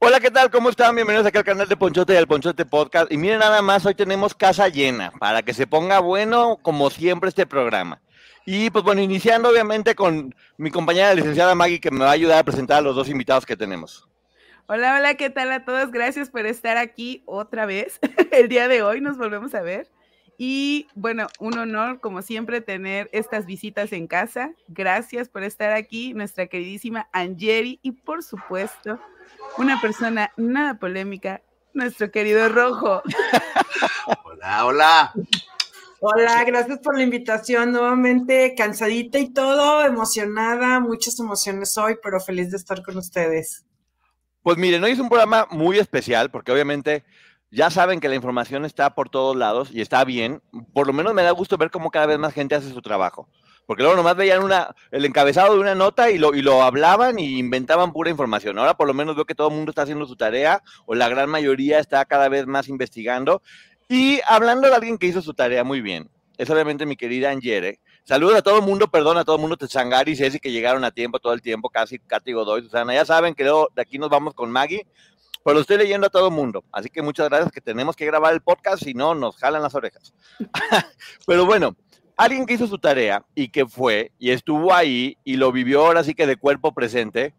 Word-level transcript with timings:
Hola, 0.00 0.20
¿qué 0.20 0.30
tal? 0.30 0.48
¿Cómo 0.48 0.70
están? 0.70 0.94
Bienvenidos 0.94 1.26
aquí 1.26 1.38
al 1.38 1.44
canal 1.44 1.66
de 1.66 1.76
Ponchote 1.76 2.14
y 2.14 2.16
al 2.16 2.28
Ponchote 2.28 2.64
Podcast. 2.64 3.10
Y 3.10 3.16
miren 3.16 3.40
nada 3.40 3.62
más, 3.62 3.84
hoy 3.84 3.96
tenemos 3.96 4.32
casa 4.32 4.68
llena 4.68 5.10
para 5.18 5.42
que 5.42 5.52
se 5.52 5.66
ponga 5.66 5.98
bueno, 5.98 6.56
como 6.62 6.88
siempre, 6.88 7.28
este 7.28 7.46
programa. 7.46 8.00
Y 8.46 8.70
pues 8.70 8.84
bueno, 8.84 9.00
iniciando 9.00 9.48
obviamente 9.48 9.96
con 9.96 10.32
mi 10.56 10.70
compañera 10.70 11.14
licenciada 11.14 11.56
Maggie, 11.56 11.80
que 11.80 11.90
me 11.90 12.04
va 12.04 12.10
a 12.10 12.12
ayudar 12.12 12.38
a 12.38 12.44
presentar 12.44 12.78
a 12.78 12.80
los 12.80 12.94
dos 12.94 13.08
invitados 13.08 13.44
que 13.44 13.56
tenemos. 13.56 14.08
Hola, 14.68 14.96
hola, 14.96 15.14
¿qué 15.14 15.30
tal 15.30 15.50
a 15.50 15.64
todos? 15.64 15.90
Gracias 15.90 16.30
por 16.30 16.46
estar 16.46 16.76
aquí 16.76 17.24
otra 17.26 17.66
vez. 17.66 17.98
El 18.30 18.48
día 18.48 18.68
de 18.68 18.84
hoy 18.84 19.00
nos 19.00 19.18
volvemos 19.18 19.52
a 19.56 19.62
ver. 19.62 19.90
Y 20.36 20.86
bueno, 20.94 21.26
un 21.40 21.58
honor, 21.58 21.98
como 21.98 22.22
siempre, 22.22 22.60
tener 22.60 23.10
estas 23.12 23.46
visitas 23.46 23.92
en 23.92 24.06
casa. 24.06 24.52
Gracias 24.68 25.28
por 25.28 25.42
estar 25.42 25.72
aquí, 25.72 26.14
nuestra 26.14 26.46
queridísima 26.46 27.08
Angeri 27.12 27.80
y 27.82 27.90
por 27.90 28.22
supuesto, 28.22 29.00
una 29.58 29.80
persona 29.80 30.32
nada 30.36 30.78
polémica, 30.78 31.42
nuestro 31.74 32.10
querido 32.10 32.48
Rojo. 32.48 33.02
Hola, 34.24 34.64
hola. 34.64 35.12
Hola, 36.00 36.44
gracias 36.44 36.78
por 36.78 36.96
la 36.96 37.02
invitación. 37.02 37.72
Nuevamente 37.72 38.54
cansadita 38.56 39.18
y 39.18 39.32
todo, 39.32 39.84
emocionada, 39.84 40.78
muchas 40.80 41.18
emociones 41.18 41.76
hoy, 41.76 41.96
pero 42.02 42.20
feliz 42.20 42.52
de 42.52 42.56
estar 42.56 42.82
con 42.82 42.96
ustedes. 42.96 43.64
Pues 44.42 44.56
miren, 44.56 44.82
hoy 44.84 44.92
es 44.92 45.00
un 45.00 45.08
programa 45.08 45.48
muy 45.50 45.78
especial 45.78 46.30
porque 46.30 46.52
obviamente 46.52 47.04
ya 47.50 47.70
saben 47.70 47.98
que 47.98 48.08
la 48.08 48.14
información 48.14 48.64
está 48.64 48.94
por 48.94 49.08
todos 49.08 49.36
lados 49.36 49.70
y 49.72 49.80
está 49.80 50.04
bien. 50.04 50.40
Por 50.72 50.86
lo 50.86 50.92
menos 50.92 51.14
me 51.14 51.22
da 51.22 51.32
gusto 51.32 51.56
ver 51.56 51.70
cómo 51.70 51.90
cada 51.90 52.06
vez 52.06 52.18
más 52.18 52.32
gente 52.32 52.54
hace 52.54 52.70
su 52.70 52.80
trabajo. 52.80 53.28
Porque 53.68 53.82
luego 53.82 53.98
nomás 53.98 54.16
veían 54.16 54.42
una, 54.42 54.74
el 54.90 55.04
encabezado 55.04 55.52
de 55.52 55.60
una 55.60 55.74
nota 55.74 56.10
y 56.10 56.16
lo, 56.16 56.34
y 56.34 56.40
lo 56.40 56.62
hablaban 56.62 57.18
y 57.18 57.38
inventaban 57.38 57.92
pura 57.92 58.08
información. 58.08 58.58
Ahora 58.58 58.78
por 58.78 58.86
lo 58.86 58.94
menos 58.94 59.14
veo 59.14 59.26
que 59.26 59.34
todo 59.34 59.48
el 59.48 59.56
mundo 59.56 59.72
está 59.72 59.82
haciendo 59.82 60.06
su 60.06 60.16
tarea 60.16 60.62
o 60.86 60.94
la 60.94 61.10
gran 61.10 61.28
mayoría 61.28 61.78
está 61.78 62.02
cada 62.06 62.30
vez 62.30 62.46
más 62.46 62.68
investigando. 62.68 63.42
Y 63.86 64.20
hablando 64.26 64.68
de 64.68 64.74
alguien 64.74 64.96
que 64.96 65.08
hizo 65.08 65.20
su 65.20 65.34
tarea 65.34 65.64
muy 65.64 65.82
bien, 65.82 66.08
es 66.38 66.48
obviamente 66.48 66.86
mi 66.86 66.96
querida 66.96 67.28
Angere. 67.28 67.78
Saludos 68.04 68.36
a 68.36 68.42
todo 68.42 68.56
el 68.56 68.64
mundo, 68.64 68.88
perdón 68.88 69.18
a 69.18 69.24
todo 69.26 69.36
el 69.36 69.42
mundo, 69.42 69.58
Tsangari, 69.58 70.16
Ceci, 70.16 70.40
que 70.40 70.50
llegaron 70.50 70.82
a 70.82 70.90
tiempo 70.90 71.18
todo 71.18 71.34
el 71.34 71.42
tiempo, 71.42 71.68
casi 71.68 71.98
Katy 71.98 72.32
Godoy, 72.32 72.62
Susana. 72.62 72.94
Ya 72.94 73.04
saben 73.04 73.34
que 73.34 73.44
de 73.44 73.82
aquí 73.82 73.98
nos 73.98 74.08
vamos 74.08 74.32
con 74.32 74.50
Maggie, 74.50 74.86
pero 75.44 75.56
lo 75.56 75.60
estoy 75.60 75.76
leyendo 75.76 76.06
a 76.06 76.10
todo 76.10 76.28
el 76.28 76.34
mundo. 76.34 76.64
Así 76.72 76.88
que 76.88 77.02
muchas 77.02 77.28
gracias, 77.28 77.52
que 77.52 77.60
tenemos 77.60 77.96
que 77.96 78.06
grabar 78.06 78.32
el 78.32 78.40
podcast, 78.40 78.82
si 78.82 78.94
no, 78.94 79.14
nos 79.14 79.36
jalan 79.36 79.60
las 79.60 79.74
orejas. 79.74 80.14
pero 81.26 81.44
bueno, 81.44 81.76
alguien 82.18 82.44
que 82.44 82.54
hizo 82.54 82.66
su 82.66 82.78
tarea 82.78 83.24
y 83.34 83.48
que 83.48 83.64
fue 83.64 84.12
y 84.18 84.30
estuvo 84.30 84.74
ahí 84.74 85.16
y 85.24 85.36
lo 85.36 85.52
vivió 85.52 85.86
ahora 85.86 86.04
sí 86.04 86.14
que 86.14 86.26
de 86.26 86.36
cuerpo 86.36 86.74
presente, 86.74 87.32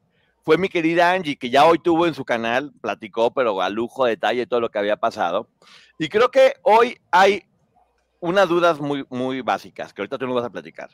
fue 0.46 0.58
mi 0.58 0.70
querida 0.70 1.12
Angie, 1.12 1.36
que 1.36 1.50
ya 1.50 1.66
hoy 1.66 1.78
tuvo 1.80 2.08
en 2.08 2.16
su 2.16 2.26
canal, 2.26 2.72
platicó, 2.82 3.32
pero 3.32 3.62
a 3.62 3.70
lujo, 3.70 4.06
detalle 4.06 4.48
todo 4.48 4.62
lo 4.62 4.72
que 4.72 4.80
había 4.80 4.96
pasado. 4.96 5.48
Y 6.00 6.08
creo 6.08 6.32
que 6.32 6.54
hoy 6.64 6.98
hay 7.12 7.44
unas 8.22 8.48
dudas 8.48 8.80
muy, 8.80 9.06
muy 9.10 9.42
básicas, 9.42 9.94
que 9.94 10.02
ahorita 10.02 10.18
tú 10.18 10.26
nos 10.26 10.36
vas 10.38 10.46
a 10.46 10.50
platicar. 10.50 10.90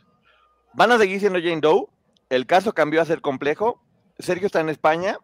¿Van 0.74 0.92
a 0.92 0.98
seguir 0.98 1.20
siendo 1.20 1.40
Jane 1.40 1.62
Doe? 1.62 1.86
¿El 2.30 2.48
caso 2.48 2.74
cambió 2.74 3.02
a 3.02 3.06
ser 3.06 3.22
complejo? 3.22 3.82
Sergio 4.18 4.48
está 4.48 4.60
en 4.60 4.70
España. 4.70 5.20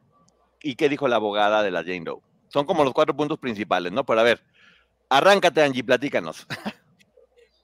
¿Y 0.61 0.75
qué 0.75 0.87
dijo 0.87 1.07
la 1.07 1.15
abogada 1.15 1.63
de 1.63 1.71
la 1.71 1.81
Jane 1.81 2.03
Doe? 2.05 2.21
Son 2.47 2.65
como 2.65 2.83
los 2.83 2.93
cuatro 2.93 3.17
puntos 3.17 3.39
principales, 3.39 3.91
¿no? 3.91 4.05
Pero 4.05 4.19
a 4.19 4.23
ver, 4.23 4.43
arráncate, 5.09 5.63
Angie, 5.63 5.83
platícanos. 5.83 6.47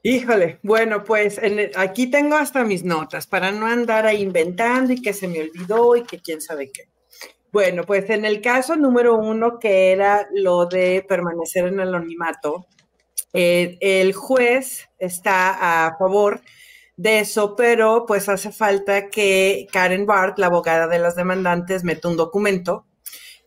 Híjole, 0.03 0.59
bueno, 0.63 1.03
pues 1.03 1.37
en 1.37 1.71
aquí 1.75 2.09
tengo 2.09 2.35
hasta 2.35 2.63
mis 2.63 2.83
notas 2.83 3.27
para 3.27 3.51
no 3.51 3.65
andar 3.65 4.05
ahí 4.05 4.21
inventando 4.21 4.93
y 4.93 5.01
que 5.01 5.13
se 5.13 5.27
me 5.27 5.41
olvidó 5.41 5.95
y 5.95 6.03
que 6.03 6.19
quién 6.19 6.39
sabe 6.39 6.71
qué. 6.71 6.83
Bueno, 7.51 7.83
pues 7.83 8.09
en 8.09 8.25
el 8.25 8.41
caso 8.41 8.75
número 8.75 9.15
uno, 9.15 9.59
que 9.59 9.91
era 9.91 10.27
lo 10.33 10.65
de 10.67 11.03
permanecer 11.07 11.65
en 11.67 11.79
el 11.79 11.89
anonimato, 11.89 12.67
eh, 13.33 13.77
el 13.81 14.13
juez 14.13 14.87
está 14.99 15.87
a 15.87 15.97
favor 15.97 16.41
de 16.95 17.19
eso, 17.19 17.55
pero 17.55 18.05
pues 18.07 18.29
hace 18.29 18.51
falta 18.51 19.09
que 19.09 19.67
Karen 19.71 20.05
Barth, 20.05 20.39
la 20.39 20.47
abogada 20.47 20.87
de 20.87 20.99
las 20.99 21.15
demandantes, 21.15 21.83
meta 21.83 22.07
un 22.07 22.17
documento 22.17 22.85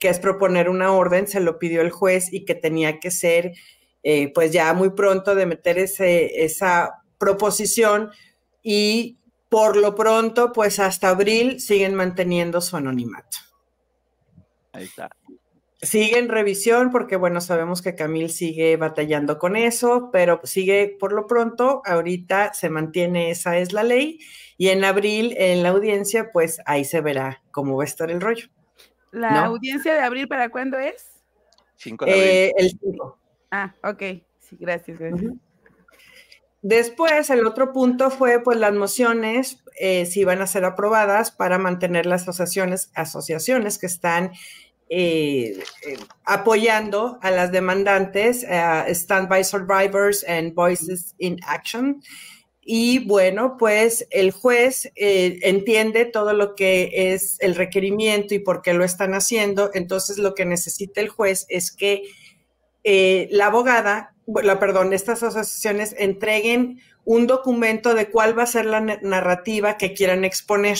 que 0.00 0.08
es 0.08 0.18
proponer 0.18 0.68
una 0.68 0.92
orden, 0.92 1.28
se 1.28 1.40
lo 1.40 1.58
pidió 1.58 1.82
el 1.82 1.90
juez 1.90 2.32
y 2.32 2.44
que 2.44 2.54
tenía 2.54 2.98
que 3.00 3.10
ser 3.10 3.52
eh, 4.02 4.32
pues 4.32 4.52
ya 4.52 4.72
muy 4.74 4.90
pronto 4.90 5.34
de 5.34 5.46
meter 5.46 5.78
ese, 5.78 6.44
esa 6.44 7.02
proposición 7.18 8.10
y 8.62 9.18
por 9.48 9.76
lo 9.76 9.94
pronto 9.94 10.52
pues 10.52 10.78
hasta 10.78 11.10
abril 11.10 11.60
siguen 11.60 11.94
manteniendo 11.94 12.60
su 12.60 12.76
anonimato. 12.76 13.38
Ahí 14.72 14.84
está. 14.84 15.10
Sigue 15.82 16.18
en 16.18 16.28
revisión 16.28 16.90
porque, 16.90 17.16
bueno, 17.16 17.40
sabemos 17.40 17.80
que 17.80 17.94
Camil 17.94 18.28
sigue 18.30 18.76
batallando 18.76 19.38
con 19.38 19.56
eso, 19.56 20.10
pero 20.12 20.38
sigue 20.44 20.94
por 21.00 21.12
lo 21.12 21.26
pronto, 21.26 21.80
ahorita 21.86 22.52
se 22.52 22.68
mantiene, 22.68 23.30
esa 23.30 23.56
es 23.56 23.72
la 23.72 23.82
ley, 23.82 24.20
y 24.58 24.68
en 24.68 24.84
abril 24.84 25.34
en 25.38 25.62
la 25.62 25.70
audiencia, 25.70 26.32
pues 26.32 26.60
ahí 26.66 26.84
se 26.84 27.00
verá 27.00 27.42
cómo 27.50 27.78
va 27.78 27.84
a 27.84 27.86
estar 27.86 28.10
el 28.10 28.20
rollo. 28.20 28.48
¿La 29.10 29.46
audiencia 29.46 29.94
de 29.94 30.00
abril 30.00 30.28
para 30.28 30.50
cuándo 30.50 30.78
es? 30.78 31.22
5 31.76 32.04
de 32.04 32.12
abril. 32.12 32.26
Eh, 32.26 32.52
el 32.58 32.70
5. 32.78 33.19
Ah, 33.50 33.74
ok, 33.82 34.02
sí, 34.38 34.56
gracias, 34.58 34.98
gracias. 34.98 35.32
Después, 36.62 37.30
el 37.30 37.46
otro 37.46 37.72
punto 37.72 38.10
fue, 38.10 38.42
pues, 38.42 38.58
las 38.58 38.74
mociones, 38.74 39.62
eh, 39.78 40.04
si 40.04 40.24
van 40.24 40.42
a 40.42 40.46
ser 40.46 40.64
aprobadas 40.64 41.30
para 41.30 41.58
mantener 41.58 42.04
las 42.04 42.22
asociaciones, 42.22 42.90
asociaciones 42.94 43.78
que 43.78 43.86
están 43.86 44.32
eh, 44.90 45.62
eh, 45.86 45.96
apoyando 46.24 47.18
a 47.22 47.30
las 47.30 47.50
demandantes, 47.50 48.44
Stand 48.44 49.28
by 49.28 49.42
Survivors 49.42 50.24
and 50.28 50.54
Voices 50.54 51.14
in 51.18 51.38
Action. 51.46 52.02
Y 52.62 53.06
bueno, 53.06 53.56
pues 53.58 54.06
el 54.10 54.30
juez 54.30 54.92
entiende 54.94 56.04
todo 56.04 56.34
lo 56.34 56.54
que 56.54 57.14
es 57.14 57.38
el 57.40 57.54
requerimiento 57.54 58.34
y 58.34 58.38
por 58.38 58.60
qué 58.60 58.74
lo 58.74 58.84
están 58.84 59.14
haciendo. 59.14 59.70
Entonces, 59.72 60.18
lo 60.18 60.34
que 60.34 60.44
necesita 60.44 61.00
el 61.00 61.08
juez 61.08 61.46
es 61.48 61.72
que 61.72 62.02
la 62.84 63.46
abogada 63.46 64.14
la, 64.42 64.58
perdón, 64.58 64.92
estas 64.92 65.22
asociaciones 65.22 65.94
entreguen 65.98 66.80
un 67.04 67.26
documento 67.26 67.94
de 67.94 68.10
cuál 68.10 68.38
va 68.38 68.44
a 68.44 68.46
ser 68.46 68.66
la 68.66 68.80
narrativa 68.80 69.76
que 69.76 69.94
quieran 69.94 70.24
exponer. 70.24 70.78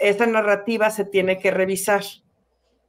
Esa 0.00 0.26
narrativa 0.26 0.90
se 0.90 1.04
tiene 1.04 1.38
que 1.38 1.50
revisar. 1.50 2.02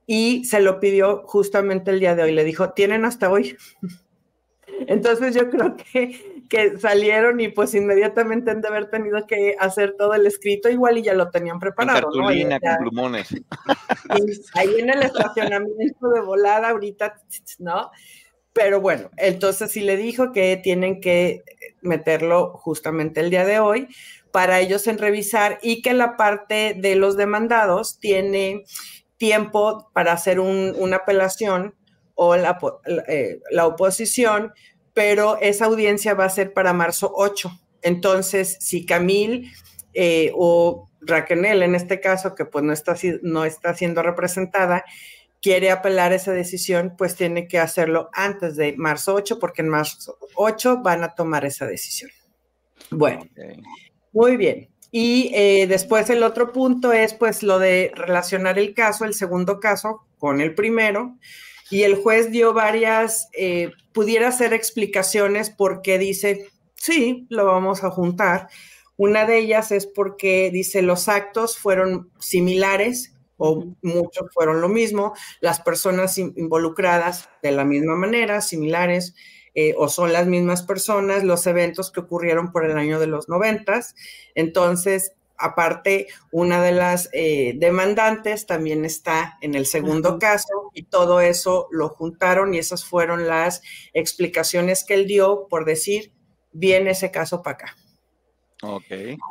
Y 0.08 0.46
se 0.46 0.62
lo 0.62 0.80
pidió 0.80 1.24
justamente 1.26 1.92
el 1.92 2.00
día 2.00 2.16
de 2.16 2.24
hoy. 2.24 2.32
Le 2.32 2.44
dijo, 2.44 2.72
tienen 2.72 3.06
hasta 3.06 3.30
hoy. 3.30 3.58
Entonces 4.88 5.34
yo 5.36 5.50
creo 5.50 5.76
que, 5.78 6.44
que 6.50 6.78
salieron 6.78 7.40
y 7.40 7.48
pues 7.48 7.74
inmediatamente 7.76 8.52
han 8.52 8.62
de 8.62 8.68
haber 8.68 8.90
tenido 8.90 9.26
que 9.26 9.56
hacer 9.60 9.96
todo 9.98 10.14
el 10.14 10.26
escrito 10.26 10.70
igual 10.70 10.98
y 10.98 11.04
ya 11.04 11.14
lo 11.14 11.30
tenían 11.30 11.60
preparado. 11.60 12.02
cartulina, 12.02 12.60
con 12.60 12.78
plumones. 12.78 13.30
Ahí 14.54 14.80
en 14.80 14.90
el 14.90 15.04
estacionamiento 15.04 16.10
de 16.10 16.22
volada 16.22 16.70
ahorita, 16.70 17.16
¿no? 17.60 17.90
Pero 18.56 18.80
bueno, 18.80 19.12
entonces 19.18 19.70
sí 19.74 19.82
le 19.82 19.98
dijo 19.98 20.32
que 20.32 20.56
tienen 20.56 21.02
que 21.02 21.44
meterlo 21.82 22.54
justamente 22.54 23.20
el 23.20 23.30
día 23.30 23.44
de 23.44 23.60
hoy 23.60 23.90
para 24.32 24.62
ellos 24.62 24.88
en 24.88 24.98
revisar 24.98 25.60
y 25.62 25.82
que 25.82 25.94
la 25.94 26.16
parte 26.16 26.74
de 26.74 26.96
los 26.96 27.18
demandados 27.18 28.00
tiene 28.00 28.64
tiempo 29.18 29.92
para 29.94 30.14
hacer 30.14 30.40
una 30.40 30.96
apelación 30.96 31.76
o 32.14 32.38
la, 32.38 32.58
eh, 33.10 33.42
la, 33.52 33.68
oposición, 33.68 34.54
pero 34.94 35.38
esa 35.42 35.66
audiencia 35.66 36.14
va 36.14 36.24
a 36.24 36.30
ser 36.30 36.54
para 36.54 36.72
marzo 36.72 37.12
8. 37.14 37.52
Entonces, 37.82 38.56
si 38.62 38.86
Camil 38.86 39.52
eh, 39.94 40.32
o 40.34 40.90
Raquel 41.02 41.44
en 41.44 41.76
este 41.76 42.00
caso, 42.00 42.36
que 42.36 42.46
pues 42.46 42.64
no 42.64 42.72
está, 42.72 42.96
no 43.22 43.44
está 43.44 43.74
siendo 43.74 44.02
representada, 44.02 44.86
quiere 45.42 45.72
apelar 45.72 46.14
esa 46.14 46.32
decisión, 46.32 46.96
pues 46.98 47.16
tiene 47.16 47.48
que 47.48 47.60
hacerlo 47.60 48.10
antes 48.14 48.56
de 48.56 48.76
marzo 48.78 49.16
8, 49.16 49.40
porque 49.40 49.62
en 49.62 49.70
marzo 49.70 50.18
8 50.36 50.82
van 50.84 51.04
a 51.04 51.14
tomar 51.16 51.46
esa 51.46 51.66
decisión. 51.66 52.12
Bueno, 52.90 53.26
muy 54.12 54.38
bien. 54.38 54.70
Y 54.92 55.32
eh, 55.34 55.68
después 55.68 56.10
el 56.10 56.24
otro 56.24 56.54
punto 56.54 56.94
es 56.94 57.14
pues 57.14 57.44
lo 57.44 57.60
de 57.60 57.92
relacionar 57.96 58.58
el 58.58 58.74
caso, 58.74 59.04
el 59.04 59.14
segundo 59.14 59.60
caso, 59.60 60.06
con 60.18 60.40
el 60.40 60.56
primero. 60.56 61.18
Y 61.70 61.84
el 61.84 61.96
juez 61.96 62.32
dio 62.32 62.54
varias, 62.54 63.28
eh, 63.38 63.72
pudiera 63.92 64.30
hacer 64.30 64.54
explicaciones 64.54 65.50
porque 65.50 65.98
dice, 65.98 66.48
sí, 66.76 67.26
lo 67.30 67.46
vamos 67.46 67.84
a 67.84 67.92
juntar. 67.92 68.48
Una 68.98 69.26
de 69.26 69.40
ellas 69.40 69.72
es 69.72 69.86
porque 69.86 70.50
dice 70.52 70.82
los 70.82 71.10
actos 71.10 71.58
fueron 71.58 72.10
similares 72.20 73.15
o 73.38 73.76
muchos 73.82 74.28
fueron 74.34 74.62
lo 74.62 74.70
mismo, 74.70 75.14
las 75.42 75.62
personas 75.62 76.18
involucradas 76.18 77.30
de 77.44 77.52
la 77.52 77.66
misma 77.66 77.96
manera, 77.96 78.42
similares, 78.42 79.16
eh, 79.54 79.74
o 79.78 79.88
son 79.88 80.12
las 80.12 80.28
mismas 80.28 80.64
personas, 80.64 81.24
los 81.24 81.48
eventos 81.48 81.92
que 81.92 82.02
ocurrieron 82.02 82.52
por 82.52 82.66
el 82.66 82.78
año 82.78 83.00
de 83.00 83.08
los 83.08 83.30
noventas. 83.30 83.96
Entonces, 84.36 85.14
aparte, 85.38 86.08
una 86.32 86.62
de 86.62 86.74
las 86.74 87.10
eh, 87.14 87.54
demandantes 87.58 88.46
también 88.46 88.84
está 88.84 89.38
en 89.42 89.56
el 89.56 89.66
segundo 89.66 90.20
caso 90.20 90.72
y 90.74 90.84
todo 90.84 91.22
eso 91.22 91.68
lo 91.72 91.90
juntaron 91.90 92.54
y 92.54 92.58
esas 92.58 92.86
fueron 92.86 93.28
las 93.28 93.62
explicaciones 93.94 94.84
que 94.86 94.96
él 94.96 95.08
dio 95.08 95.48
por 95.50 95.66
decir, 95.66 96.12
viene 96.52 96.92
ese 96.92 97.12
caso 97.12 97.42
para 97.42 97.56
acá. 97.56 97.76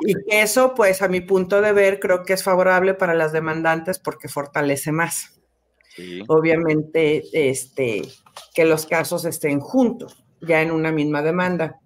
Y 0.01 0.15
eso, 0.29 0.75
pues 0.75 1.03
a 1.03 1.09
mi 1.09 1.21
punto 1.21 1.61
de 1.61 1.73
ver, 1.73 2.01
creo 2.01 2.23
que 2.23 2.33
es 2.33 2.43
favorable 2.43 2.95
para 2.95 3.15
las 3.15 3.33
demandantes 3.33 3.99
porque 3.99 4.29
fortalece 4.29 4.93
más. 4.93 5.41
Obviamente, 6.27 7.23
este, 7.33 8.03
que 8.55 8.65
los 8.65 8.87
casos 8.87 9.25
estén 9.25 9.61
juntos, 9.61 10.25
ya 10.41 10.61
en 10.63 10.71
una 10.71 10.91
misma 10.91 11.23
demanda. 11.23 11.81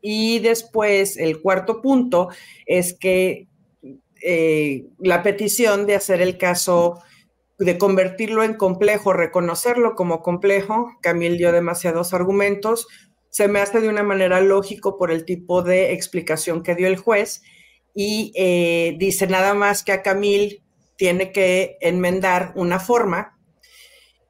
Y 0.00 0.38
después, 0.40 1.16
el 1.16 1.40
cuarto 1.40 1.80
punto 1.80 2.28
es 2.66 2.96
que 2.98 3.48
eh, 4.22 4.86
la 4.98 5.22
petición 5.22 5.86
de 5.86 5.94
hacer 5.94 6.20
el 6.20 6.38
caso, 6.38 7.00
de 7.58 7.78
convertirlo 7.78 8.42
en 8.42 8.54
complejo, 8.54 9.12
reconocerlo 9.12 9.94
como 9.94 10.22
complejo, 10.22 10.96
Camil 11.02 11.36
dio 11.36 11.52
demasiados 11.52 12.14
argumentos, 12.14 12.86
se 13.30 13.46
me 13.48 13.60
hace 13.60 13.80
de 13.80 13.88
una 13.88 14.02
manera 14.02 14.40
lógico 14.40 14.98
por 14.98 15.10
el 15.10 15.24
tipo 15.24 15.62
de 15.62 15.92
explicación 15.92 16.62
que 16.62 16.74
dio 16.74 16.88
el 16.88 16.96
juez 16.96 17.42
y 17.94 18.32
eh, 18.36 18.96
dice 18.98 19.26
nada 19.26 19.54
más 19.54 19.82
que 19.84 19.92
a 19.92 20.02
Camil 20.02 20.62
tiene 20.96 21.32
que 21.32 21.76
enmendar 21.80 22.52
una 22.56 22.78
forma 22.78 23.38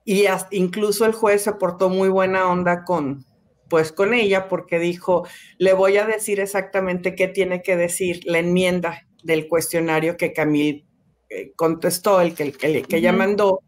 y 0.04 0.24
incluso 0.50 1.06
el 1.06 1.12
juez 1.12 1.42
se 1.42 1.52
portó 1.52 1.88
muy 1.88 2.08
buena 2.08 2.48
onda 2.48 2.84
con 2.84 3.24
pues 3.68 3.92
con 3.92 4.12
ella 4.12 4.48
porque 4.48 4.78
dijo 4.78 5.26
le 5.58 5.72
voy 5.72 5.96
a 5.96 6.06
decir 6.06 6.40
exactamente 6.40 7.14
qué 7.14 7.28
tiene 7.28 7.62
que 7.62 7.76
decir 7.76 8.20
la 8.24 8.38
enmienda 8.38 9.06
del 9.22 9.48
cuestionario 9.48 10.16
que 10.16 10.32
Camil 10.32 10.86
eh, 11.28 11.52
contestó 11.56 12.20
el 12.20 12.34
que, 12.34 12.42
el, 12.42 12.86
que 12.86 12.96
ella 12.96 13.12
mandó 13.12 13.60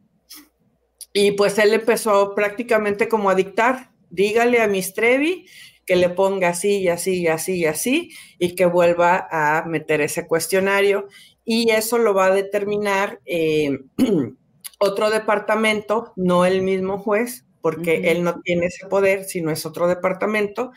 y 1.13 1.33
pues 1.33 1.59
él 1.59 1.73
empezó 1.75 2.35
prácticamente 2.35 3.09
como 3.09 3.31
a 3.31 3.35
dictar 3.35 3.92
dígale 4.13 4.61
a 4.61 4.69
Miss 4.69 4.95
Trevi 4.95 5.47
que 5.85 5.97
le 5.97 6.11
ponga 6.11 6.51
así 6.51 6.79
y 6.79 6.89
así 6.89 7.23
y 7.23 7.27
así 7.27 7.55
y 7.55 7.65
así 7.67 8.11
y 8.39 8.55
que 8.55 8.67
vuelva 8.67 9.27
a 9.31 9.65
meter 9.67 10.01
ese 10.01 10.27
cuestionario 10.27 11.09
y 11.45 11.71
eso 11.71 11.99
lo 11.99 12.15
va 12.15 12.27
a 12.27 12.35
determinar 12.35 13.21
eh, 13.27 13.81
otro 14.79 15.11
departamento, 15.11 16.13
no 16.17 16.45
el 16.45 16.63
mismo 16.63 16.99
juez, 16.99 17.47
porque 17.61 18.13
él 18.13 18.23
no 18.23 18.41
tiene 18.41 18.67
ese 18.67 18.87
poder, 18.87 19.25
sino 19.25 19.51
es 19.51 19.67
otro 19.67 19.89
departamento. 19.89 20.73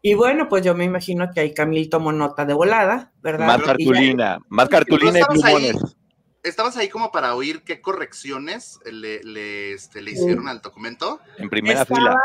Y 0.00 0.14
bueno, 0.14 0.48
pues 0.48 0.64
yo 0.64 0.74
me 0.74 0.84
imagino 0.84 1.30
que 1.34 1.40
ahí 1.40 1.54
Camil 1.54 1.90
tomó 1.90 2.12
nota 2.12 2.44
de 2.44 2.54
volada, 2.54 3.12
¿verdad? 3.20 3.46
Más 3.46 3.62
cartulina, 3.62 4.38
más 4.48 4.68
cartulina 4.68 5.18
y 5.20 5.24
plumones. 5.24 5.76
¿Estabas 6.42 6.76
ahí 6.76 6.88
como 6.88 7.10
para 7.10 7.34
oír 7.34 7.62
qué 7.64 7.82
correcciones 7.82 8.78
le, 8.84 9.72
este, 9.72 10.00
hicieron 10.00 10.48
al 10.48 10.60
documento? 10.60 11.20
En 11.36 11.50
primera 11.50 11.84
fila 11.84 12.16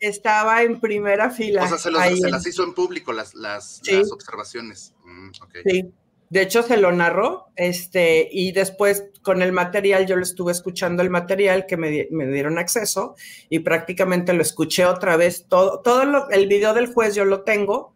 estaba 0.00 0.62
en 0.62 0.80
primera 0.80 1.30
fila. 1.30 1.64
O 1.64 1.68
sea, 1.68 1.78
se, 1.78 1.90
las 1.90 2.46
hizo 2.46 2.64
en 2.64 2.74
público 2.74 3.12
las, 3.12 3.34
las, 3.34 3.80
observaciones. 4.10 4.94
Mm, 5.04 5.30
sí. 5.64 5.92
De 6.30 6.42
hecho, 6.42 6.62
se 6.62 6.76
lo 6.76 6.92
narró, 6.92 7.48
este, 7.56 8.28
y 8.30 8.52
después 8.52 9.06
con 9.20 9.42
el 9.42 9.50
material, 9.50 10.06
yo 10.06 10.14
lo 10.14 10.22
estuve 10.22 10.52
escuchando 10.52 11.02
el 11.02 11.10
material 11.10 11.66
que 11.66 11.76
me, 11.76 11.90
dieron 11.90 12.56
acceso 12.56 13.16
y 13.48 13.58
prácticamente 13.58 14.32
lo 14.32 14.42
escuché 14.42 14.86
otra 14.86 15.16
vez. 15.16 15.46
Todo, 15.48 15.80
todo 15.80 16.28
el 16.30 16.46
video 16.46 16.72
del 16.72 16.92
juez 16.92 17.16
yo 17.16 17.24
lo 17.24 17.42
tengo 17.42 17.94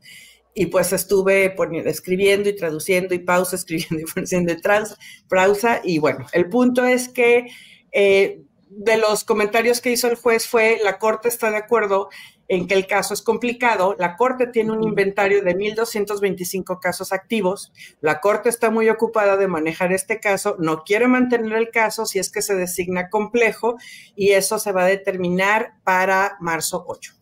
y 0.53 0.67
pues 0.67 0.93
estuve 0.93 1.51
poniendo, 1.51 1.89
escribiendo 1.89 2.49
y 2.49 2.57
traduciendo 2.57 3.15
y 3.15 3.21
pausa, 3.21 3.55
escribiendo 3.57 4.01
y 4.01 4.13
poniendo 4.13 4.53
y 4.53 4.61
trans, 4.61 4.97
pausa. 5.29 5.81
Y 5.85 5.99
bueno, 5.99 6.27
el 6.33 6.49
punto 6.49 6.85
es 6.85 7.09
que 7.09 7.47
eh, 7.93 8.43
de 8.77 8.97
los 8.97 9.25
comentarios 9.25 9.81
que 9.81 9.93
hizo 9.93 10.09
el 10.09 10.17
juez 10.17 10.49
fue, 10.49 10.81
la 10.83 10.99
Corte 10.99 11.29
está 11.29 11.51
de 11.51 11.59
acuerdo 11.59 12.09
en 12.49 12.67
que 12.67 12.75
el 12.75 12.87
caso 12.87 13.15
es 13.15 13.23
complicado. 13.23 13.95
La 13.99 14.17
Corte 14.17 14.49
tiene 14.49 14.73
un 14.73 14.83
inventario 14.83 15.43
de 15.43 15.57
1.225 15.57 16.81
casos 16.81 17.13
activos. 17.13 17.73
La 18.01 18.21
Corte 18.21 18.49
está 18.49 18.71
muy 18.71 18.89
ocupada 18.89 19.37
de 19.37 19.49
manejar 19.49 19.93
este 19.93 20.19
caso, 20.21 20.57
no 20.59 20.83
quiere 20.83 21.07
mantener 21.07 21.53
el 21.53 21.71
caso 21.71 22.05
si 22.05 22.19
es 22.19 22.31
que 22.31 22.43
se 22.43 22.55
designa 22.55 23.09
complejo 23.11 23.77
y 24.17 24.33
eso 24.33 24.59
se 24.59 24.73
va 24.73 24.83
a 24.83 24.89
determinar 24.89 25.75
para 25.85 26.37
marzo 26.41 26.85
8. 26.87 27.13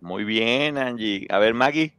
Muy 0.00 0.24
bien, 0.24 0.78
Angie. 0.78 1.26
A 1.30 1.38
ver, 1.38 1.54
Maggie. 1.54 1.94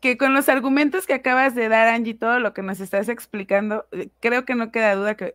Que 0.00 0.16
con 0.16 0.32
los 0.32 0.48
argumentos 0.48 1.06
que 1.06 1.14
acabas 1.14 1.54
de 1.54 1.68
dar, 1.68 1.88
Angie, 1.88 2.14
todo 2.14 2.38
lo 2.40 2.54
que 2.54 2.62
nos 2.62 2.80
estás 2.80 3.08
explicando, 3.08 3.86
eh, 3.92 4.10
creo 4.20 4.44
que 4.44 4.54
no 4.54 4.70
queda 4.70 4.94
duda 4.94 5.16
que 5.16 5.34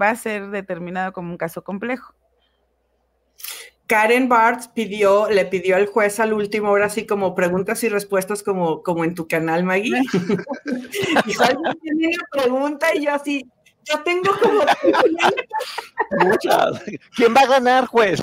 va 0.00 0.10
a 0.10 0.16
ser 0.16 0.50
determinado 0.50 1.12
como 1.12 1.30
un 1.30 1.38
caso 1.38 1.62
complejo. 1.62 2.14
Karen 3.86 4.28
Bartz 4.28 4.68
pidió, 4.68 5.28
le 5.28 5.44
pidió 5.44 5.76
al 5.76 5.86
juez 5.86 6.18
al 6.18 6.32
último, 6.32 6.68
ahora 6.68 6.88
sí 6.88 7.04
como 7.04 7.34
preguntas 7.34 7.82
y 7.84 7.90
respuestas 7.90 8.42
como, 8.42 8.82
como 8.82 9.04
en 9.04 9.14
tu 9.14 9.28
canal, 9.28 9.64
Maggie. 9.64 10.00
y 11.26 11.42
alguien 11.42 11.78
tiene 11.82 12.08
una 12.08 12.26
pregunta 12.30 12.94
y 12.94 13.04
yo 13.04 13.12
así, 13.12 13.46
yo 13.84 14.02
tengo 14.02 14.30
como... 14.40 14.62
Muchas. 16.24 16.82
¿Quién 17.14 17.34
va 17.34 17.40
a 17.42 17.46
ganar, 17.46 17.86
juez? 17.86 18.22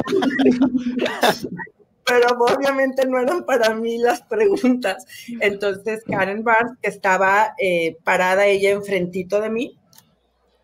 Pero 2.06 2.28
obviamente 2.40 3.06
no 3.06 3.20
eran 3.20 3.46
para 3.46 3.76
mí 3.76 4.00
las 4.00 4.24
preguntas. 4.24 5.06
Entonces 5.40 6.04
Karen 6.10 6.44
Bartz, 6.44 6.80
que 6.82 6.90
estaba 6.90 7.54
eh, 7.60 7.98
parada 8.04 8.48
ella 8.48 8.72
enfrentito 8.72 9.40
de 9.40 9.50
mí, 9.52 9.78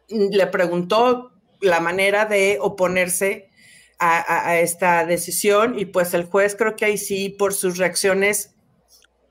le 0.10 0.48
preguntó 0.48 1.32
la 1.62 1.80
manera 1.80 2.26
de 2.26 2.58
oponerse 2.62 3.50
a, 3.98 4.60
esta 4.60 5.06
decisión 5.06 5.80
y 5.80 5.86
pues 5.86 6.14
el 6.14 6.26
juez 6.26 6.56
creo 6.56 6.76
que 6.76 6.86
ahí 6.86 6.98
sí 6.98 7.30
por 7.30 7.54
sus 7.54 7.78
reacciones 7.78 8.56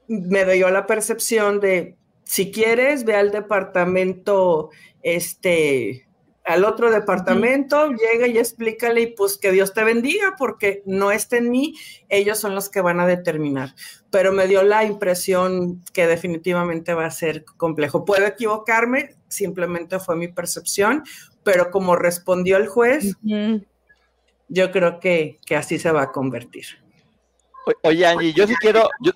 me 0.08 0.44
dio 0.46 0.70
la 0.70 0.86
percepción 0.86 1.60
de 1.60 1.96
si 2.24 2.50
quieres 2.50 3.04
ve 3.04 3.14
al 3.14 3.30
departamento 3.30 4.70
este 5.02 6.03
al 6.44 6.64
otro 6.64 6.90
departamento, 6.90 7.88
llega 7.88 8.26
y 8.26 8.38
explícale 8.38 9.00
y 9.00 9.06
pues 9.08 9.38
que 9.38 9.50
Dios 9.50 9.72
te 9.72 9.82
bendiga 9.82 10.34
porque 10.38 10.82
no 10.84 11.10
está 11.10 11.38
en 11.38 11.50
mí, 11.50 11.74
ellos 12.08 12.38
son 12.38 12.54
los 12.54 12.68
que 12.68 12.82
van 12.82 13.00
a 13.00 13.06
determinar. 13.06 13.74
Pero 14.10 14.32
me 14.32 14.46
dio 14.46 14.62
la 14.62 14.84
impresión 14.84 15.82
que 15.92 16.06
definitivamente 16.06 16.92
va 16.92 17.06
a 17.06 17.10
ser 17.10 17.44
complejo. 17.44 18.04
Puedo 18.04 18.26
equivocarme, 18.26 19.16
simplemente 19.28 19.98
fue 19.98 20.16
mi 20.16 20.28
percepción, 20.28 21.02
pero 21.42 21.70
como 21.70 21.96
respondió 21.96 22.58
el 22.58 22.68
juez, 22.68 23.16
yo 24.48 24.70
creo 24.70 25.00
que, 25.00 25.38
que 25.46 25.56
así 25.56 25.78
se 25.78 25.92
va 25.92 26.02
a 26.02 26.12
convertir. 26.12 26.66
Oye, 27.82 28.06
Angie, 28.06 28.34
yo 28.34 28.46
sí 28.46 28.54
quiero, 28.60 28.90
yo, 29.00 29.12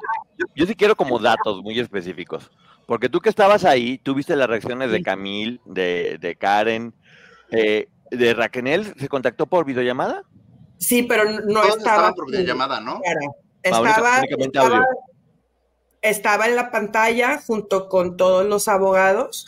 yo 0.57 0.67
sí 0.67 0.75
quiero 0.75 0.97
como 0.97 1.19
datos 1.19 1.63
muy 1.63 1.79
específicos. 1.79 2.51
Porque 2.87 3.11
tú 3.11 3.21
que 3.21 3.29
estabas 3.29 3.67
ahí, 3.67 3.99
tuviste 3.99 4.35
las 4.35 4.49
reacciones 4.49 4.91
de 4.91 5.03
Camil, 5.03 5.61
de, 5.67 6.17
de 6.19 6.37
Karen, 6.37 6.95
eh, 7.51 7.89
de 8.11 8.35
Raquel, 8.35 8.95
¿se 8.99 9.09
contactó 9.09 9.47
por 9.47 9.65
videollamada? 9.65 10.25
Sí, 10.79 11.03
pero 11.03 11.25
no 11.25 11.63
Todos 11.63 11.79
estaba. 11.79 12.13
por 12.13 12.31
videollamada, 12.31 12.81
¿no? 12.81 13.01
Estaba, 13.63 14.85
estaba, 16.03 16.47
en 16.47 16.57
la 16.57 16.71
pantalla 16.71 17.41
junto 17.45 17.89
con 17.89 18.17
todos 18.17 18.47
los 18.47 18.69
abogados, 18.69 19.47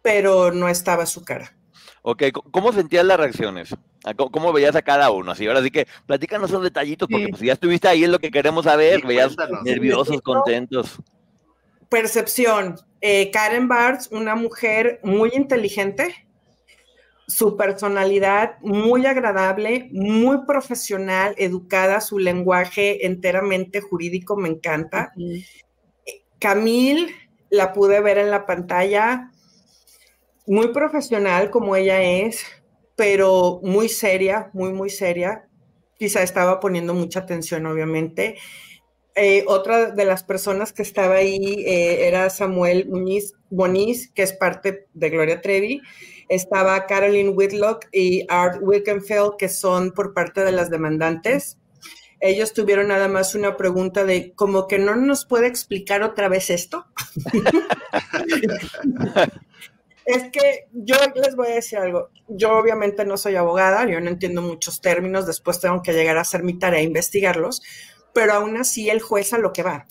pero 0.00 0.52
no 0.52 0.68
estaba 0.68 1.06
su 1.06 1.24
cara. 1.24 1.56
Ok, 2.02 2.24
¿cómo 2.50 2.72
sentías 2.72 3.04
las 3.04 3.18
reacciones? 3.18 3.74
Ah, 4.04 4.14
¿Cómo, 4.14 4.52
veías 4.52 4.74
a 4.74 4.82
cada 4.82 5.10
uno? 5.10 5.32
Así, 5.32 5.46
ahora 5.46 5.62
sí 5.62 5.70
que 5.70 5.86
platícanos 6.06 6.50
esos 6.50 6.62
detallitos, 6.62 7.08
porque 7.08 7.26
Sí. 7.26 7.30
pues, 7.30 7.40
si 7.40 7.46
ya 7.46 7.52
estuviste 7.52 7.86
ahí, 7.88 8.04
es 8.04 8.10
lo 8.10 8.18
que 8.18 8.30
queremos 8.30 8.64
saber. 8.64 9.00
Sí, 9.00 9.06
veías 9.06 9.36
nerviosos, 9.64 10.20
contentos. 10.22 10.98
Percepción. 11.88 12.76
eh, 13.00 13.30
Karen 13.32 13.66
Bartz, 13.68 14.08
una 14.12 14.36
mujer 14.36 15.00
muy 15.02 15.30
inteligente, 15.34 16.26
su 17.32 17.56
personalidad 17.56 18.58
muy 18.60 19.06
agradable, 19.06 19.88
muy 19.92 20.44
profesional, 20.46 21.34
educada, 21.38 22.02
su 22.02 22.18
lenguaje 22.18 23.06
enteramente 23.06 23.80
jurídico 23.80 24.36
me 24.36 24.50
encanta. 24.50 25.12
Camille 26.38 27.14
la 27.48 27.72
pude 27.72 28.00
ver 28.00 28.18
en 28.18 28.30
la 28.30 28.44
pantalla, 28.44 29.30
muy 30.46 30.68
profesional 30.68 31.50
como 31.50 31.74
ella 31.74 32.02
es, 32.02 32.44
pero 32.96 33.60
muy 33.62 33.88
seria, 33.88 34.50
muy, 34.52 34.72
muy 34.72 34.90
seria. 34.90 35.48
Quizá 35.98 36.22
estaba 36.22 36.60
poniendo 36.60 36.92
mucha 36.92 37.20
atención, 37.20 37.64
obviamente. 37.64 38.36
Eh, 39.14 39.44
otra 39.46 39.90
de 39.90 40.04
las 40.04 40.22
personas 40.22 40.72
que 40.72 40.82
estaba 40.82 41.14
ahí 41.14 41.64
eh, 41.66 42.08
era 42.08 42.28
Samuel 42.28 42.88
Muñiz 42.88 43.34
Boniz, 43.48 44.10
que 44.12 44.22
es 44.22 44.32
parte 44.32 44.88
de 44.92 45.10
Gloria 45.10 45.40
Trevi. 45.40 45.80
Estaba 46.28 46.86
Caroline 46.86 47.30
Whitlock 47.30 47.86
y 47.92 48.24
Art 48.28 48.58
Wilkenfeld, 48.60 49.36
que 49.38 49.48
son 49.48 49.92
por 49.92 50.14
parte 50.14 50.44
de 50.44 50.52
las 50.52 50.70
demandantes. 50.70 51.58
Ellos 52.20 52.52
tuvieron 52.52 52.88
nada 52.88 53.08
más 53.08 53.34
una 53.34 53.56
pregunta 53.56 54.04
de 54.04 54.32
como 54.34 54.68
que 54.68 54.78
no 54.78 54.94
nos 54.94 55.26
puede 55.26 55.48
explicar 55.48 56.02
otra 56.02 56.28
vez 56.28 56.50
esto. 56.50 56.86
es 60.04 60.30
que 60.30 60.68
yo 60.72 60.96
les 61.16 61.34
voy 61.34 61.48
a 61.48 61.54
decir 61.54 61.78
algo. 61.78 62.10
Yo 62.28 62.56
obviamente 62.56 63.04
no 63.04 63.16
soy 63.16 63.36
abogada, 63.36 63.88
yo 63.88 64.00
no 64.00 64.08
entiendo 64.08 64.40
muchos 64.40 64.80
términos, 64.80 65.26
después 65.26 65.60
tengo 65.60 65.82
que 65.82 65.92
llegar 65.92 66.16
a 66.16 66.22
hacer 66.22 66.44
mi 66.44 66.58
tarea, 66.58 66.82
investigarlos, 66.82 67.60
pero 68.12 68.34
aún 68.34 68.56
así 68.56 68.88
el 68.88 69.00
juez 69.00 69.32
a 69.32 69.38
lo 69.38 69.52
que 69.52 69.62
va. 69.62 69.86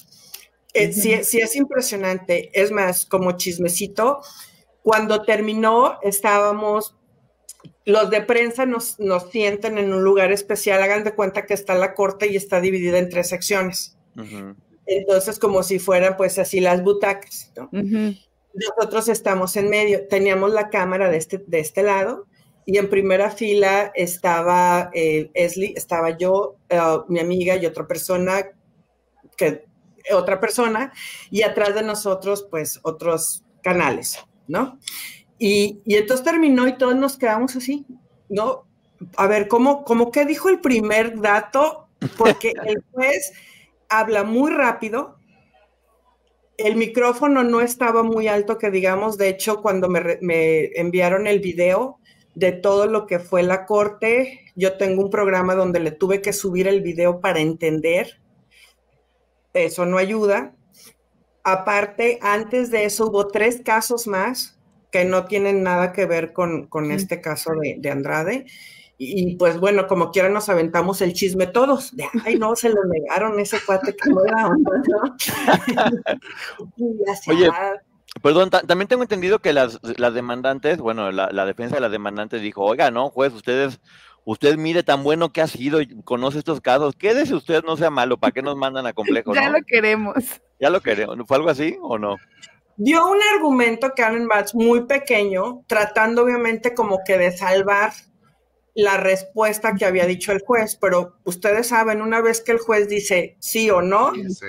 Eh, 0.73 0.93
sí, 0.93 1.23
sí 1.23 1.39
es 1.39 1.55
impresionante. 1.55 2.49
Es 2.53 2.71
más, 2.71 3.05
como 3.05 3.33
chismecito, 3.33 4.21
cuando 4.83 5.23
terminó 5.23 5.99
estábamos, 6.01 6.95
los 7.85 8.09
de 8.09 8.21
prensa 8.21 8.65
nos, 8.65 8.99
nos 8.99 9.29
sienten 9.29 9.77
en 9.77 9.93
un 9.93 10.03
lugar 10.03 10.31
especial, 10.31 10.81
hagan 10.81 11.03
de 11.03 11.13
cuenta 11.13 11.45
que 11.45 11.53
está 11.53 11.75
la 11.75 11.93
corte 11.93 12.27
y 12.27 12.35
está 12.35 12.61
dividida 12.61 12.97
en 12.97 13.09
tres 13.09 13.29
secciones. 13.29 13.97
Ujú. 14.15 14.55
Entonces, 14.85 15.39
como 15.39 15.63
si 15.63 15.79
fueran 15.79 16.17
pues 16.17 16.37
así 16.39 16.59
las 16.59 16.83
butacas, 16.83 17.51
¿no? 17.55 17.69
Ujú. 17.71 18.15
Nosotros 18.53 19.07
estamos 19.07 19.55
en 19.55 19.69
medio, 19.69 20.07
teníamos 20.07 20.51
la 20.51 20.69
cámara 20.69 21.09
de 21.09 21.17
este, 21.17 21.37
de 21.47 21.59
este 21.59 21.83
lado 21.83 22.27
y 22.65 22.77
en 22.77 22.89
primera 22.89 23.31
fila 23.31 23.91
estaba 23.95 24.91
eh, 24.93 25.31
Esli, 25.33 25.73
estaba 25.75 26.17
yo, 26.17 26.57
eh, 26.69 26.79
mi 27.07 27.19
amiga 27.19 27.55
y 27.55 27.65
otra 27.65 27.87
persona, 27.87 28.51
que, 29.37 29.65
otra 30.13 30.39
persona, 30.39 30.91
y 31.29 31.43
atrás 31.43 31.75
de 31.75 31.83
nosotros 31.83 32.45
pues 32.49 32.79
otros 32.83 33.45
canales, 33.61 34.19
¿no? 34.51 34.77
Y, 35.39 35.81
y 35.85 35.95
entonces 35.95 36.23
terminó 36.23 36.67
y 36.67 36.77
todos 36.77 36.95
nos 36.95 37.17
quedamos 37.17 37.55
así, 37.55 37.85
¿no? 38.29 38.65
A 39.17 39.25
ver, 39.25 39.47
¿cómo, 39.47 39.83
cómo 39.83 40.11
que 40.11 40.25
dijo 40.25 40.49
el 40.49 40.59
primer 40.59 41.19
dato? 41.19 41.87
Porque 42.17 42.53
el 42.65 42.83
juez 42.91 43.33
habla 43.89 44.23
muy 44.23 44.51
rápido, 44.51 45.17
el 46.57 46.75
micrófono 46.75 47.43
no 47.43 47.61
estaba 47.61 48.03
muy 48.03 48.27
alto, 48.27 48.57
que 48.57 48.69
digamos, 48.69 49.17
de 49.17 49.29
hecho, 49.29 49.61
cuando 49.61 49.89
me 49.89 50.65
enviaron 50.75 51.25
el 51.25 51.39
video 51.39 51.97
de 52.35 52.51
todo 52.51 52.87
lo 52.87 53.07
que 53.07 53.19
fue 53.19 53.43
la 53.43 53.65
corte, 53.65 54.45
yo 54.55 54.77
tengo 54.77 55.03
un 55.03 55.09
programa 55.09 55.55
donde 55.55 55.79
le 55.79 55.91
tuve 55.91 56.21
que 56.21 56.33
subir 56.33 56.67
el 56.67 56.81
video 56.81 57.19
para 57.19 57.39
entender. 57.39 58.21
Eso 59.53 59.85
no 59.85 59.97
ayuda. 59.97 60.53
Aparte, 61.43 62.19
antes 62.21 62.71
de 62.71 62.85
eso 62.85 63.07
hubo 63.07 63.27
tres 63.27 63.61
casos 63.63 64.07
más 64.07 64.57
que 64.91 65.05
no 65.05 65.25
tienen 65.25 65.63
nada 65.63 65.93
que 65.93 66.05
ver 66.05 66.33
con, 66.33 66.67
con 66.67 66.91
este 66.91 67.21
caso 67.21 67.51
de, 67.61 67.77
de 67.79 67.89
Andrade. 67.91 68.45
Y, 68.97 69.31
y, 69.31 69.35
pues 69.35 69.59
bueno, 69.59 69.87
como 69.87 70.11
quiera 70.11 70.29
nos 70.29 70.49
aventamos 70.49 71.01
el 71.01 71.13
chisme 71.13 71.47
todos. 71.47 71.95
De, 71.95 72.05
ay, 72.23 72.37
no, 72.37 72.55
se 72.55 72.69
lo 72.69 72.83
negaron 72.85 73.39
ese 73.39 73.57
cuate 73.65 73.95
que 73.95 74.09
no 74.09 74.23
era 74.25 74.47
onda, 74.47 74.71
¿no? 74.87 75.15
Y 76.77 77.09
así, 77.09 77.31
Oye, 77.31 77.49
Perdón, 78.21 78.49
ta- 78.49 78.61
también 78.61 78.89
tengo 78.89 79.03
entendido 79.03 79.39
que 79.39 79.53
las, 79.53 79.79
las 79.97 80.13
demandantes, 80.13 80.79
bueno, 80.79 81.11
la, 81.13 81.29
la 81.31 81.45
defensa 81.45 81.75
de 81.75 81.81
las 81.81 81.91
demandantes 81.91 82.41
dijo, 82.41 82.61
oiga, 82.63 82.91
no, 82.91 83.09
juez, 83.09 83.31
ustedes, 83.33 83.79
usted 84.25 84.55
mire 84.57 84.83
tan 84.83 85.03
bueno 85.03 85.31
que 85.31 85.41
ha 85.41 85.47
sido 85.47 85.81
y 85.81 86.01
conoce 86.03 86.39
estos 86.39 86.61
casos, 86.61 86.95
quédese 86.95 87.33
usted, 87.35 87.63
no 87.63 87.77
sea 87.77 87.89
malo, 87.89 88.17
¿para 88.17 88.31
qué 88.31 88.41
nos 88.41 88.55
mandan 88.55 88.85
a 88.85 88.93
complejo, 88.93 89.33
Ya 89.35 89.49
no? 89.49 89.57
lo 89.59 89.65
queremos. 89.65 90.15
Ya 90.59 90.69
lo 90.69 90.81
queremos, 90.81 91.17
¿fue 91.27 91.37
algo 91.37 91.49
así 91.49 91.77
o 91.81 91.97
no? 91.97 92.17
dio 92.77 93.05
un 93.07 93.19
argumento 93.35 93.91
Karen 93.95 94.27
Batch 94.27 94.55
muy 94.55 94.85
pequeño, 94.87 95.63
tratando 95.67 96.23
obviamente 96.23 96.73
como 96.73 96.99
que 97.05 97.17
de 97.17 97.31
salvar 97.35 97.91
la 98.73 98.97
respuesta 98.97 99.75
que 99.75 99.85
había 99.85 100.05
dicho 100.05 100.31
el 100.31 100.39
juez, 100.39 100.77
pero 100.81 101.17
ustedes 101.25 101.67
saben, 101.67 102.01
una 102.01 102.21
vez 102.21 102.41
que 102.41 102.53
el 102.53 102.57
juez 102.59 102.87
dice 102.87 103.35
sí 103.39 103.69
o 103.69 103.81
no, 103.81 104.13
Sí. 104.13 104.45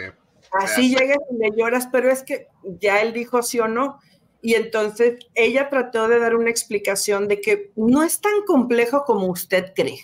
así 0.52 0.94
llegas 0.96 1.18
y 1.30 1.36
le 1.36 1.50
lloras, 1.56 1.88
pero 1.92 2.10
es 2.10 2.22
que 2.22 2.46
ya 2.80 3.02
él 3.02 3.12
dijo 3.12 3.42
sí 3.42 3.58
o 3.58 3.68
no. 3.68 3.98
Y 4.42 4.54
entonces 4.54 5.24
ella 5.34 5.70
trató 5.70 6.08
de 6.08 6.18
dar 6.18 6.34
una 6.34 6.50
explicación 6.50 7.28
de 7.28 7.40
que 7.40 7.72
no 7.76 8.02
es 8.02 8.20
tan 8.20 8.42
complejo 8.44 9.04
como 9.04 9.28
usted 9.28 9.72
cree. 9.74 10.00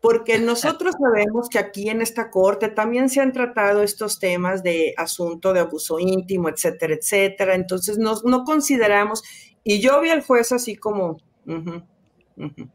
Porque 0.00 0.38
nosotros 0.38 0.94
sabemos 1.00 1.48
que 1.48 1.58
aquí 1.58 1.88
en 1.88 2.02
esta 2.02 2.30
corte 2.30 2.68
también 2.68 3.08
se 3.08 3.20
han 3.20 3.32
tratado 3.32 3.82
estos 3.82 4.18
temas 4.18 4.62
de 4.62 4.94
asunto 4.96 5.52
de 5.52 5.60
abuso 5.60 5.98
íntimo, 5.98 6.48
etcétera, 6.48 6.94
etcétera. 6.94 7.54
Entonces 7.54 7.98
no, 7.98 8.14
no 8.24 8.44
consideramos, 8.44 9.22
y 9.64 9.80
yo 9.80 10.00
vi 10.02 10.10
al 10.10 10.22
juez 10.22 10.52
así 10.52 10.76
como, 10.76 11.16
ujú, 11.46 11.82
ujú, 12.36 12.68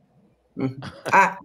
ujú. 0.55 0.75
ah, 1.11 1.37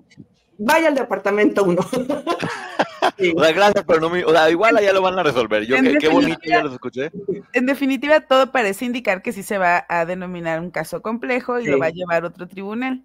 vaya 0.57 0.89
al 0.89 0.95
departamento 0.95 1.65
uno. 1.65 1.83
Sí. 3.25 3.35
O 3.37 3.43
sea, 3.43 3.53
gracias, 3.53 3.85
pero 3.87 4.01
no 4.01 4.11
me, 4.11 4.25
o 4.25 4.31
sea, 4.31 4.51
igual 4.51 4.77
allá 4.77 4.93
lo 4.93 5.03
van 5.03 5.19
a 5.19 5.23
resolver. 5.23 5.65
Yo 5.67 5.77
En 5.77 5.85
qué, 5.85 5.99
qué 5.99 6.09
bonito, 6.09 6.31
definitiva- 6.31 6.57
ya 6.57 6.63
los 6.63 6.73
escuché. 6.73 7.11
En 7.53 7.67
definitiva, 7.67 8.21
todo 8.21 8.53
parece 8.53 8.85
indicar 8.85 9.23
que 9.23 9.33
sí 9.33 9.43
se 9.43 9.59
va 9.59 9.85
a 9.89 10.05
denominar 10.05 10.61
un 10.61 10.71
caso 10.71 11.03
complejo 11.03 11.59
y 11.61 11.67
lo 11.67 11.79
va 11.79 11.87
a 11.87 11.91
llevar 11.91 12.25
otro 12.25 12.47
tribunal. 12.49 13.05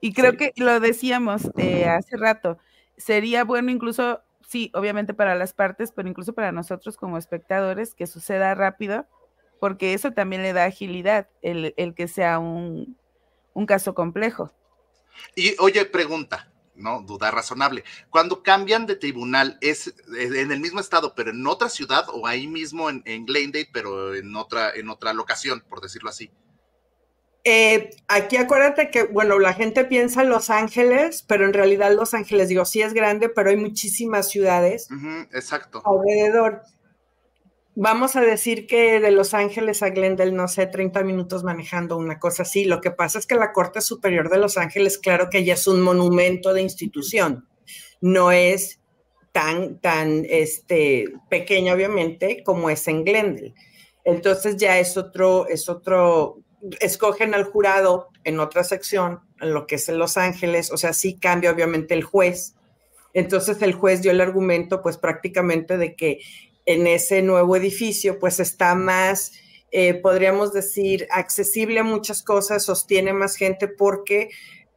Y 0.00 0.12
creo 0.12 0.32
Sí. 0.32 0.36
que 0.38 0.52
lo 0.56 0.80
decíamos 0.80 1.50
eh, 1.56 1.86
hace 1.86 2.16
rato, 2.16 2.58
sería 2.96 3.44
bueno 3.44 3.70
incluso, 3.70 4.20
sí, 4.46 4.70
obviamente 4.74 5.14
para 5.14 5.34
las 5.34 5.52
partes, 5.54 5.92
pero 5.92 6.08
incluso 6.08 6.32
para 6.34 6.52
nosotros 6.52 6.96
como 6.96 7.16
espectadores, 7.18 7.94
que 7.94 8.06
suceda 8.06 8.54
rápido, 8.54 9.06
porque 9.60 9.94
eso 9.94 10.12
también 10.12 10.42
le 10.42 10.52
da 10.52 10.64
agilidad, 10.64 11.28
el, 11.40 11.72
el 11.78 11.94
que 11.94 12.06
sea 12.08 12.38
un, 12.38 12.98
un 13.54 13.66
caso 13.66 13.94
complejo. 13.94 14.52
Y 15.34 15.54
oye, 15.58 15.84
pregunta, 15.86 16.50
¿no? 16.74 17.02
Duda 17.02 17.30
razonable. 17.30 17.84
Cuando 18.10 18.42
cambian 18.42 18.86
de 18.86 18.96
tribunal, 18.96 19.58
¿es 19.60 19.94
en 20.18 20.52
el 20.52 20.60
mismo 20.60 20.80
estado, 20.80 21.14
pero 21.14 21.30
en 21.30 21.46
otra 21.46 21.68
ciudad 21.68 22.06
o 22.12 22.26
ahí 22.26 22.46
mismo 22.46 22.90
en, 22.90 23.02
en 23.04 23.26
Glendale, 23.26 23.68
pero 23.72 24.14
en 24.14 24.34
otra, 24.36 24.70
en 24.74 24.88
otra 24.88 25.12
locación, 25.12 25.64
por 25.68 25.80
decirlo 25.80 26.10
así? 26.10 26.30
Eh, 27.46 27.90
aquí 28.08 28.38
acuérdate 28.38 28.90
que, 28.90 29.04
bueno, 29.04 29.38
la 29.38 29.52
gente 29.52 29.84
piensa 29.84 30.24
Los 30.24 30.48
Ángeles, 30.48 31.22
pero 31.28 31.44
en 31.44 31.52
realidad 31.52 31.92
Los 31.94 32.14
Ángeles, 32.14 32.48
digo, 32.48 32.64
sí 32.64 32.80
es 32.80 32.94
grande, 32.94 33.28
pero 33.28 33.50
hay 33.50 33.56
muchísimas 33.58 34.30
ciudades 34.30 34.88
exacto. 35.30 35.82
alrededor. 35.84 36.62
Vamos 37.76 38.14
a 38.14 38.20
decir 38.20 38.68
que 38.68 39.00
de 39.00 39.10
Los 39.10 39.34
Ángeles 39.34 39.82
a 39.82 39.90
Glendale, 39.90 40.30
no 40.30 40.46
sé, 40.46 40.66
30 40.66 41.02
minutos 41.02 41.42
manejando 41.42 41.96
una 41.96 42.20
cosa 42.20 42.44
así. 42.44 42.64
Lo 42.64 42.80
que 42.80 42.92
pasa 42.92 43.18
es 43.18 43.26
que 43.26 43.34
la 43.34 43.52
Corte 43.52 43.80
Superior 43.80 44.30
de 44.30 44.38
Los 44.38 44.56
Ángeles, 44.56 44.96
claro 44.98 45.28
que 45.28 45.44
ya 45.44 45.54
es 45.54 45.66
un 45.66 45.82
monumento 45.82 46.54
de 46.54 46.62
institución. 46.62 47.48
No 48.00 48.30
es 48.30 48.80
tan, 49.32 49.80
tan 49.80 50.24
este, 50.28 51.12
pequeña, 51.28 51.74
obviamente, 51.74 52.44
como 52.44 52.70
es 52.70 52.86
en 52.86 53.04
Glendale. 53.04 53.54
Entonces 54.04 54.56
ya 54.56 54.78
es 54.78 54.96
otro, 54.96 55.48
es 55.48 55.68
otro, 55.68 56.38
escogen 56.78 57.34
al 57.34 57.42
jurado 57.42 58.10
en 58.22 58.38
otra 58.38 58.62
sección, 58.62 59.20
en 59.40 59.52
lo 59.52 59.66
que 59.66 59.76
es 59.76 59.88
en 59.88 59.98
Los 59.98 60.16
Ángeles, 60.16 60.70
o 60.70 60.76
sea, 60.76 60.92
sí 60.92 61.18
cambia 61.18 61.50
obviamente 61.50 61.94
el 61.94 62.04
juez. 62.04 62.54
Entonces 63.14 63.60
el 63.62 63.72
juez 63.72 64.02
dio 64.02 64.12
el 64.12 64.20
argumento, 64.20 64.82
pues 64.82 64.96
prácticamente 64.96 65.76
de 65.76 65.96
que 65.96 66.20
en 66.66 66.86
ese 66.86 67.22
nuevo 67.22 67.56
edificio, 67.56 68.18
pues 68.18 68.40
está 68.40 68.74
más, 68.74 69.32
eh, 69.70 69.94
podríamos 69.94 70.52
decir, 70.52 71.06
accesible 71.10 71.80
a 71.80 71.84
muchas 71.84 72.22
cosas, 72.22 72.64
sostiene 72.64 73.12
más 73.12 73.36
gente 73.36 73.68
porque 73.68 74.30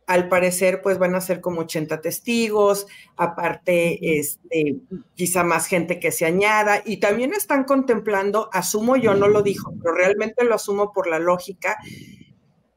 al 0.08 0.30
parecer 0.30 0.82
pues 0.82 0.98
van 0.98 1.16
a 1.16 1.22
ser 1.22 1.42
como 1.42 1.62
80 1.62 2.00
testigos, 2.00 2.88
aparte 3.18 4.20
este, 4.20 4.78
quizá 5.16 5.44
más 5.44 5.68
gente 5.68 6.00
que 6.00 6.14
se 6.14 6.26
añada 6.26 6.82
y 6.86 6.98
también 6.98 7.34
están 7.34 7.66
contemplando, 7.66 8.50
asumo 8.54 8.96
yo 8.96 9.14
no 9.16 9.28
lo 9.28 9.44
dijo, 9.44 9.74
pero 9.82 9.94
realmente 9.94 10.46
lo 10.46 10.56
asumo 10.56 10.94
por 10.94 11.08
la 11.08 11.20
lógica 11.20 11.78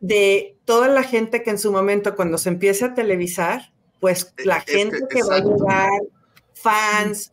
de 0.00 0.58
toda 0.64 0.88
la 0.88 1.04
gente 1.04 1.42
que 1.42 1.50
en 1.50 1.58
su 1.58 1.70
momento 1.70 2.16
cuando 2.16 2.36
se 2.36 2.48
empiece 2.48 2.84
a 2.84 2.94
televisar, 2.94 3.72
pues 4.00 4.34
la 4.44 4.60
gente 4.60 4.98
que, 5.08 5.22
va 5.22 5.36
a 5.36 5.40
llegar, 5.40 6.00
fans, 6.54 7.32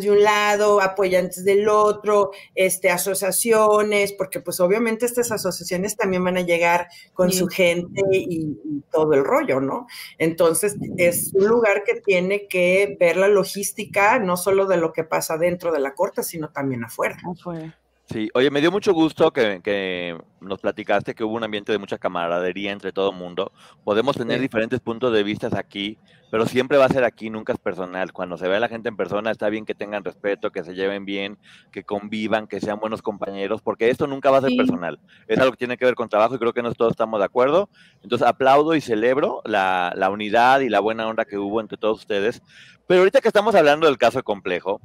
de 0.00 0.10
un 0.10 0.22
lado, 0.22 0.80
apoyantes 0.80 1.44
del 1.44 1.68
otro, 1.68 2.30
este, 2.54 2.90
asociaciones, 2.90 4.12
porque 4.12 4.40
pues 4.40 4.60
obviamente 4.60 5.04
estas 5.04 5.32
asociaciones 5.32 5.96
también 5.96 6.24
van 6.24 6.36
a 6.36 6.42
llegar 6.42 6.88
con 7.12 7.32
su 7.32 7.48
gente 7.48 8.02
y, 8.12 8.56
todo 8.90 9.12
el 9.14 9.24
rollo, 9.24 9.60
¿no? 9.60 9.86
Entonces 10.18 10.76
es 10.96 11.32
un 11.34 11.48
lugar 11.48 11.82
que 11.84 12.00
tiene 12.00 12.46
que 12.46 12.96
ver 12.98 13.16
la 13.16 13.28
logística, 13.28 14.20
no 14.20 14.36
solo 14.36 14.66
de 14.66 14.76
lo 14.76 14.92
que 14.92 15.02
pasa 15.02 15.36
dentro 15.36 15.72
de 15.72 15.80
la 15.80 15.94
corte, 15.94 16.22
sino 16.22 16.50
también 16.50 16.84
afuera. 16.84 17.16
afuera. 17.26 17.76
Sí, 18.06 18.28
oye, 18.34 18.50
me 18.50 18.60
dio 18.60 18.70
mucho 18.70 18.92
gusto 18.92 19.32
que, 19.32 20.18
nos 20.42 20.60
platicaste 20.60 21.14
que 21.14 21.24
hubo 21.24 21.36
un 21.36 21.44
ambiente 21.44 21.72
de 21.72 21.78
mucha 21.78 21.96
camaradería 21.96 22.70
entre 22.70 22.92
todo 22.92 23.10
el 23.10 23.16
mundo. 23.16 23.50
Podemos 23.82 24.14
tener 24.14 24.40
diferentes 24.40 24.78
puntos 24.80 25.10
de 25.10 25.22
vista 25.22 25.48
aquí, 25.56 25.96
pero 26.30 26.44
siempre 26.44 26.76
va 26.76 26.84
a 26.84 26.90
ser 26.90 27.02
aquí, 27.04 27.30
nunca 27.30 27.54
es 27.54 27.58
personal. 27.58 28.12
Cuando 28.12 28.36
se 28.36 28.46
ve 28.46 28.56
a 28.56 28.60
la 28.60 28.68
gente 28.68 28.90
en 28.90 28.96
persona, 28.96 29.30
está 29.30 29.48
bien 29.48 29.64
que 29.64 29.74
tengan 29.74 30.04
respeto, 30.04 30.52
que 30.52 30.64
se 30.64 30.74
lleven 30.74 31.06
bien, 31.06 31.38
que 31.72 31.82
convivan, 31.82 32.46
que 32.46 32.60
sean 32.60 32.78
buenos 32.78 33.00
compañeros, 33.00 33.62
porque 33.62 33.88
esto 33.88 34.06
nunca 34.06 34.30
va 34.30 34.38
a 34.38 34.42
ser 34.42 34.54
personal. 34.54 35.00
Es 35.26 35.38
algo 35.38 35.52
que 35.52 35.58
tiene 35.58 35.78
que 35.78 35.86
ver 35.86 35.94
con 35.94 36.10
trabajo 36.10 36.34
y 36.34 36.38
creo 36.38 36.52
que 36.52 36.60
nosotros 36.60 36.78
todos 36.78 36.92
estamos 36.92 37.20
de 37.20 37.24
acuerdo. 37.24 37.70
Entonces, 38.02 38.28
aplaudo 38.28 38.74
y 38.74 38.82
celebro 38.82 39.40
la, 39.46 39.94
la 39.96 40.10
unidad 40.10 40.60
y 40.60 40.68
la 40.68 40.80
buena 40.80 41.08
onda 41.08 41.24
que 41.24 41.38
hubo 41.38 41.58
entre 41.58 41.78
todos 41.78 42.00
ustedes. 42.00 42.42
Pero 42.86 43.00
ahorita 43.00 43.22
que 43.22 43.28
estamos 43.28 43.54
hablando 43.54 43.86
del 43.86 43.96
caso 43.96 44.22
complejo, 44.22 44.78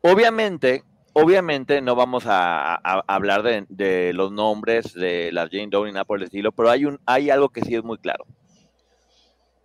obviamente 0.00 0.84
obviamente 1.18 1.80
no 1.80 1.94
vamos 1.94 2.24
a, 2.26 2.74
hablar 3.06 3.42
de, 3.42 4.12
los 4.12 4.32
nombres 4.32 4.92
de 4.92 5.32
las 5.32 5.48
Jane 5.50 5.68
Doe 5.70 5.86
ni 5.86 5.92
nada 5.92 6.04
por 6.04 6.18
el 6.18 6.24
estilo, 6.24 6.52
pero 6.52 6.68
hay, 6.70 6.84
un, 6.84 7.00
hay 7.06 7.30
algo 7.30 7.48
que 7.48 7.62
sí 7.62 7.74
es 7.74 7.82
muy 7.82 7.96
claro. 7.96 8.26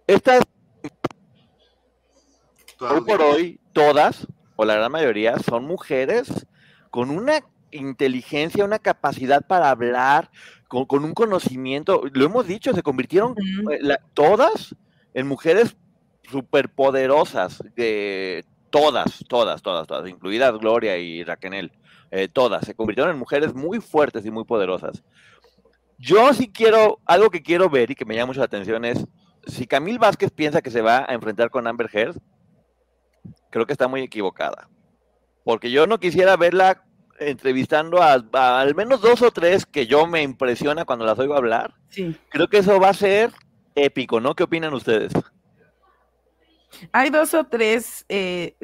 Estas, 0.08 0.44
hoy 2.80 3.02
por 3.02 3.22
hoy, 3.22 3.60
todas, 3.74 4.28
o 4.56 4.64
la 4.64 4.76
gran 4.76 4.94
mayoría, 4.94 5.40
son 5.40 5.66
mujeres 5.66 6.48
con 6.90 7.10
una 7.10 7.42
inteligencia, 7.72 8.64
una 8.64 8.80
capacidad 8.80 9.46
para 9.46 9.72
hablar, 9.72 10.32
con, 10.70 11.04
un 11.04 11.14
conocimiento, 11.14 12.04
lo 12.14 12.26
hemos 12.26 12.48
dicho, 12.48 12.74
se 12.74 12.82
convirtieron 12.82 13.36
eh, 13.70 13.98
todas 14.14 14.74
en 15.14 15.28
mujeres 15.28 15.76
superpoderosas, 16.30 17.62
que 17.76 18.46
todas, 18.72 19.24
todas, 19.28 19.62
todas, 19.62 19.86
todas, 19.86 20.10
incluidas 20.10 20.58
Gloria 20.58 20.98
y 20.98 21.24
Raquel, 21.24 21.72
eh, 22.10 22.28
todas, 22.28 22.66
se 22.66 22.74
convirtieron 22.74 23.12
en 23.12 23.20
mujeres 23.20 23.54
muy 23.54 23.80
fuertes 23.80 24.26
y 24.26 24.32
muy 24.32 24.46
poderosas. 24.46 25.04
Yo 26.00 26.34
sí 26.34 26.52
quiero, 26.52 27.00
algo 27.06 27.30
que 27.30 27.44
quiero 27.44 27.70
ver 27.70 27.92
y 27.92 27.96
que 27.96 28.06
me 28.06 28.16
llama 28.16 28.28
mucho 28.28 28.40
la 28.40 28.46
atención 28.46 28.84
es, 28.86 29.06
si 29.46 29.68
Camil 29.68 30.00
Vázquez 30.00 30.32
piensa 30.32 30.62
que 30.62 30.72
se 30.72 30.82
va 30.82 31.06
a 31.08 31.14
enfrentar 31.14 31.52
con 31.52 31.68
Amber 31.68 31.90
Heard, 31.94 32.18
creo 33.52 33.68
que 33.68 33.74
está 33.74 33.88
muy 33.88 34.02
equivocada. 34.02 34.68
Porque 35.44 35.70
yo 35.70 35.86
no 35.86 36.00
quisiera 36.00 36.38
verla 36.38 36.84
entrevistando 37.20 38.02
a, 38.02 38.14
al 38.60 38.76
menos 38.76 39.02
dos 39.02 39.22
o 39.22 39.32
tres 39.32 39.66
que 39.66 39.86
yo 39.86 40.08
me 40.08 40.24
impresiona 40.24 40.86
cuando 40.86 41.06
las 41.06 41.20
oigo 41.20 41.36
hablar. 41.36 41.76
Sí. 41.90 42.16
Creo 42.30 42.48
que 42.48 42.58
eso 42.58 42.80
va 42.80 42.90
a 42.90 42.94
ser 42.94 43.32
épico, 43.76 44.20
¿no? 44.20 44.36
¿Qué 44.36 44.44
opinan 44.44 44.74
ustedes? 44.74 45.14
Hay 46.92 47.10
dos 47.10 47.34
o 47.34 47.46
tres 47.46 48.06
eh, 48.10 48.56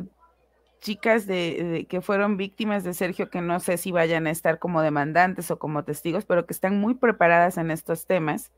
chicas 0.79 1.27
de, 1.27 1.85
que 1.89 2.01
fueron 2.01 2.37
víctimas 2.37 2.83
de 2.83 2.93
Sergio 2.93 3.29
que 3.29 3.41
no 3.41 3.59
sé 3.59 3.77
si 3.77 3.91
vayan 3.91 4.27
a 4.27 4.31
estar 4.31 4.59
como 4.59 4.81
demandantes 4.81 5.51
o 5.51 5.59
como 5.59 5.83
testigos, 5.83 6.25
pero 6.25 6.45
que 6.45 6.53
están 6.53 6.79
muy 6.79 6.95
preparadas 6.95 7.57
en 7.57 7.71
estos 7.71 8.05
temas. 8.05 8.51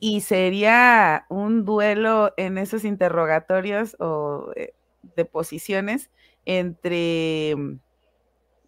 Y 0.00 0.20
sería 0.20 1.26
un 1.28 1.64
duelo 1.64 2.32
en 2.36 2.58
esos 2.58 2.84
interrogatorios 2.84 3.96
o 3.98 4.52
eh, 4.54 4.74
deposiciones 5.16 6.10
entre 6.44 7.56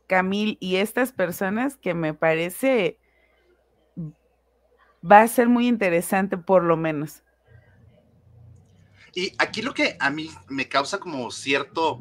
Camil 0.06 0.58
y 0.60 0.76
estas 0.76 1.12
personas 1.12 1.76
que 1.76 1.94
me 1.94 2.14
parece 2.14 2.98
va 5.08 5.22
a 5.22 5.28
ser 5.28 5.48
muy 5.48 5.68
interesante 5.68 6.36
por 6.36 6.64
lo 6.64 6.76
menos. 6.76 7.22
Y 9.14 9.32
aquí 9.38 9.62
lo 9.62 9.74
que 9.74 9.96
a 9.98 10.10
mí 10.10 10.30
me 10.48 10.68
causa 10.68 10.98
como 10.98 11.30
cierto, 11.30 12.00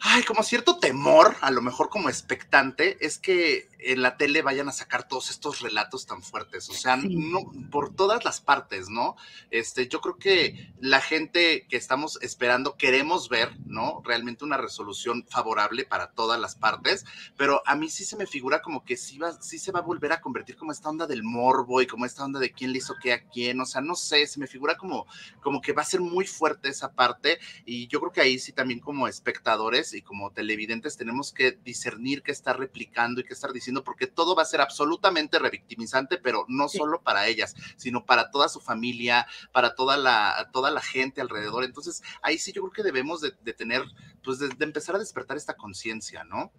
ay, 0.00 0.22
como 0.22 0.42
cierto 0.42 0.78
temor, 0.78 1.36
a 1.40 1.50
lo 1.50 1.62
mejor 1.62 1.88
como 1.88 2.08
expectante, 2.08 3.04
es 3.04 3.18
que 3.18 3.68
en 3.84 4.02
la 4.02 4.16
tele 4.16 4.42
vayan 4.42 4.68
a 4.68 4.72
sacar 4.72 5.06
todos 5.06 5.30
estos 5.30 5.60
relatos 5.60 6.06
tan 6.06 6.22
fuertes, 6.22 6.68
o 6.68 6.72
sea, 6.72 6.96
no, 6.96 7.52
por 7.70 7.94
todas 7.94 8.24
las 8.24 8.40
partes, 8.40 8.88
¿no? 8.88 9.16
Este, 9.50 9.88
yo 9.88 10.00
creo 10.00 10.16
que 10.16 10.72
la 10.80 11.00
gente 11.00 11.66
que 11.68 11.76
estamos 11.76 12.18
esperando 12.22 12.76
queremos 12.76 13.28
ver, 13.28 13.56
¿no? 13.66 14.00
Realmente 14.04 14.44
una 14.44 14.56
resolución 14.56 15.26
favorable 15.28 15.84
para 15.84 16.12
todas 16.12 16.40
las 16.40 16.54
partes, 16.54 17.04
pero 17.36 17.62
a 17.66 17.76
mí 17.76 17.88
sí 17.88 18.04
se 18.04 18.16
me 18.16 18.26
figura 18.26 18.62
como 18.62 18.84
que 18.84 18.96
sí, 18.96 19.18
va, 19.18 19.40
sí 19.40 19.58
se 19.58 19.72
va 19.72 19.80
a 19.80 19.82
volver 19.82 20.12
a 20.12 20.20
convertir 20.20 20.56
como 20.56 20.72
esta 20.72 20.88
onda 20.88 21.06
del 21.06 21.22
morbo 21.22 21.82
y 21.82 21.86
como 21.86 22.06
esta 22.06 22.24
onda 22.24 22.40
de 22.40 22.52
quién 22.52 22.72
le 22.72 22.78
hizo 22.78 22.94
qué 23.00 23.12
a 23.12 23.24
quién, 23.24 23.60
o 23.60 23.66
sea, 23.66 23.80
no 23.80 23.94
sé, 23.94 24.26
se 24.26 24.40
me 24.40 24.46
figura 24.46 24.76
como, 24.76 25.06
como 25.40 25.60
que 25.60 25.72
va 25.72 25.82
a 25.82 25.86
ser 25.86 26.00
muy 26.00 26.26
fuerte 26.26 26.68
esa 26.68 26.92
parte 26.92 27.38
y 27.64 27.86
yo 27.88 28.00
creo 28.00 28.12
que 28.12 28.20
ahí 28.20 28.38
sí 28.38 28.52
también 28.52 28.80
como 28.80 29.08
espectadores 29.08 29.94
y 29.94 30.02
como 30.02 30.30
televidentes 30.30 30.96
tenemos 30.96 31.32
que 31.32 31.52
discernir 31.52 32.22
qué 32.22 32.32
está 32.32 32.52
replicando 32.52 33.20
y 33.20 33.24
qué 33.24 33.32
estar 33.34 33.52
diciendo 33.52 33.73
porque 33.82 34.06
todo 34.06 34.36
va 34.36 34.42
a 34.42 34.46
ser 34.46 34.60
absolutamente 34.60 35.38
revictimizante, 35.38 36.18
pero 36.18 36.44
no 36.48 36.68
solo 36.68 37.02
para 37.02 37.26
ellas, 37.26 37.54
sino 37.76 38.04
para 38.04 38.30
toda 38.30 38.48
su 38.48 38.60
familia, 38.60 39.26
para 39.52 39.74
toda 39.74 39.96
la, 39.96 40.50
toda 40.52 40.70
la 40.70 40.82
gente 40.82 41.20
alrededor. 41.20 41.64
Entonces, 41.64 42.02
ahí 42.22 42.38
sí 42.38 42.52
yo 42.52 42.62
creo 42.62 42.72
que 42.72 42.82
debemos 42.82 43.20
de, 43.20 43.32
tener, 43.52 43.82
pues 44.22 44.38
de, 44.38 44.50
empezar 44.60 44.94
a 44.94 44.98
despertar 44.98 45.36
esta 45.36 45.56
conciencia, 45.56 46.24
¿no? 46.24 46.52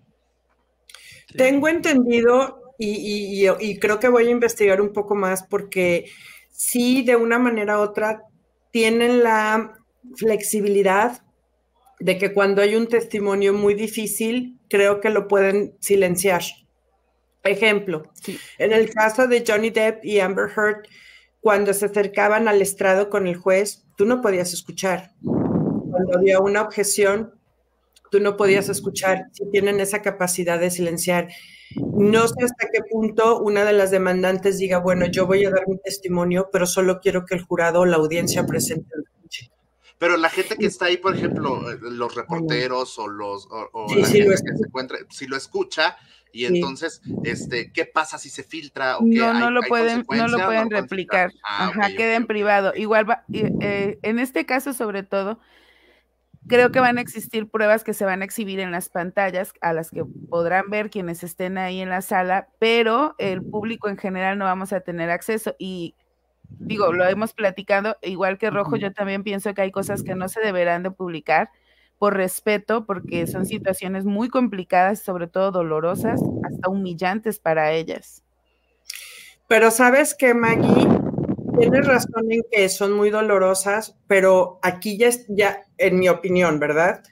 Tengo 1.37 1.67
entendido 1.67 2.73
y, 2.77 3.47
y, 3.47 3.79
creo 3.79 3.99
que 3.99 4.09
voy 4.09 4.27
a 4.27 4.31
investigar 4.31 4.81
un 4.81 4.91
poco 4.91 5.15
más 5.15 5.43
porque 5.43 6.11
sí, 6.51 7.03
de 7.03 7.15
una 7.15 7.39
manera 7.39 7.79
u 7.79 7.81
otra, 7.81 8.23
tienen 8.71 9.23
la 9.23 9.73
flexibilidad 10.17 11.21
de 11.99 12.17
que 12.17 12.33
cuando 12.33 12.61
hay 12.61 12.75
un 12.75 12.87
testimonio 12.87 13.53
muy 13.53 13.73
difícil, 13.73 14.59
creo 14.69 14.99
que 14.99 15.09
lo 15.09 15.27
pueden 15.27 15.75
silenciar. 15.79 16.43
Ejemplo, 17.45 18.11
en 18.57 18.73
el 18.73 18.91
caso 18.91 19.27
de 19.27 19.43
Johnny 19.47 19.69
Depp 19.69 20.03
y 20.03 20.19
Amber 20.19 20.49
Heard, 20.49 20.87
cuando 21.39 21.73
se 21.73 21.85
acercaban 21.85 22.47
al 22.47 22.59
estrado 22.59 23.09
con 23.11 23.27
el 23.27 23.35
juez, 23.35 23.85
tú 23.95 24.05
no 24.05 24.19
podías 24.21 24.51
escuchar. 24.51 25.11
Cuando 25.21 26.17
había 26.17 26.39
una 26.39 26.63
objeción, 26.63 27.35
tú 28.09 28.19
no 28.19 28.35
podías 28.35 28.67
escuchar. 28.69 29.25
Si 29.31 29.49
tienen 29.51 29.79
esa 29.79 30.01
capacidad 30.01 30.59
de 30.59 30.71
silenciar. 30.71 31.27
No 31.75 32.27
sé 32.27 32.45
hasta 32.45 32.67
qué 32.73 32.79
punto 32.89 33.39
una 33.39 33.63
de 33.63 33.73
las 33.73 33.91
demandantes 33.91 34.57
diga, 34.57 34.79
bueno, 34.79 35.05
yo 35.05 35.27
voy 35.27 35.45
a 35.45 35.51
dar 35.51 35.67
mi 35.67 35.77
testimonio, 35.77 36.49
pero 36.51 36.65
solo 36.65 36.99
quiero 36.99 37.25
que 37.25 37.35
el 37.35 37.43
jurado 37.43 37.81
o 37.81 37.85
la 37.85 37.97
audiencia 37.97 38.45
presente 38.47 38.89
pero 39.97 40.17
la 40.17 40.29
gente 40.29 40.57
que 40.57 40.65
está 40.65 40.85
ahí, 40.85 40.97
por 40.97 41.15
ejemplo, 41.15 41.71
eh, 41.71 41.77
los 41.81 42.15
reporteros 42.15 42.99
o 42.99 43.07
los 43.07 43.47
o, 43.49 43.87
la 43.95 44.07
gente 44.07 44.29
que 44.29 44.37
se 44.37 44.67
encuentra, 44.67 44.97
si 45.09 45.25
lo 45.25 45.37
escucha, 45.37 45.97
y 46.35 46.45
entonces, 46.45 47.01
este, 47.23 47.71
¿qué 47.71 47.85
pasa 47.85 48.17
si 48.17 48.29
se 48.29 48.43
filtra? 48.43 48.97
O 48.97 49.03
no, 49.05 49.33
no, 49.33 49.51
lo 49.51 49.61
pueden, 49.61 50.03
no 50.09 50.27
lo 50.27 50.37
pueden 50.45 50.69
replicar. 50.69 51.31
Ah, 51.41 51.67
Ajá, 51.69 51.87
queda 51.95 52.15
en 52.15 52.27
privado. 52.27 52.73
Igual 52.75 53.09
va, 53.09 53.23
eh, 53.31 53.99
en 54.01 54.19
este 54.19 54.45
caso, 54.45 54.73
sobre 54.73 55.03
todo, 55.03 55.39
creo 56.45 56.73
que 56.73 56.81
van 56.81 56.97
a 56.97 57.01
existir 57.01 57.49
pruebas 57.49 57.85
que 57.85 57.93
se 57.93 58.03
van 58.03 58.21
a 58.21 58.25
exhibir 58.25 58.59
en 58.59 58.73
las 58.73 58.89
pantallas, 58.89 59.53
a 59.61 59.71
las 59.71 59.91
que 59.91 60.03
podrán 60.29 60.69
ver 60.69 60.89
quienes 60.89 61.23
estén 61.23 61.57
ahí 61.57 61.79
en 61.79 61.87
la 61.87 62.01
sala, 62.01 62.49
pero 62.59 63.15
el 63.17 63.41
público 63.41 63.87
en 63.87 63.97
general 63.97 64.37
no 64.37 64.43
vamos 64.43 64.73
a 64.73 64.81
tener 64.81 65.11
acceso. 65.11 65.55
Y 65.57 65.95
digo, 66.49 66.91
lo 66.91 67.07
hemos 67.07 67.33
platicado, 67.33 67.95
igual 68.01 68.37
que 68.37 68.49
Rojo, 68.49 68.75
yo 68.75 68.91
también 68.91 69.23
pienso 69.23 69.53
que 69.53 69.61
hay 69.61 69.71
cosas 69.71 70.03
que 70.03 70.15
no 70.15 70.27
se 70.27 70.41
deberán 70.41 70.83
de 70.83 70.91
publicar 70.91 71.49
por 71.97 72.15
respeto, 72.15 72.85
porque 72.85 73.27
son 73.27 73.45
situaciones 73.45 74.05
muy 74.05 74.29
complicadas, 74.29 75.01
sobre 75.01 75.27
todo 75.27 75.51
dolorosas, 75.51 76.21
hasta 76.43 76.69
humillantes 76.69 77.39
para 77.39 77.71
ellas. 77.71 78.23
Pero 79.47 79.71
sabes 79.71 80.15
que, 80.15 80.33
Maggie, 80.33 80.87
tienes 81.59 81.85
razón 81.85 82.31
en 82.31 82.41
que 82.51 82.69
son 82.69 82.93
muy 82.93 83.09
dolorosas, 83.09 83.95
pero 84.07 84.59
aquí 84.61 84.97
ya, 84.97 85.09
ya, 85.29 85.63
en 85.77 85.99
mi 85.99 86.09
opinión, 86.09 86.59
¿verdad? 86.59 87.03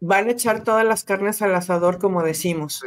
Van 0.00 0.28
a 0.28 0.32
echar 0.32 0.64
todas 0.64 0.84
las 0.84 1.04
carnes 1.04 1.42
al 1.42 1.54
asador, 1.54 1.98
como 1.98 2.22
decimos, 2.22 2.82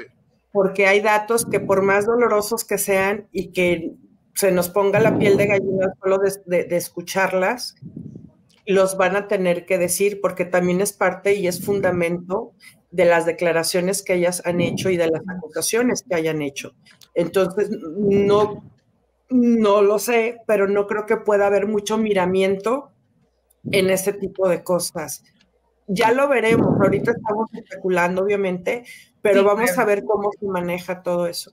porque 0.52 0.88
hay 0.88 1.02
datos 1.02 1.46
que 1.46 1.60
por 1.60 1.82
más 1.82 2.06
dolorosos 2.06 2.64
que 2.64 2.78
sean 2.78 3.28
y 3.32 3.52
que 3.52 3.94
se 4.34 4.52
nos 4.52 4.70
ponga 4.70 5.00
la 5.00 5.18
piel 5.18 5.36
de 5.36 5.48
gallina 5.48 5.94
solo 6.00 6.20
de, 6.20 6.68
escucharlas, 6.70 7.76
los 8.68 8.98
van 8.98 9.16
a 9.16 9.28
tener 9.28 9.66
que 9.66 9.78
decir, 9.78 10.22
porque 10.22 10.46
también 10.46 10.82
es 10.82 10.94
parte 10.94 11.34
y 11.34 11.48
es 11.48 11.66
fundamento 11.66 12.54
de 12.92 13.06
las 13.06 13.26
declaraciones 13.26 14.04
que 14.04 14.14
ellas 14.14 14.42
han 14.46 14.62
hecho 14.62 14.90
y 14.90 14.98
de 14.98 15.08
las 15.08 15.22
acusaciones 15.28 16.04
que 16.08 16.16
hayan 16.16 16.42
hecho. 16.42 16.76
Entonces, 17.16 17.70
no 17.72 18.64
no 19.30 19.82
lo 19.82 20.00
sé, 20.00 20.42
pero 20.48 20.68
no 20.68 20.88
creo 20.88 21.06
que 21.06 21.18
pueda 21.18 21.48
haber 21.48 21.68
mucho 21.68 21.98
miramiento 21.98 22.92
en 23.72 23.90
ese 23.90 24.14
tipo 24.14 24.48
de 24.48 24.64
cosas. 24.64 25.24
Ya 25.88 26.12
lo 26.12 26.28
veremos, 26.28 26.80
ahorita 26.82 27.12
estamos 27.12 27.50
especulando, 27.54 28.24
obviamente, 28.24 28.86
pero 29.22 29.44
vamos 29.44 29.78
a 29.78 29.86
ver 29.86 30.04
cómo 30.04 30.32
se 30.38 30.46
maneja 30.46 31.02
todo 31.02 31.28
eso. 31.28 31.52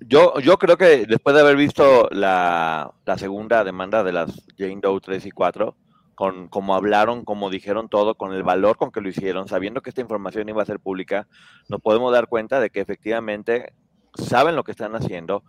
Yo, 0.00 0.38
yo 0.40 0.58
creo 0.58 0.76
que 0.76 1.06
después 1.06 1.34
de 1.34 1.42
haber 1.42 1.56
visto 1.56 2.08
la, 2.10 2.92
segunda 3.18 3.62
demanda 3.62 4.02
de 4.02 4.12
las 4.12 4.46
Jane 4.58 4.80
Doe 4.82 5.00
3 5.00 5.26
y 5.26 5.30
4, 5.30 5.76
con 6.14 6.48
cómo 6.48 6.74
hablaron, 6.74 7.24
cómo 7.24 7.50
dijeron 7.50 7.88
todo, 7.88 8.14
con 8.14 8.32
el 8.32 8.42
valor 8.42 8.76
con 8.76 8.92
que 8.92 9.00
lo 9.00 9.08
hicieron, 9.08 9.48
sabiendo 9.48 9.80
que 9.80 9.90
esta 9.90 10.00
información 10.00 10.48
iba 10.48 10.62
a 10.62 10.66
ser 10.66 10.80
pública, 10.80 11.26
nos 11.68 11.80
podemos 11.80 12.12
dar 12.12 12.28
cuenta 12.28 12.60
de 12.60 12.70
que 12.70 12.80
efectivamente 12.80 13.72
saben 14.14 14.56
lo 14.56 14.64
que 14.64 14.72
están 14.72 14.94
haciendo, 14.94 15.42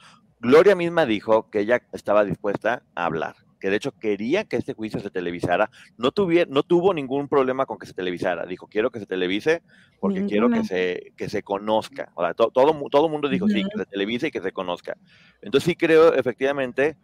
Gloria 0.43 0.75
misma 0.75 1.05
dijo 1.05 1.49
que 1.49 1.61
ella 1.61 1.83
estaba 1.93 2.25
dispuesta 2.25 2.83
a 2.95 3.05
hablar, 3.05 3.35
que 3.61 3.69
de 3.69 3.77
hecho 3.77 3.93
quería 3.93 4.43
que 4.43 4.57
este 4.57 4.73
juicio 4.73 4.99
se 4.99 5.09
televisara. 5.09 5.69
No, 5.97 6.11
no 6.49 6.63
tuvo 6.63 6.93
ningún 6.93 7.29
problema 7.29 7.65
con 7.65 7.77
que 7.77 7.85
se 7.85 7.93
televisara. 7.93 8.45
Dijo, 8.45 8.67
quiero 8.67 8.91
que 8.91 8.99
se 8.99 9.05
televise 9.05 9.61
porque 10.01 10.25
quiero 10.25 10.49
que 10.49 10.65
se, 10.65 11.13
que 11.15 11.29
se 11.29 11.43
conozca. 11.43 12.11
O 12.15 12.33
todo, 12.33 12.51
todo 12.51 13.07
mundo 13.07 13.29
dijo, 13.29 13.47
sí, 13.47 13.63
que 13.63 13.77
se 13.77 13.85
televise 13.85 14.27
y 14.27 14.31
que 14.31 14.41
se 14.41 14.51
conozca. 14.51 14.97
Entonces 15.41 15.65
sí 15.65 15.77
creo 15.77 16.13
efectivamente 16.13 16.97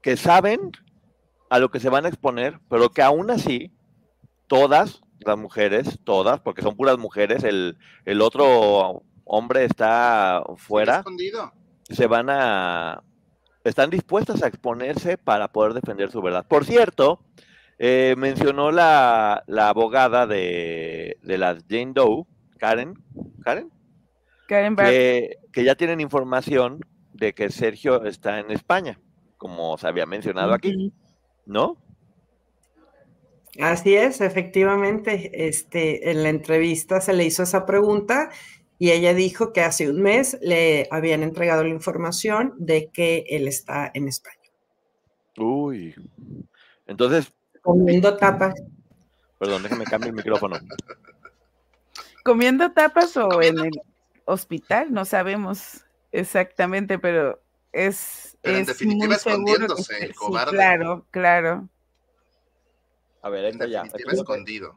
que 0.00 0.16
saben 0.16 0.70
a 1.50 1.58
lo 1.58 1.70
que 1.70 1.80
se 1.80 1.88
van 1.88 2.04
a 2.04 2.08
exponer, 2.08 2.60
pero 2.68 2.90
que 2.90 3.02
aún 3.02 3.30
así, 3.30 3.72
todas 4.46 5.00
las 5.20 5.38
mujeres, 5.38 5.98
todas, 6.04 6.40
porque 6.40 6.62
son 6.62 6.76
puras 6.76 6.98
mujeres, 6.98 7.44
el, 7.44 7.78
el 8.04 8.20
otro 8.20 9.02
hombre 9.24 9.64
está 9.64 10.42
fuera. 10.56 10.98
Escondido 10.98 11.52
se 11.88 12.06
van 12.06 12.28
a, 12.30 13.02
están 13.64 13.90
dispuestas 13.90 14.42
a 14.42 14.48
exponerse 14.48 15.18
para 15.18 15.48
poder 15.48 15.74
defender 15.74 16.10
su 16.10 16.20
verdad. 16.20 16.46
Por 16.46 16.64
cierto, 16.64 17.20
eh, 17.78 18.14
mencionó 18.16 18.70
la, 18.70 19.44
abogada 19.58 20.26
de, 20.26 21.18
de 21.22 21.38
la 21.38 21.56
Jane 21.68 21.92
Doe, 21.94 22.24
Karen, 22.58 22.94
Karen, 23.42 23.70
Karen 24.48 24.76
que, 24.76 25.38
que, 25.52 25.64
ya 25.64 25.74
tienen 25.74 26.00
información 26.00 26.80
de 27.12 27.34
que 27.34 27.50
Sergio 27.50 28.04
está 28.04 28.40
en 28.40 28.50
España, 28.50 28.98
como 29.36 29.76
se 29.78 29.86
había 29.86 30.06
mencionado 30.06 30.54
aquí, 30.54 30.92
¿no? 31.46 31.76
Así 33.60 33.94
es, 33.94 34.20
efectivamente, 34.20 35.48
este, 35.48 36.10
en 36.10 36.22
la 36.22 36.28
entrevista 36.28 37.00
se 37.00 37.14
le 37.14 37.24
hizo 37.24 37.42
esa 37.42 37.64
pregunta 37.64 38.30
y 38.78 38.90
ella 38.90 39.14
dijo 39.14 39.52
que 39.52 39.62
hace 39.62 39.88
un 39.88 40.02
mes 40.02 40.36
le 40.42 40.86
habían 40.90 41.22
entregado 41.22 41.62
la 41.62 41.70
información 41.70 42.52
de 42.58 42.90
que 42.90 43.24
él 43.30 43.48
está 43.48 43.90
en 43.94 44.08
España. 44.08 44.36
Uy. 45.38 45.94
Entonces. 46.86 47.32
Comiendo 47.62 48.16
tapas. 48.16 48.54
Perdón, 49.38 49.62
déjame 49.62 49.84
cambiar 49.84 50.10
el 50.10 50.16
micrófono. 50.16 50.56
¿Comiendo 52.24 52.72
tapas 52.72 53.16
o 53.16 53.40
en 53.40 53.58
el 53.58 53.70
hospital? 54.24 54.92
No 54.92 55.04
sabemos 55.04 55.84
exactamente, 56.12 56.98
pero 56.98 57.40
es. 57.72 58.35
Pero 58.46 58.58
en 58.58 58.66
definitiva 58.66 59.14
escondiéndose, 59.16 60.04
el 60.04 60.14
cobarde. 60.14 60.52
claro, 60.52 61.06
claro. 61.10 61.68
A 63.22 63.28
ver, 63.28 63.44
en 63.46 63.70
ya. 63.70 63.82
escondido 64.12 64.76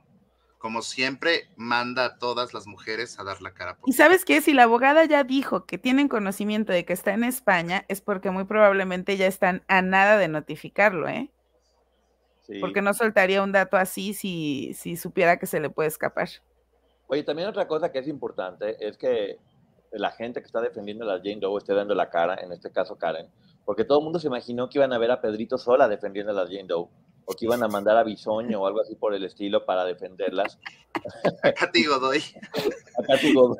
como 0.60 0.82
siempre, 0.82 1.47
manda 1.55 2.05
a 2.05 2.17
todas 2.17 2.53
las 2.53 2.67
mujeres 2.67 3.17
a 3.17 3.23
dar 3.23 3.41
la 3.41 3.53
cara. 3.53 3.77
y 3.86 3.93
sabes 3.93 4.25
qué, 4.25 4.41
si 4.41 4.53
la 4.53 4.63
abogada 4.63 5.05
ya 5.05 5.23
dijo 5.23 5.65
que 5.65 5.77
tienen 5.77 6.10
conocimiento 6.10 6.73
de 6.73 6.84
que 6.86 6.93
está 6.93 7.13
en 7.13 7.23
España, 7.23 7.86
es 7.88 8.01
porque 8.01 8.29
muy 8.29 8.43
probablemente 8.43 9.15
ya 9.15 9.25
están 9.25 9.63
a 9.67 9.82
nada 9.82 10.17
de 10.17 10.27
notificarlo, 10.27 11.08
¿eh? 11.08 11.32
Porque 12.60 12.82
no 12.82 12.95
soltaría 12.95 13.43
un 13.43 13.51
dato 13.51 13.77
así 13.77 14.15
si, 14.15 14.73
si 14.73 14.97
supiera 14.97 15.38
que 15.38 15.45
se 15.45 15.60
le 15.60 15.69
puede 15.69 15.88
escapar. 15.88 16.29
Oye, 17.08 17.23
también 17.23 17.47
otra 17.47 17.67
cosa 17.67 17.91
que 17.91 17.99
es 17.99 18.08
importante 18.08 18.75
es 18.86 18.97
que 18.97 19.38
la 19.91 20.12
gente 20.12 20.41
que 20.41 20.47
está 20.47 20.60
defendiendo 20.60 21.05
a 21.05 21.15
la 21.15 21.21
Jane 21.23 21.39
Doe 21.39 21.60
esté 21.60 21.75
dando 21.75 21.93
la 21.93 22.10
cara, 22.10 22.39
en 22.41 22.51
este 22.51 22.71
caso 22.71 22.97
Karen, 22.97 23.27
porque 23.65 23.86
todo 23.86 24.00
el 24.00 24.04
mundo 24.04 24.19
se 24.19 24.28
imaginó 24.28 24.69
que 24.69 24.80
iban 24.80 24.93
a 24.93 24.98
ver 24.98 25.12
a 25.12 25.22
Pedrito 25.22 25.58
sola 25.58 25.88
defendiendo 25.88 26.32
a 26.32 26.36
la 26.36 26.45
Jane 26.45 26.65
Doe 26.67 26.88
o 27.32 27.36
que 27.36 27.45
iban 27.45 27.62
a 27.62 27.67
mandar 27.67 27.95
a 27.95 28.04
Bisoño 28.04 28.60
o 28.60 28.65
algo 28.65 28.82
así 28.82 28.95
por 28.95 29.13
el 29.13 29.24
estilo 29.24 29.63
para 29.63 29.86
defenderlas. 29.86 30.58
A 31.43 31.52
Katy 31.52 31.86
Godoy. 31.86 32.24
A 32.98 33.04
Katy 33.04 33.34
Godoy. 33.36 33.58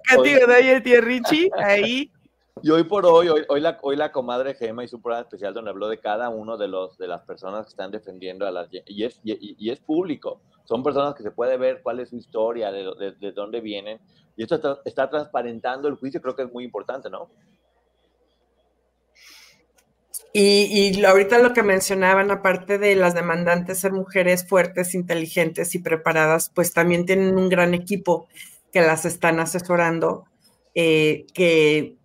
Y 0.66 0.70
el 0.70 0.82
tío 0.82 1.02
Richie, 1.02 1.52
ahí. 1.56 2.12
Y 2.64 2.72
hoy 2.72 2.84
por 2.84 3.06
hoy, 3.06 3.30
hoy, 3.30 3.62
la, 3.62 3.78
hoy 3.84 3.96
la 3.96 4.12
comadre 4.12 4.56
Gema 4.56 4.84
hizo 4.84 4.98
un 4.98 5.04
programa 5.04 5.22
especial 5.22 5.54
donde 5.54 5.70
habló 5.70 5.88
de 5.88 6.00
cada 6.00 6.30
uno 6.30 6.58
de 6.58 6.68
los 6.68 6.98
de 6.98 7.08
las 7.08 7.22
personas 7.22 7.68
que 7.68 7.70
están 7.70 7.92
defendiendo 7.92 8.48
a 8.48 8.52
las 8.52 8.70
y 8.72 9.04
es, 9.04 9.22
y, 9.24 9.70
es 9.70 9.80
público. 9.80 10.42
Son 10.66 10.82
personas 10.82 11.14
que 11.14 11.22
se 11.22 11.30
puede 11.30 11.56
ver 11.58 11.82
cuál 11.84 12.00
es 12.00 12.10
su 12.10 12.18
historia, 12.18 12.72
de, 12.72 13.16
de, 13.20 13.32
dónde 13.32 13.62
vienen. 13.62 14.00
Y 14.36 14.44
esto 14.44 14.56
está, 14.56 14.80
está 14.84 15.10
transparentando 15.10 15.88
el 15.88 15.96
juicio, 15.96 16.22
creo 16.22 16.36
que 16.36 16.44
es 16.44 16.52
muy 16.52 16.64
importante, 16.64 17.10
¿no? 17.10 17.30
Y, 20.32 21.04
ahorita 21.04 21.40
lo 21.40 21.54
que 21.54 21.64
mencionaban, 21.64 22.30
aparte 22.30 22.78
de 22.78 22.96
las 22.96 23.16
demandantes 23.16 23.80
ser 23.80 23.94
mujeres 23.94 24.48
fuertes, 24.48 24.94
inteligentes 24.94 25.74
y 25.74 25.80
preparadas, 25.80 26.52
pues 26.54 26.74
también 26.74 27.06
tienen 27.06 27.36
un 27.38 27.50
gran 27.50 27.74
equipo 27.74 28.28
que 28.72 28.82
las 28.82 29.06
están 29.06 29.40
asesorando, 29.40 30.26
eh, 30.76 31.26
que 31.34 31.98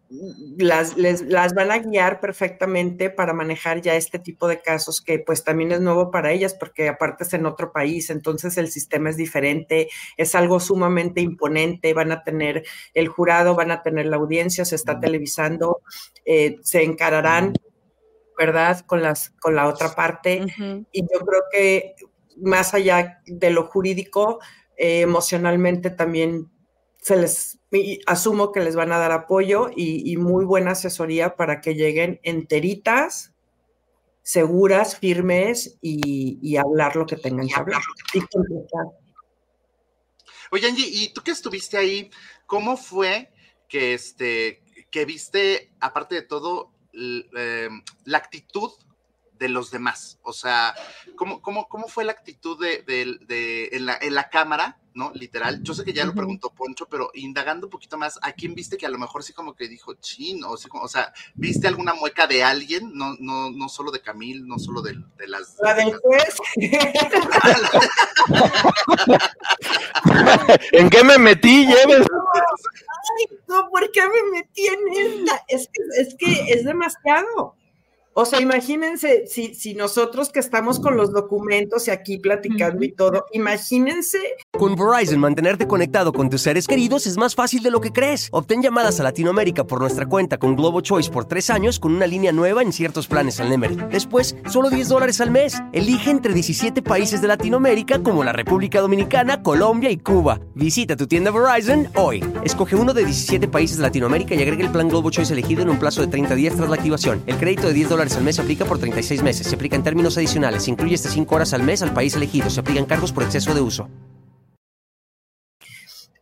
las, 0.57 0.97
las 0.97 1.55
van 1.55 1.71
a 1.71 1.79
guiar 1.79 2.21
perfectamente 2.21 3.11
para 3.11 3.33
manejar 3.35 3.81
ya 3.81 3.95
este 3.95 4.19
tipo 4.19 4.47
de 4.49 4.61
casos 4.63 5.01
que 5.01 5.19
pues 5.19 5.45
también 5.45 5.73
es 5.73 5.81
nuevo 5.81 6.11
para 6.11 6.31
ellas 6.33 6.55
porque 6.55 6.89
aparte 6.89 7.25
es 7.25 7.33
en 7.35 7.47
otro 7.47 7.73
país, 7.73 8.11
entonces 8.11 8.57
el 8.57 8.71
sistema 8.71 9.11
es 9.11 9.17
diferente, 9.17 9.89
es 10.17 10.35
algo 10.35 10.61
sumamente 10.61 11.21
imponente, 11.21 11.95
van 11.95 12.13
a 12.13 12.23
tener 12.23 12.65
el 12.95 13.09
jurado, 13.09 13.55
van 13.55 13.71
a 13.71 13.83
tener 13.83 14.07
la 14.07 14.17
audiencia, 14.17 14.65
se 14.65 14.77
está 14.77 15.01
televisando, 15.01 15.81
eh, 16.25 16.59
se 16.63 16.85
encararán 16.85 17.55
¿verdad? 18.37 18.81
Con, 18.87 19.03
las, 19.03 19.31
con 19.41 19.55
la 19.55 19.67
otra 19.69 19.95
parte. 19.95 20.45
Y 20.93 21.03
yo 21.03 21.21
creo 21.21 21.43
que 21.51 21.95
más 22.37 22.75
allá 22.75 23.23
de 23.27 23.51
lo 23.51 23.67
jurídico, 23.67 24.41
eh, 24.77 25.03
emocionalmente 25.03 25.91
también 25.91 26.51
se 27.01 27.17
les, 27.17 27.59
asumo 28.07 28.53
que 28.53 28.61
les 28.61 28.77
van 28.77 28.93
a 28.93 28.99
dar 28.99 29.13
apoyo 29.13 29.71
y, 29.75 30.17
muy 30.17 30.45
buena 30.45 30.73
asesoría 30.73 31.37
para 31.37 31.61
que 31.61 31.75
lleguen 31.75 32.21
enteritas, 32.23 33.35
seguras, 34.23 34.99
firmes 34.99 35.77
y, 35.83 36.57
hablar 36.57 36.97
lo 36.97 37.07
que 37.07 37.17
tengan 37.17 37.47
que 37.47 37.55
hablar. 37.55 37.83
Oye, 40.51 40.69
Angie, 40.69 40.87
¿y 40.89 41.13
tú 41.13 41.23
que 41.23 41.33
estuviste 41.33 41.77
ahí, 41.77 42.11
cómo 42.47 42.77
fue 42.77 43.33
que, 43.69 43.95
este, 43.95 44.63
que 44.91 45.05
viste, 45.05 45.73
aparte 45.81 46.15
de 46.15 46.23
todo, 46.23 46.73
eh, 46.97 47.69
la 48.05 48.19
actitud 48.19 48.71
de 49.39 49.49
los 49.49 49.71
demás. 49.71 50.19
O 50.23 50.33
sea, 50.33 50.75
¿cómo, 51.17 51.43
cómo, 51.43 51.69
cómo 51.69 51.89
fue 51.89 52.05
la 52.05 52.13
actitud 52.13 52.59
de, 52.61 52.85
en, 53.73 53.87
la, 53.87 53.99
en, 54.01 54.15
la, 54.15 54.31
cámara, 54.31 54.79
¿no? 54.95 55.13
Literal. 55.15 55.63
Yo 55.63 55.75
sé 55.75 55.85
que 55.85 55.93
ya 55.93 56.05
lo 56.05 56.15
preguntó 56.15 56.51
Poncho, 56.51 56.87
pero 56.89 57.11
indagando 57.15 57.67
un 57.67 57.71
poquito 57.71 57.99
más, 57.99 58.19
¿a 58.23 58.33
quién 58.33 58.55
viste 58.55 58.77
que 58.77 58.87
a 58.87 58.91
lo 58.91 58.99
mejor 58.99 59.23
sí 59.23 59.33
como 59.33 59.55
que 59.55 59.69
dijo 59.69 59.95
chin? 59.95 60.43
O, 60.45 60.53
o 60.53 60.89
sea, 60.89 61.13
¿viste 61.35 61.69
alguna 61.69 61.95
mueca 61.95 62.27
de 62.27 62.43
alguien? 62.43 62.93
No, 62.95 63.15
no, 63.19 63.51
no 63.51 63.69
solo 63.69 63.91
de 63.91 64.01
Camil, 64.01 64.47
no 64.47 64.59
solo 64.59 64.81
de, 64.83 64.95
las... 65.27 65.57
La 65.61 65.75
del 65.75 65.95
juez. 65.97 66.37
¿En 70.73 70.91
qué 70.91 71.05
me 71.05 71.19
metí, 71.19 71.67
Lleves? 71.67 72.07
Ay, 72.07 73.39
no, 73.49 73.69
¿por 73.69 73.91
qué 73.91 74.03
me 74.03 74.39
metí 74.39 74.67
en 74.67 74.79
esta? 74.97 75.45
Es 75.49 75.69
que 75.69 75.83
es, 76.01 76.15
que 76.15 76.53
es 76.53 76.65
demasiado. 76.65 77.57
O 78.17 78.25
sea, 78.25 78.41
imagínense 78.41 79.25
si, 79.27 79.57
si 79.57 79.75
nosotros 79.75 80.29
que 80.29 80.39
estamos 80.39 80.79
con 80.79 80.97
los 80.97 81.13
documentos 81.13 81.89
y 81.89 81.91
aquí 81.91 82.19
platicando 82.19 82.85
y 82.85 82.93
todo, 82.93 83.25
imagínense. 83.33 84.19
Con 84.57 84.77
Verizon, 84.77 85.19
mantenerte 85.19 85.67
conectado 85.67 86.13
con 86.13 86.31
tus 86.31 86.43
seres 86.43 86.69
queridos 86.69 87.09
es 87.09 87.17
más 87.17 87.35
fácil 87.35 87.65
de 87.65 87.73
lo 87.73 87.81
que 87.81 87.91
crees. 87.91 88.29
Obtén 88.31 88.63
llamadas 88.63 89.01
a 89.01 89.03
Latinoamérica 89.03 89.65
por 89.65 89.81
nuestra 89.81 90.07
cuenta 90.07 90.39
con 90.39 90.55
Globo 90.55 90.81
Choice 90.81 91.11
por 91.11 91.25
tres 91.25 91.51
años 91.51 91.81
con 91.81 91.93
una 91.93 92.07
línea 92.07 92.31
nueva 92.31 92.63
en 92.63 92.73
ciertos 92.73 93.09
planes 93.09 93.41
al 93.41 93.51
Nemery. 93.51 93.79
Después, 93.91 94.37
solo 94.49 94.71
10 94.71 94.91
dólares 94.91 95.21
al 95.21 95.33
mes. 95.33 95.61
Elige 95.73 96.11
entre 96.11 96.33
17 96.33 96.83
países 96.83 97.21
de 97.21 97.27
Latinoamérica 97.27 98.01
como 98.01 98.23
la 98.23 98.33
República 98.33 98.81
Dominicana, 98.81 99.43
Colombia 99.43 99.91
y 99.91 99.97
Cuba. 99.97 100.39
Visita 100.55 100.95
tu 100.95 101.09
tienda 101.09 101.33
Verizon 101.33 101.89
hoy. 101.97 102.25
Escoge 102.45 102.77
uno 102.77 102.95
de 102.95 103.05
17 103.05 103.49
países 103.49 103.79
de 103.79 103.83
Latinoamérica 103.83 104.37
y 104.37 104.43
agrega 104.43 104.63
el 104.63 104.71
plan 104.71 104.89
Globo 104.89 105.11
Choice 105.11 105.33
elegido 105.33 105.63
en 105.63 105.71
un 105.71 105.81
plazo 105.81 106.01
de 106.01 106.07
30 106.07 106.37
días 106.37 106.55
tras 106.55 106.69
la 106.69 106.77
activación. 106.77 107.21
El 107.27 107.39
crédito 107.39 107.67
de 107.67 107.73
10 107.73 107.89
dólares 107.89 108.04
al 108.13 108.23
mes 108.23 108.37
se 108.37 108.43
aplica 108.43 108.65
por 108.65 108.79
36 108.79 109.23
meses. 109.23 109.47
Se 109.47 109.55
aplica 109.55 109.77
en 109.77 109.83
términos 109.83 110.17
adicionales. 110.17 110.65
Se 110.65 110.71
incluye 110.71 110.95
hasta 110.95 111.11
5 111.11 111.35
horas 111.35 111.55
al 111.55 111.63
mes 111.63 111.83
al 111.83 111.95
país 111.95 112.15
elegido. 112.15 112.51
Se 112.51 112.61
aplican 112.61 112.85
cargos 112.85 113.13
por 113.13 113.23
exceso 113.23 113.55
de 113.55 113.61
uso. 113.61 113.89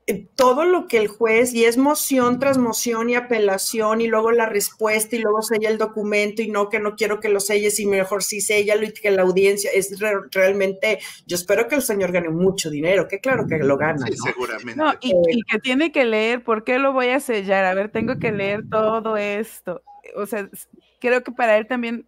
Eh, 0.09 0.27
todo 0.35 0.65
lo 0.65 0.89
que 0.89 0.99
el 0.99 1.07
juez, 1.07 1.55
y 1.55 1.65
es 1.65 1.79
moción 1.79 2.41
tras 2.41 2.59
moción 2.59 3.09
y 3.09 3.15
apelación, 3.15 4.01
y 4.01 4.09
luego 4.09 4.33
la 4.33 4.47
respuesta, 4.47 5.15
y 5.15 5.21
luego 5.21 5.43
sella 5.43 5.69
el 5.69 5.79
documento, 5.79 6.43
y 6.43 6.49
no, 6.49 6.69
que 6.69 6.81
no 6.81 6.97
quiero 6.97 7.21
que 7.21 7.29
lo 7.29 7.39
selles, 7.39 7.79
y 7.79 7.87
mejor 7.87 8.25
sí 8.25 8.41
séllalo, 8.41 8.85
y 8.85 8.93
que 8.93 9.13
la 9.13 9.23
audiencia 9.23 9.71
es 9.73 10.01
realmente, 10.33 10.99
yo 11.27 11.37
espero 11.37 11.69
que 11.69 11.77
el 11.77 11.83
señor 11.83 12.11
gane 12.11 12.31
mucho 12.31 12.69
dinero, 12.69 13.07
que 13.07 13.21
claro 13.21 13.47
que 13.47 13.59
lo 13.59 13.77
gana. 13.77 14.05
Sí, 14.07 14.15
seguramente. 14.17 14.75
No, 14.75 14.93
y, 15.01 15.13
y 15.13 15.43
que 15.43 15.61
tiene 15.61 15.93
que 15.93 16.05
leer, 16.05 16.43
¿por 16.43 16.65
qué 16.65 16.81
lo 16.81 16.93
voy 16.93 17.11
a 17.11 17.21
sellar? 17.21 17.65
A 17.65 17.75
ver, 17.75 17.89
tengo 17.89 18.19
que 18.19 18.33
leer 18.33 18.69
todo 18.69 19.17
esto. 19.17 19.83
O 20.17 20.27
sea, 20.27 20.51
creo 21.03 21.25
que 21.25 21.33
para 21.33 21.59
él 21.59 21.67
también 21.67 22.07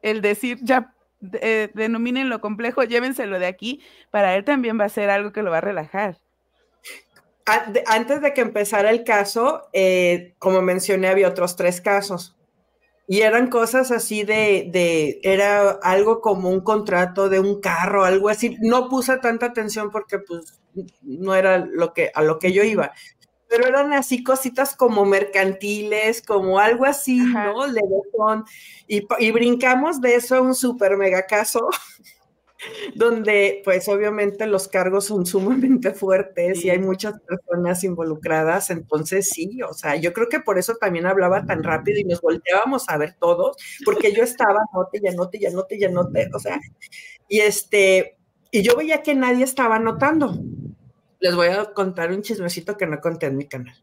el 0.00 0.22
decir 0.22 0.58
ya 0.62 0.94
eh, 1.34 1.70
denominen 1.74 2.28
lo 2.28 2.40
complejo, 2.40 2.84
llévenselo 2.84 3.38
de 3.38 3.46
aquí, 3.46 3.82
para 4.10 4.36
él 4.36 4.44
también 4.44 4.78
va 4.80 4.84
a 4.84 4.88
ser 4.88 5.10
algo 5.10 5.32
que 5.32 5.42
lo 5.42 5.50
va 5.50 5.58
a 5.58 5.62
relajar. 5.62 6.18
Antes 7.44 8.22
de 8.22 8.32
que 8.32 8.40
empezara 8.40 8.90
el 8.90 9.02
caso, 9.02 9.68
eh, 9.72 10.34
como 10.38 10.62
mencioné, 10.62 11.08
había 11.08 11.28
otros 11.28 11.56
tres 11.56 11.80
casos. 11.80 12.36
Y 13.08 13.22
eran 13.22 13.48
cosas 13.48 13.90
así 13.90 14.22
de, 14.22 14.68
de, 14.70 15.18
era 15.24 15.70
algo 15.82 16.20
como 16.20 16.48
un 16.48 16.60
contrato 16.60 17.28
de 17.28 17.40
un 17.40 17.60
carro, 17.60 18.04
algo 18.04 18.28
así. 18.28 18.56
No 18.60 18.88
puse 18.88 19.18
tanta 19.18 19.46
atención 19.46 19.90
porque 19.90 20.20
pues 20.20 20.60
no 21.02 21.34
era 21.34 21.58
lo 21.58 21.92
que, 21.92 22.12
a 22.14 22.22
lo 22.22 22.38
que 22.38 22.52
yo 22.52 22.62
iba 22.62 22.92
pero 23.52 23.66
eran 23.66 23.92
así 23.92 24.24
cositas 24.24 24.74
como 24.74 25.04
mercantiles, 25.04 26.22
como 26.22 26.58
algo 26.58 26.86
así, 26.86 27.18
¿no? 27.18 27.66
Y, 28.88 29.06
y 29.18 29.30
brincamos 29.30 30.00
de 30.00 30.14
eso 30.14 30.36
a 30.36 30.40
un 30.40 30.54
super 30.54 30.96
mega 30.96 31.26
caso, 31.26 31.68
donde 32.94 33.60
pues 33.62 33.90
obviamente 33.90 34.46
los 34.46 34.68
cargos 34.68 35.04
son 35.04 35.26
sumamente 35.26 35.92
fuertes 35.92 36.64
y 36.64 36.70
hay 36.70 36.78
muchas 36.78 37.20
personas 37.20 37.84
involucradas, 37.84 38.70
entonces 38.70 39.28
sí, 39.28 39.60
o 39.68 39.74
sea, 39.74 39.96
yo 39.96 40.14
creo 40.14 40.30
que 40.30 40.40
por 40.40 40.58
eso 40.58 40.76
también 40.76 41.04
hablaba 41.04 41.44
tan 41.44 41.62
rápido 41.62 42.00
y 42.00 42.04
nos 42.04 42.22
volteábamos 42.22 42.88
a 42.88 42.96
ver 42.96 43.16
todos, 43.20 43.58
porque 43.84 44.14
yo 44.14 44.22
estaba, 44.22 44.60
note, 44.72 44.98
ya 45.04 45.12
note, 45.12 45.38
ya 45.38 45.50
note, 45.50 45.78
ya 45.78 45.90
note, 45.90 46.30
o 46.32 46.38
sea, 46.38 46.58
y 47.28 47.40
este, 47.40 48.16
y 48.50 48.62
yo 48.62 48.76
veía 48.76 49.02
que 49.02 49.14
nadie 49.14 49.44
estaba 49.44 49.78
notando 49.78 50.42
les 51.22 51.36
voy 51.36 51.48
a 51.48 51.64
contar 51.72 52.10
un 52.10 52.20
chismecito 52.20 52.76
que 52.76 52.86
no 52.86 53.00
conté 53.00 53.26
en 53.26 53.36
mi 53.36 53.46
canal. 53.46 53.74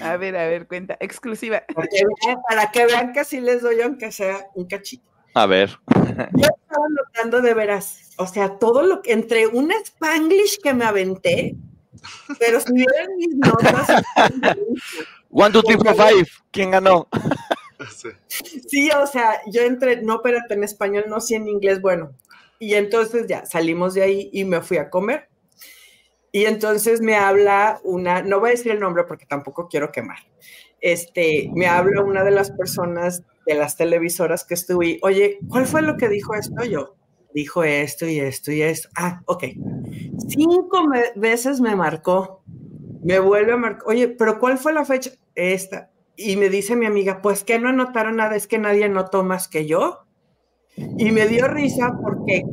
A 0.00 0.16
ver, 0.16 0.36
a 0.36 0.46
ver, 0.46 0.66
cuenta, 0.66 0.96
exclusiva. 0.98 1.62
Para 1.74 2.70
que 2.70 2.86
vean, 2.86 3.12
que, 3.12 3.24
sí 3.24 3.40
les 3.40 3.60
doy 3.60 3.82
aunque 3.82 4.10
sea 4.10 4.46
un 4.54 4.66
cachito. 4.66 5.04
A 5.34 5.46
ver. 5.46 5.78
Yo 5.88 6.46
estaba 6.46 6.86
notando 6.88 7.42
de 7.42 7.54
veras, 7.54 8.10
o 8.16 8.26
sea, 8.26 8.58
todo 8.58 8.82
lo 8.82 9.02
que, 9.02 9.12
entre 9.12 9.46
un 9.46 9.70
spanglish 9.72 10.60
que 10.62 10.72
me 10.72 10.84
aventé, 10.84 11.54
pero 12.38 12.60
si 12.60 12.72
vieran 12.72 13.16
mis 13.16 13.36
notas. 13.36 14.02
One, 15.30 15.52
two, 15.52 15.62
three, 15.62 15.76
four, 15.76 15.94
five. 15.94 16.26
¿Quién 16.50 16.70
ganó? 16.70 17.06
Sí, 18.26 18.90
o 18.90 19.06
sea, 19.06 19.40
yo 19.46 19.62
entré, 19.62 20.02
no, 20.02 20.16
espérate, 20.16 20.54
en 20.54 20.64
español, 20.64 21.04
no, 21.08 21.20
sí 21.20 21.34
en 21.34 21.46
inglés, 21.46 21.80
bueno. 21.80 22.12
Y 22.58 22.74
entonces 22.74 23.26
ya 23.26 23.46
salimos 23.46 23.94
de 23.94 24.02
ahí 24.02 24.30
y 24.32 24.44
me 24.44 24.60
fui 24.60 24.78
a 24.78 24.90
comer. 24.90 25.29
Y 26.32 26.44
entonces 26.44 27.00
me 27.00 27.16
habla 27.16 27.80
una, 27.82 28.22
no 28.22 28.40
voy 28.40 28.50
a 28.50 28.52
decir 28.52 28.72
el 28.72 28.80
nombre 28.80 29.04
porque 29.04 29.26
tampoco 29.26 29.68
quiero 29.68 29.90
quemar, 29.90 30.18
este, 30.80 31.50
me 31.54 31.66
habla 31.66 32.02
una 32.02 32.24
de 32.24 32.30
las 32.30 32.50
personas 32.52 33.22
de 33.46 33.54
las 33.54 33.76
televisoras 33.76 34.44
que 34.44 34.54
estuve, 34.54 34.98
oye, 35.02 35.38
¿cuál 35.48 35.66
fue 35.66 35.82
lo 35.82 35.96
que 35.96 36.08
dijo 36.08 36.34
esto? 36.34 36.64
Yo, 36.64 36.94
dijo 37.34 37.64
esto 37.64 38.06
y 38.06 38.20
esto 38.20 38.52
y 38.52 38.62
esto. 38.62 38.88
Ah, 38.96 39.22
ok. 39.26 39.44
Cinco 40.28 40.84
veces 41.16 41.60
me 41.60 41.74
marcó, 41.74 42.42
me 43.02 43.18
vuelve 43.18 43.52
a 43.52 43.56
marcar, 43.56 43.82
oye, 43.86 44.08
pero 44.08 44.38
¿cuál 44.38 44.58
fue 44.58 44.72
la 44.72 44.84
fecha? 44.84 45.10
Esta. 45.34 45.90
Y 46.16 46.36
me 46.36 46.48
dice 46.48 46.76
mi 46.76 46.86
amiga, 46.86 47.22
pues 47.22 47.44
que 47.44 47.58
no 47.58 47.68
anotaron 47.68 48.16
nada, 48.16 48.36
es 48.36 48.46
que 48.46 48.58
nadie 48.58 48.84
anotó 48.84 49.24
más 49.24 49.48
que 49.48 49.66
yo. 49.66 50.04
Y 50.76 51.10
me 51.10 51.26
dio 51.26 51.48
risa 51.48 51.98
porque 52.02 52.44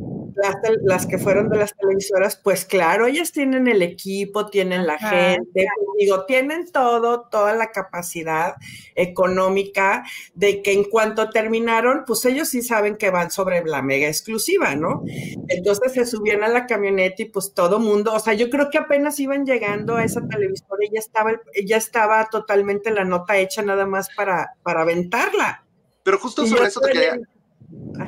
las, 0.82 1.06
que 1.06 1.18
fueron 1.18 1.48
de 1.48 1.58
las 1.58 1.74
televisoras, 1.74 2.36
pues 2.36 2.64
claro, 2.64 3.06
ellas 3.06 3.32
tienen 3.32 3.68
el 3.68 3.82
equipo, 3.82 4.46
tienen 4.46 4.86
la 4.86 4.98
gente, 4.98 5.46
pues, 5.52 5.88
digo, 5.98 6.24
tienen 6.24 6.70
todo, 6.70 7.28
toda 7.30 7.54
la 7.54 7.70
capacidad 7.70 8.54
económica 8.94 10.04
de 10.34 10.62
que 10.62 10.72
en 10.72 10.84
cuanto 10.84 11.30
terminaron, 11.30 12.04
pues 12.06 12.24
ellos 12.24 12.48
sí 12.48 12.62
saben 12.62 12.96
que 12.96 13.10
van 13.10 13.30
sobre 13.30 13.64
la 13.64 13.82
mega 13.82 14.08
exclusiva, 14.08 14.74
¿no? 14.74 15.02
Entonces 15.48 15.92
se 15.92 16.06
subían 16.06 16.42
a 16.42 16.48
la 16.48 16.66
camioneta 16.66 17.22
y 17.22 17.26
pues 17.26 17.52
todo 17.54 17.78
mundo, 17.78 18.12
o 18.14 18.20
sea, 18.20 18.34
yo 18.34 18.50
creo 18.50 18.70
que 18.70 18.78
apenas 18.78 19.18
iban 19.20 19.44
llegando 19.44 19.96
a 19.96 20.04
esa 20.04 20.26
televisora 20.26 20.84
y 20.84 20.94
ya 20.94 21.00
estaba, 21.00 21.32
ya 21.64 21.76
estaba 21.76 22.28
totalmente 22.30 22.90
la 22.90 23.04
nota 23.04 23.36
hecha 23.38 23.62
nada 23.62 23.86
más 23.86 24.08
para, 24.16 24.54
para 24.62 24.82
aventarla. 24.82 25.64
Pero 26.02 26.18
justo 26.18 26.46
sobre 26.46 26.68
eso 26.68 26.80
te 26.80 26.92
quería 26.92 27.18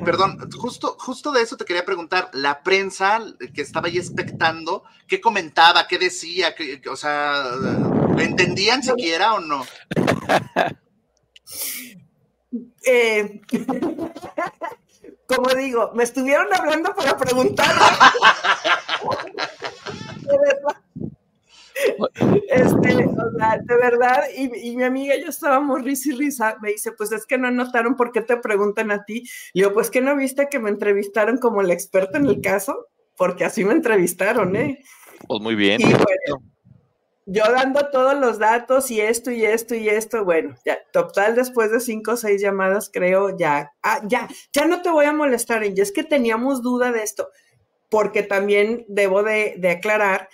Perdón, 0.04 0.38
justo, 0.56 0.96
justo 0.98 1.32
de 1.32 1.42
eso 1.42 1.56
te 1.56 1.64
quería 1.64 1.84
preguntar. 1.84 2.30
La 2.32 2.62
prensa 2.62 3.20
que 3.52 3.62
estaba 3.62 3.88
ahí 3.88 3.98
expectando, 3.98 4.84
¿qué 5.06 5.20
comentaba? 5.20 5.86
¿Qué 5.86 5.98
decía? 5.98 6.54
o 6.90 6.96
sea, 6.96 7.44
¿lo 7.56 8.20
entendían 8.20 8.82
siquiera 8.82 9.34
o 9.34 9.40
no? 9.40 9.64
Eh, 12.82 13.42
como 15.26 15.54
digo, 15.54 15.92
me 15.94 16.02
estuvieron 16.02 16.52
hablando 16.52 16.94
para 16.94 17.16
preguntar. 17.16 17.70
Este, 22.50 22.88
de 22.88 23.76
verdad, 23.76 24.24
y, 24.36 24.76
mi 24.76 24.82
amiga 24.82 25.14
y 25.16 25.22
yo 25.22 25.28
estábamos 25.28 25.82
risa 25.82 26.10
y 26.10 26.12
risa, 26.12 26.56
me 26.60 26.72
dice, 26.72 26.92
pues 26.92 27.12
es 27.12 27.26
que 27.26 27.38
no 27.38 27.50
notaron 27.50 27.96
por 27.96 28.12
qué 28.12 28.22
te 28.22 28.36
preguntan 28.36 28.90
a 28.90 29.04
ti. 29.04 29.22
Y 29.52 29.60
yo, 29.60 29.72
pues 29.72 29.90
que 29.90 30.00
no 30.00 30.16
viste 30.16 30.48
que 30.50 30.58
me 30.58 30.70
entrevistaron 30.70 31.38
como 31.38 31.60
el 31.60 31.70
experto 31.70 32.18
en 32.18 32.26
el 32.26 32.40
caso, 32.40 32.88
porque 33.16 33.44
así 33.44 33.64
me 33.64 33.72
entrevistaron, 33.72 34.56
¿eh? 34.56 34.82
Pues 35.26 35.40
muy 35.40 35.54
bien. 35.54 35.80
yo 37.26 37.44
dando 37.52 37.88
todos 37.90 38.18
los 38.18 38.38
datos 38.38 38.90
y 38.90 39.00
esto 39.00 39.30
y 39.30 39.44
esto 39.44 39.74
y 39.74 39.88
esto, 39.88 40.24
bueno, 40.24 40.56
ya, 40.64 40.78
total, 40.92 41.36
después 41.36 41.70
de 41.70 41.80
cinco 41.80 42.12
o 42.12 42.16
seis 42.16 42.40
llamadas, 42.40 42.90
creo, 42.92 43.36
ya, 43.36 43.72
ah, 43.82 44.00
ya, 44.06 44.28
ya 44.52 44.66
no 44.66 44.82
te 44.82 44.90
voy 44.90 45.04
a 45.04 45.12
molestar, 45.12 45.64
y 45.64 45.80
es 45.80 45.92
que 45.92 46.02
teníamos 46.02 46.62
duda 46.62 46.90
de 46.90 47.02
esto, 47.02 47.30
porque 47.88 48.22
también 48.22 48.84
debo 48.88 49.22
de, 49.22 49.54
de 49.58 49.70
aclarar 49.70 50.28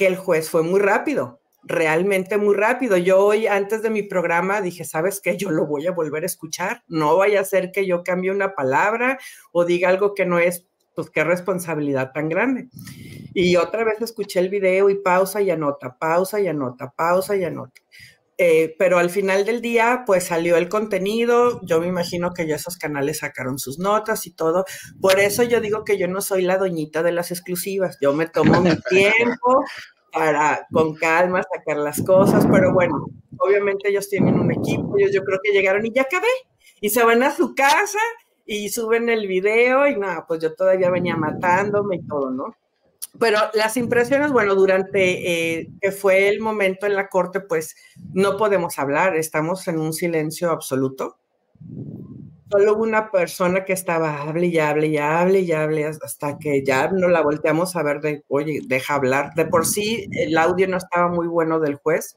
que 0.00 0.06
el 0.06 0.16
juez 0.16 0.48
fue 0.48 0.62
muy 0.62 0.80
rápido, 0.80 1.42
realmente 1.62 2.38
muy 2.38 2.54
rápido. 2.54 2.96
Yo 2.96 3.22
hoy, 3.22 3.46
antes 3.46 3.82
de 3.82 3.90
mi 3.90 4.02
programa, 4.02 4.62
dije, 4.62 4.82
¿sabes 4.86 5.20
qué? 5.20 5.36
Yo 5.36 5.50
lo 5.50 5.66
voy 5.66 5.86
a 5.86 5.92
volver 5.92 6.22
a 6.22 6.26
escuchar. 6.26 6.82
No 6.88 7.18
vaya 7.18 7.40
a 7.40 7.44
ser 7.44 7.70
que 7.70 7.86
yo 7.86 8.02
cambie 8.02 8.30
una 8.30 8.54
palabra 8.54 9.18
o 9.52 9.66
diga 9.66 9.90
algo 9.90 10.14
que 10.14 10.24
no 10.24 10.38
es, 10.38 10.66
pues 10.94 11.10
qué 11.10 11.22
responsabilidad 11.22 12.12
tan 12.14 12.30
grande. 12.30 12.70
Y 13.34 13.56
otra 13.56 13.84
vez 13.84 14.00
escuché 14.00 14.40
el 14.40 14.48
video 14.48 14.88
y 14.88 15.02
pausa 15.02 15.42
y 15.42 15.50
anota, 15.50 15.94
pausa 15.98 16.40
y 16.40 16.48
anota, 16.48 16.94
pausa 16.96 17.36
y 17.36 17.44
anota. 17.44 17.82
Eh, 18.42 18.74
pero 18.78 18.98
al 18.98 19.10
final 19.10 19.44
del 19.44 19.60
día, 19.60 20.04
pues 20.06 20.24
salió 20.24 20.56
el 20.56 20.70
contenido, 20.70 21.60
yo 21.62 21.78
me 21.78 21.88
imagino 21.88 22.32
que 22.32 22.46
ya 22.46 22.54
esos 22.54 22.78
canales 22.78 23.18
sacaron 23.18 23.58
sus 23.58 23.78
notas 23.78 24.26
y 24.26 24.30
todo. 24.30 24.64
Por 24.98 25.20
eso 25.20 25.42
yo 25.42 25.60
digo 25.60 25.84
que 25.84 25.98
yo 25.98 26.08
no 26.08 26.22
soy 26.22 26.40
la 26.40 26.56
doñita 26.56 27.02
de 27.02 27.12
las 27.12 27.30
exclusivas, 27.32 27.98
yo 28.00 28.14
me 28.14 28.26
tomo 28.26 28.62
mi 28.62 28.70
tiempo 28.88 29.62
para 30.10 30.66
con 30.72 30.94
calma 30.94 31.42
sacar 31.42 31.76
las 31.76 32.02
cosas, 32.02 32.46
pero 32.50 32.72
bueno, 32.72 33.08
obviamente 33.36 33.90
ellos 33.90 34.08
tienen 34.08 34.40
un 34.40 34.50
equipo, 34.50 34.96
ellos 34.96 35.12
yo 35.12 35.22
creo 35.22 35.38
que 35.44 35.52
llegaron 35.52 35.84
y 35.84 35.92
ya 35.92 36.02
acabé, 36.02 36.32
y 36.80 36.88
se 36.88 37.04
van 37.04 37.22
a 37.22 37.36
su 37.36 37.54
casa 37.54 37.98
y 38.46 38.70
suben 38.70 39.10
el 39.10 39.26
video 39.26 39.86
y 39.86 39.98
nada, 39.98 40.24
pues 40.26 40.40
yo 40.40 40.54
todavía 40.54 40.88
venía 40.88 41.14
matándome 41.14 41.96
y 41.96 42.06
todo, 42.06 42.30
¿no? 42.30 42.54
Pero 43.18 43.38
las 43.54 43.76
impresiones, 43.76 44.32
bueno, 44.32 44.54
durante 44.54 45.58
eh, 45.58 45.68
que 45.80 45.92
fue 45.92 46.28
el 46.28 46.40
momento 46.40 46.86
en 46.86 46.94
la 46.94 47.08
corte, 47.08 47.40
pues 47.40 47.76
no 48.14 48.36
podemos 48.36 48.78
hablar, 48.78 49.16
estamos 49.16 49.66
en 49.68 49.78
un 49.78 49.92
silencio 49.92 50.50
absoluto. 50.50 51.18
solo 52.50 52.76
una 52.76 53.10
persona 53.10 53.64
que 53.64 53.72
estaba 53.72 54.22
hable 54.22 54.46
y 54.46 54.58
hable 54.58 54.88
y 54.88 54.98
hable 54.98 55.40
y 55.40 55.52
hable 55.52 55.86
hasta 55.86 56.38
que 56.38 56.64
ya 56.64 56.88
no 56.88 57.08
la 57.08 57.20
volteamos 57.22 57.76
a 57.76 57.82
ver 57.82 58.00
de, 58.00 58.24
oye, 58.28 58.60
deja 58.66 58.94
hablar. 58.94 59.34
De 59.34 59.44
por 59.44 59.66
sí 59.66 60.08
el 60.12 60.36
audio 60.36 60.66
no 60.68 60.76
estaba 60.76 61.08
muy 61.08 61.28
bueno 61.28 61.60
del 61.60 61.76
juez. 61.76 62.16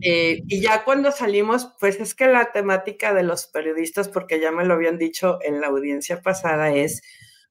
Eh, 0.00 0.42
y 0.48 0.60
ya 0.60 0.84
cuando 0.84 1.12
salimos, 1.12 1.72
pues 1.78 2.00
es 2.00 2.14
que 2.14 2.26
la 2.26 2.50
temática 2.50 3.14
de 3.14 3.22
los 3.22 3.46
periodistas, 3.46 4.08
porque 4.08 4.40
ya 4.40 4.50
me 4.50 4.64
lo 4.64 4.74
habían 4.74 4.98
dicho 4.98 5.38
en 5.42 5.60
la 5.60 5.68
audiencia 5.68 6.20
pasada, 6.22 6.72
es 6.72 7.02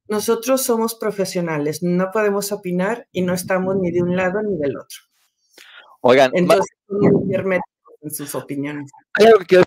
nosotros 0.07 0.63
somos 0.63 0.95
profesionales, 0.95 1.83
no 1.83 2.11
podemos 2.11 2.51
opinar 2.51 3.07
y 3.11 3.21
no 3.21 3.33
estamos 3.33 3.75
ni 3.77 3.91
de 3.91 4.01
un 4.01 4.15
lado 4.15 4.41
ni 4.41 4.57
del 4.57 4.77
otro. 4.77 4.99
Oigan, 6.01 6.31
entonces, 6.33 6.75
en 8.01 8.11
sus 8.11 8.33
opiniones. 8.35 8.91
Hay 9.13 9.27
algo 9.27 9.39
que 9.39 9.63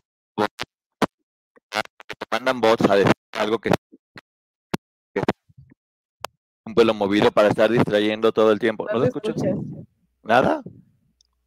mandan 2.30 2.60
bots 2.60 2.90
a 2.90 2.96
decir 2.96 3.12
algo 3.32 3.58
que, 3.58 3.70
un 6.66 6.74
vuelo 6.74 6.94
movido 6.94 7.30
para 7.30 7.48
estar 7.48 7.70
distrayendo 7.70 8.32
todo 8.32 8.50
el 8.50 8.58
tiempo. 8.58 8.86
¿No, 8.90 8.98
lo 8.98 9.04
escuchas? 9.04 9.36
¿Nada? 10.22 10.62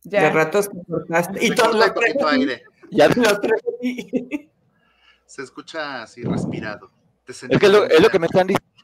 Ya. 0.04 0.23
De 0.23 0.30
ratos 0.32 0.69
te 0.69 0.78
cortaste. 0.89 1.45
Y 1.45 1.54
todo 1.54 1.73
un 1.73 1.93
poquito 1.93 2.28
aire. 2.28 2.63
Ya. 2.91 3.10
Se 5.26 5.43
escucha 5.43 6.04
así 6.04 6.23
respirado. 6.23 6.89
Es 7.28 7.41
que 7.41 7.65
es 7.65 7.71
lo, 7.71 7.84
es 7.84 8.02
lo 8.02 8.10
que 8.10 8.19
me 8.19 8.28
están 8.28 8.47
diciendo. 8.47 8.77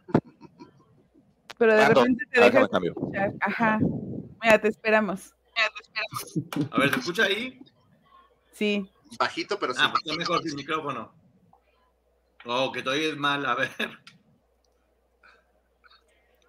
Pero 1.64 1.78
de 1.78 1.88
repente 1.88 2.26
te 2.30 2.42
dejas 2.42 2.70
escuchar. 2.84 3.34
Ajá. 3.40 3.80
Mira, 4.42 4.60
te 4.60 4.68
esperamos. 4.68 5.34
Mira, 5.56 5.70
te 5.70 5.82
esperamos. 5.82 6.74
A 6.74 6.78
ver, 6.78 6.90
¿se 6.90 7.00
escucha 7.00 7.24
ahí? 7.24 7.58
Sí. 8.52 8.92
Bajito, 9.18 9.58
pero 9.58 9.74
sí. 9.74 9.80
Ah, 9.82 9.94
pues 9.94 10.18
mejor 10.18 10.44
sin 10.44 10.58
micrófono. 10.58 11.14
Oh, 12.44 12.70
que 12.74 12.82
todavía 12.84 13.08
es 13.08 13.16
mal, 13.16 13.46
a 13.46 13.56
ver. 13.56 13.70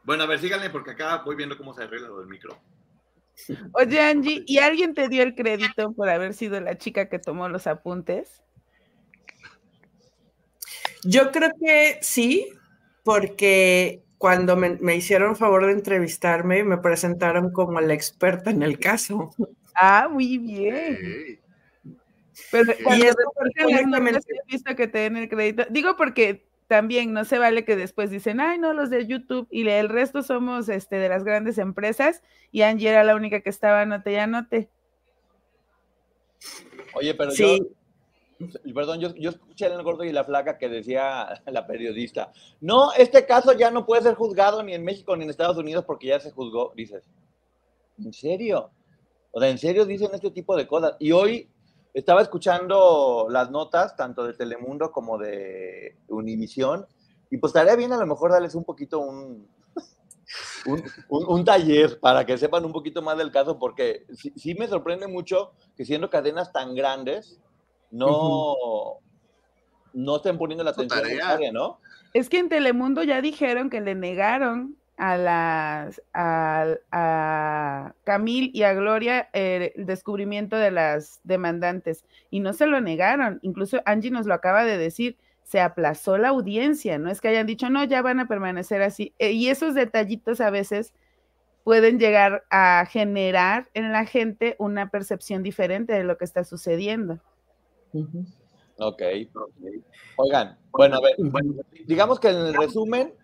Bueno, 0.03 0.25
a 0.25 0.27
ver, 0.27 0.41
síganle 0.41 0.69
porque 0.71 0.91
acá 0.91 1.19
voy 1.25 1.37
viendo 1.37 1.57
cómo 1.57 1.73
se 1.75 1.85
arregla 1.85 2.09
el 2.09 2.27
micro. 2.27 2.61
Oye, 3.75 4.01
Angie, 4.01 4.43
¿y 4.49 4.59
alguien 4.59 4.95
te 4.95 5.09
dio 5.09 5.23
el 5.23 5.37
crédito 5.37 5.93
por 5.93 6.09
haber 6.09 6.35
sido 6.35 6.61
la 6.61 6.77
chica 6.77 7.09
que 7.09 7.21
tomó 7.21 7.49
los 7.49 7.69
apuntes? 7.69 8.43
Yo 11.05 11.31
creo 11.31 11.51
que 11.65 12.01
sí, 12.03 12.53
porque 13.05 14.03
cuando 14.19 14.57
me, 14.57 14.97
hicieron 14.97 15.37
favor 15.37 15.67
de 15.67 15.73
entrevistarme, 15.73 16.65
me 16.65 16.79
presentaron 16.79 17.53
como 17.53 17.81
la 17.81 17.95
experta 17.95 18.51
en 18.51 18.63
el 18.63 18.79
caso. 18.79 19.31
Ah, 19.75 20.09
muy 20.11 20.39
bien. 20.39 21.41
Pero 22.51 22.73
y 22.73 23.03
visto 24.47 24.77
que 24.77 24.89
te 24.89 24.99
den 24.99 25.17
el 25.17 25.29
crédito. 25.29 25.65
Digo 25.71 25.97
porque 25.97 26.47
también 26.67 27.13
no 27.13 27.25
se 27.25 27.39
vale 27.39 27.65
que 27.65 27.77
después 27.77 28.11
dicen, 28.11 28.41
ay, 28.41 28.59
no, 28.59 28.73
los 28.73 28.91
de 28.91 29.07
YouTube 29.07 29.47
y 29.51 29.69
el 29.69 29.89
resto 29.89 30.23
somos 30.23 30.69
este, 30.69 30.97
de 30.97 31.09
las 31.09 31.25
grandes 31.25 31.59
empresas 31.59 32.23
y 32.51 32.63
Angie 32.63 32.89
era 32.89 33.05
la 33.05 33.17
única 33.17 33.41
que 33.41 33.51
estaba 33.51 33.83
anote 33.83 34.13
y 34.13 34.17
anote. 34.17 34.69
Oye, 36.95 37.15
pero 37.15 37.31
sí. 37.33 37.59
yo, 37.59 37.67
perdón, 38.75 39.01
yo, 39.01 39.15
yo 39.15 39.31
escuché 39.31 39.67
en 39.67 39.73
el 39.73 39.83
gordo 39.83 40.05
y 40.05 40.13
la 40.13 40.25
flaca 40.25 40.59
que 40.59 40.69
decía 40.69 41.43
la 41.47 41.67
periodista, 41.67 42.33
no, 42.61 42.93
este 42.93 43.27
caso 43.27 43.53
ya 43.53 43.71
no 43.71 43.87
puede 43.87 44.03
ser 44.03 44.15
juzgado 44.15 44.63
ni 44.63 44.75
en 44.75 44.85
México 44.85 45.17
ni 45.17 45.25
en 45.25 45.31
Estados 45.31 45.57
Unidos 45.57 45.85
porque 45.87 46.09
ya 46.09 46.21
se 46.21 46.31
juzgó, 46.31 46.73
dices. 46.77 47.05
¿En 47.99 48.13
serio? 48.13 48.71
O 49.31 49.41
sea, 49.41 49.49
¿en 49.49 49.59
serio 49.59 49.87
dicen 49.87 50.11
este 50.13 50.31
tipo 50.31 50.57
de 50.57 50.67
cosas? 50.67 50.97
Y 50.99 51.13
hoy 51.13 51.49
estaba 51.93 52.23
escuchando 52.23 53.29
las 53.31 53.51
notas, 53.51 53.97
tanto 53.97 54.25
de 54.25 54.35
Telemundo 54.35 54.91
como 54.91 55.17
de 55.17 55.97
Univisión, 56.09 56.87
y 57.31 57.39
pues 57.39 57.51
estaría 57.51 57.77
bien 57.77 57.93
a 57.93 57.97
lo 57.97 58.07
mejor 58.07 58.33
darles 58.33 58.55
un 58.55 58.65
poquito 58.65 59.01
un, 59.01 59.49
un, 61.09 61.45
taller 61.45 61.99
para 62.01 62.25
que 62.25 62.39
sepan 62.39 62.65
un 62.65 62.73
poquito 62.73 63.03
más 63.03 63.17
del 63.17 63.31
caso, 63.31 63.59
porque 63.59 64.07
sí, 64.13 64.55
me 64.55 64.69
sorprende 64.69 65.07
mucho 65.07 65.53
que 65.77 65.85
siendo 65.85 66.11
cadenas 66.11 66.53
tan 66.53 66.75
grandes, 66.75 67.41
no, 67.95 68.99
no 69.93 70.17
estén 70.17 70.37
poniendo 70.37 70.65
la 70.65 70.71
atención 70.71 71.03
necesaria, 71.03 71.53
¿no? 71.53 71.79
Es 72.13 72.29
que 72.29 72.39
en 72.39 72.49
Telemundo 72.49 73.03
ya 73.03 73.21
dijeron 73.21 73.71
que 73.71 73.81
le 73.81 73.95
negaron 73.95 74.77
a 74.97 75.17
las 75.17 76.03
a, 76.13 76.67
a 76.93 77.95
Camil 78.05 78.51
y 78.53 78.63
a 78.63 78.75
Gloria 78.75 79.29
eh, 79.33 79.73
el 79.75 79.87
descubrimiento 79.87 80.57
de 80.57 80.71
las 80.71 81.21
demandantes 81.25 82.05
y 82.31 82.41
no 82.41 82.53
se 82.53 82.67
lo 82.67 82.81
negaron, 82.81 83.39
incluso 83.43 83.81
Angie 83.87 84.11
nos 84.11 84.27
lo 84.27 84.35
acaba 84.35 84.65
de 84.65 84.79
decir, 84.79 85.17
se 85.45 85.61
aplazó 85.61 86.19
la 86.19 86.29
audiencia, 86.29 86.99
no 86.99 87.11
es 87.11 87.21
que 87.21 87.29
hayan 87.29 87.47
dicho, 87.47 87.71
no, 87.71 87.85
ya 87.85 88.03
van 88.03 88.21
a 88.21 88.29
permanecer 88.29 88.83
así, 88.83 89.13
eh, 89.19 89.33
y 89.33 89.49
esos 89.49 89.75
detallitos 89.75 90.41
a 90.41 90.51
veces 90.51 90.95
pueden 91.65 91.99
llegar 91.99 92.45
a 92.51 92.87
generar 92.89 93.69
en 93.75 93.93
la 93.93 94.05
gente 94.05 94.55
una 94.59 94.91
percepción 94.91 95.43
diferente 95.43 95.93
de 95.93 96.05
lo 96.05 96.19
que 96.19 96.25
está 96.25 96.45
sucediendo. 96.45 97.21
Ok. 98.79 99.03
Oigan, 100.17 100.59
bueno, 100.73 100.97
a 100.97 101.01
ver, 101.01 101.17
digamos 101.87 102.19
que 102.19 102.29
en 102.29 102.37
el 102.37 102.55
resumen, 102.55 103.15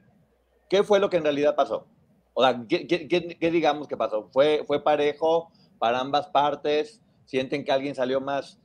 ¿qué 0.68 0.82
fue 0.82 1.00
lo 1.00 1.10
que 1.10 1.16
en 1.16 1.24
realidad 1.24 1.56
pasó? 1.56 1.86
O 2.34 2.42
sea, 2.42 2.64
¿qué, 2.68 3.50
digamos 3.52 3.88
que 3.88 3.96
pasó? 3.96 4.28
¿Fue, 4.32 4.64
¿Fue 4.66 4.82
parejo 4.82 5.50
para 5.78 6.00
ambas 6.00 6.28
partes? 6.28 7.02
¿Sienten 7.24 7.64
que 7.64 7.72
alguien 7.72 7.94
salió 7.94 8.20
más, 8.20 8.58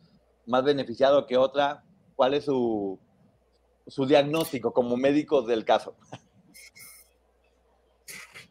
más 0.46 0.64
beneficiado 0.64 1.26
que 1.26 1.38
otra? 1.38 1.84
¿Cuál 2.16 2.36
es 2.36 2.46
su, 2.46 3.00
su 3.88 4.06
diagnóstico 4.06 4.74
como 4.74 4.96
médicos 4.98 5.48
del 5.48 5.66
caso? 5.66 5.96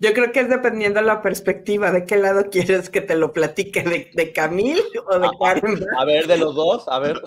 Yo 0.04 0.12
creo 0.12 0.32
que 0.32 0.40
es 0.40 0.48
dependiendo 0.50 1.00
de 1.00 1.06
la 1.06 1.22
perspectiva, 1.22 1.90
de 1.90 2.04
qué 2.04 2.18
lado 2.18 2.50
quieres 2.50 2.90
que 2.90 3.00
te 3.00 3.16
lo 3.16 3.32
platique, 3.32 3.82
de, 3.82 4.10
de 4.12 4.32
Camil 4.32 4.78
o 5.06 5.18
de 5.18 5.28
Karen. 5.40 5.86
A 5.98 6.04
ver, 6.04 6.26
de 6.26 6.36
los 6.36 6.54
dos, 6.54 6.86
a 6.88 6.98
ver. 6.98 7.22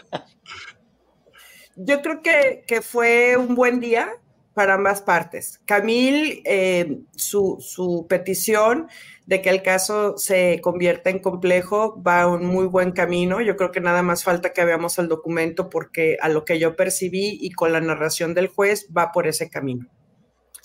Yo 1.76 2.02
creo 2.02 2.22
que, 2.22 2.63
que 2.68 2.82
fue 2.84 3.36
un 3.36 3.56
buen 3.56 3.80
día, 3.80 4.12
para 4.58 4.74
ambas 4.74 5.04
partes. 5.04 5.62
Camil, 5.66 6.42
eh, 6.44 7.02
su, 7.16 8.08
petición 8.10 8.88
de 9.28 9.40
que 9.40 9.52
el 9.52 9.62
caso 9.62 10.18
se 10.18 10.62
convierta 10.62 11.12
en 11.12 11.20
complejo 11.20 12.02
va 12.02 12.22
a 12.22 12.28
un 12.28 12.44
muy 12.44 12.66
buen 12.66 12.92
camino. 12.92 13.40
Yo 13.40 13.56
creo 13.56 13.72
que 13.72 13.82
nada 13.82 14.02
más 14.02 14.24
falta 14.24 14.54
que 14.54 14.66
veamos 14.66 14.98
el 14.98 15.10
documento 15.10 15.70
porque 15.70 16.18
a 16.22 16.30
lo 16.30 16.44
que 16.44 16.58
yo 16.58 16.76
percibí 16.76 17.38
y 17.40 17.52
con 17.52 17.72
la 17.72 17.82
narración 17.82 18.34
del 18.34 18.48
juez 18.48 18.88
va 18.98 19.12
por 19.12 19.28
ese 19.28 19.48
camino. 19.48 19.86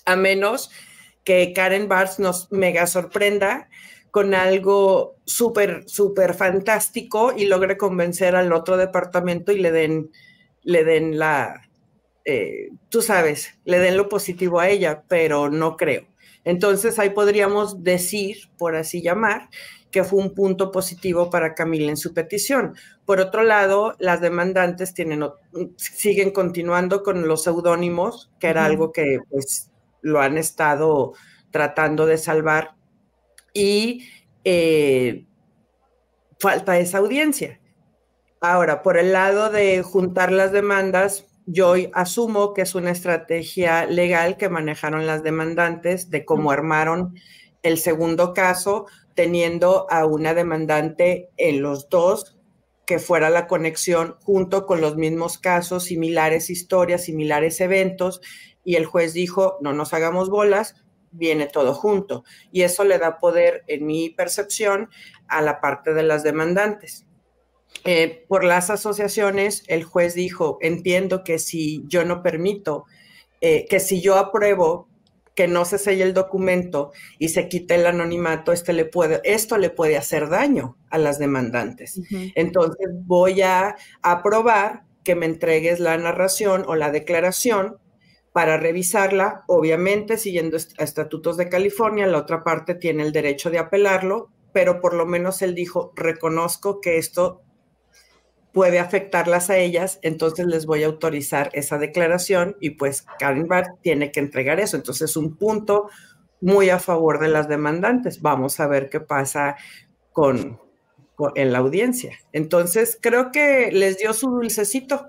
A 0.06 0.16
menos 0.16 0.70
que 1.24 1.52
Karen 1.52 1.88
Bars 1.88 2.18
nos 2.18 2.50
mega 2.50 2.86
sorprenda 2.86 3.68
con 4.10 4.34
algo 4.34 5.16
súper, 5.24 5.84
súper 5.88 6.34
fantástico 6.34 7.32
y 7.36 7.46
logre 7.46 7.78
convencer 7.78 8.36
al 8.36 8.52
otro 8.52 8.76
departamento 8.76 9.52
y 9.52 9.58
le 9.58 9.72
den, 9.72 10.10
le 10.62 10.84
den 10.84 11.18
la, 11.18 11.62
eh, 12.24 12.68
tú 12.90 13.00
sabes, 13.00 13.58
le 13.64 13.78
den 13.78 13.96
lo 13.96 14.08
positivo 14.08 14.60
a 14.60 14.68
ella, 14.68 15.04
pero 15.08 15.48
no 15.48 15.76
creo. 15.78 16.06
Entonces 16.44 16.98
ahí 16.98 17.10
podríamos 17.10 17.82
decir, 17.82 18.36
por 18.58 18.76
así 18.76 19.00
llamar, 19.00 19.48
que 19.90 20.04
fue 20.04 20.20
un 20.20 20.34
punto 20.34 20.72
positivo 20.72 21.30
para 21.30 21.54
Camila 21.54 21.90
en 21.90 21.96
su 21.96 22.12
petición. 22.12 22.74
Por 23.06 23.20
otro 23.20 23.42
lado, 23.42 23.94
las 23.98 24.20
demandantes 24.20 24.94
tienen, 24.94 25.24
siguen 25.76 26.32
continuando 26.32 27.02
con 27.02 27.28
los 27.28 27.44
seudónimos, 27.44 28.30
que 28.40 28.48
era 28.48 28.64
algo 28.64 28.92
que 28.92 29.20
pues 29.30 29.70
lo 30.02 30.20
han 30.20 30.36
estado 30.36 31.14
tratando 31.50 32.06
de 32.06 32.18
salvar, 32.18 32.74
y 33.54 34.08
eh, 34.44 35.26
falta 36.38 36.78
esa 36.78 36.98
audiencia. 36.98 37.60
Ahora, 38.40 38.82
por 38.82 38.98
el 38.98 39.12
lado 39.12 39.50
de 39.50 39.82
juntar 39.82 40.32
las 40.32 40.52
demandas, 40.52 41.26
yo 41.46 41.74
asumo 41.92 42.54
que 42.54 42.62
es 42.62 42.74
una 42.74 42.90
estrategia 42.90 43.86
legal 43.86 44.36
que 44.36 44.48
manejaron 44.48 45.06
las 45.06 45.22
demandantes 45.22 46.10
de 46.10 46.24
cómo 46.24 46.50
armaron 46.50 47.14
el 47.62 47.78
segundo 47.78 48.34
caso, 48.34 48.86
teniendo 49.14 49.86
a 49.90 50.06
una 50.06 50.34
demandante 50.34 51.30
en 51.36 51.62
los 51.62 51.88
dos 51.88 52.36
que 52.86 52.98
fuera 52.98 53.30
la 53.30 53.46
conexión 53.46 54.16
junto 54.24 54.66
con 54.66 54.80
los 54.80 54.96
mismos 54.96 55.38
casos, 55.38 55.84
similares 55.84 56.50
historias, 56.50 57.04
similares 57.04 57.60
eventos, 57.60 58.20
y 58.64 58.76
el 58.76 58.86
juez 58.86 59.12
dijo, 59.12 59.58
no 59.60 59.72
nos 59.72 59.92
hagamos 59.92 60.30
bolas, 60.30 60.76
viene 61.10 61.46
todo 61.46 61.74
junto. 61.74 62.24
Y 62.50 62.62
eso 62.62 62.84
le 62.84 62.98
da 62.98 63.18
poder, 63.18 63.64
en 63.66 63.86
mi 63.86 64.10
percepción, 64.10 64.88
a 65.28 65.42
la 65.42 65.60
parte 65.60 65.94
de 65.94 66.02
las 66.02 66.22
demandantes. 66.22 67.06
Eh, 67.84 68.24
por 68.28 68.44
las 68.44 68.70
asociaciones, 68.70 69.64
el 69.66 69.84
juez 69.84 70.14
dijo, 70.14 70.58
entiendo 70.60 71.24
que 71.24 71.38
si 71.38 71.82
yo 71.86 72.04
no 72.04 72.22
permito, 72.22 72.84
eh, 73.40 73.66
que 73.68 73.80
si 73.80 74.00
yo 74.00 74.16
apruebo 74.16 74.88
que 75.34 75.48
no 75.48 75.64
se 75.64 75.78
selle 75.78 76.02
el 76.02 76.14
documento 76.14 76.92
y 77.18 77.30
se 77.30 77.48
quite 77.48 77.76
el 77.76 77.86
anonimato, 77.86 78.52
este 78.52 78.72
le 78.72 78.84
puede, 78.84 79.20
esto 79.24 79.56
le 79.56 79.70
puede 79.70 79.96
hacer 79.96 80.28
daño 80.28 80.76
a 80.90 80.98
las 80.98 81.18
demandantes. 81.18 82.00
Entonces 82.34 82.86
voy 83.06 83.40
a 83.40 83.76
aprobar 84.02 84.84
que 85.04 85.14
me 85.14 85.26
entregues 85.26 85.80
la 85.80 85.96
narración 85.96 86.64
o 86.66 86.74
la 86.74 86.90
declaración 86.90 87.78
para 88.32 88.56
revisarla, 88.56 89.44
obviamente 89.46 90.16
siguiendo 90.16 90.56
estatutos 90.56 91.36
de 91.36 91.48
California, 91.48 92.06
la 92.06 92.18
otra 92.18 92.42
parte 92.42 92.74
tiene 92.74 93.02
el 93.02 93.12
derecho 93.12 93.50
de 93.50 93.58
apelarlo, 93.58 94.30
pero 94.52 94.80
por 94.80 94.94
lo 94.94 95.06
menos 95.06 95.42
él 95.42 95.54
dijo, 95.54 95.92
reconozco 95.96 96.80
que 96.80 96.96
esto 96.98 97.42
puede 98.52 98.78
afectarlas 98.78 99.50
a 99.50 99.56
ellas, 99.58 99.98
entonces 100.02 100.46
les 100.46 100.66
voy 100.66 100.82
a 100.82 100.86
autorizar 100.86 101.50
esa 101.54 101.78
declaración 101.78 102.56
y 102.60 102.70
pues 102.70 103.06
Karen 103.18 103.48
Barth 103.48 103.80
tiene 103.82 104.12
que 104.12 104.20
entregar 104.20 104.60
eso. 104.60 104.76
Entonces, 104.76 105.16
un 105.16 105.36
punto 105.36 105.88
muy 106.40 106.70
a 106.70 106.78
favor 106.78 107.18
de 107.20 107.28
las 107.28 107.48
demandantes. 107.48 108.20
Vamos 108.20 108.60
a 108.60 108.66
ver 108.66 108.90
qué 108.90 109.00
pasa 109.00 109.56
con, 110.10 110.60
en 111.34 111.52
la 111.52 111.58
audiencia. 111.58 112.18
Entonces, 112.32 112.98
creo 113.00 113.30
que 113.30 113.70
les 113.72 113.98
dio 113.98 114.12
su 114.12 114.28
dulcecito 114.28 115.06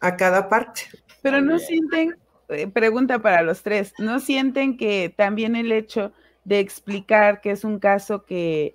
a 0.00 0.16
cada 0.16 0.48
parte. 0.48 0.82
Pero 1.22 1.40
no 1.40 1.58
sienten, 1.58 2.16
pregunta 2.72 3.20
para 3.20 3.42
los 3.42 3.62
tres, 3.62 3.94
¿no 3.98 4.20
sienten 4.20 4.76
que 4.76 5.12
también 5.14 5.56
el 5.56 5.72
hecho 5.72 6.12
de 6.44 6.60
explicar 6.60 7.40
que 7.40 7.50
es 7.50 7.64
un 7.64 7.78
caso 7.78 8.24
que 8.24 8.74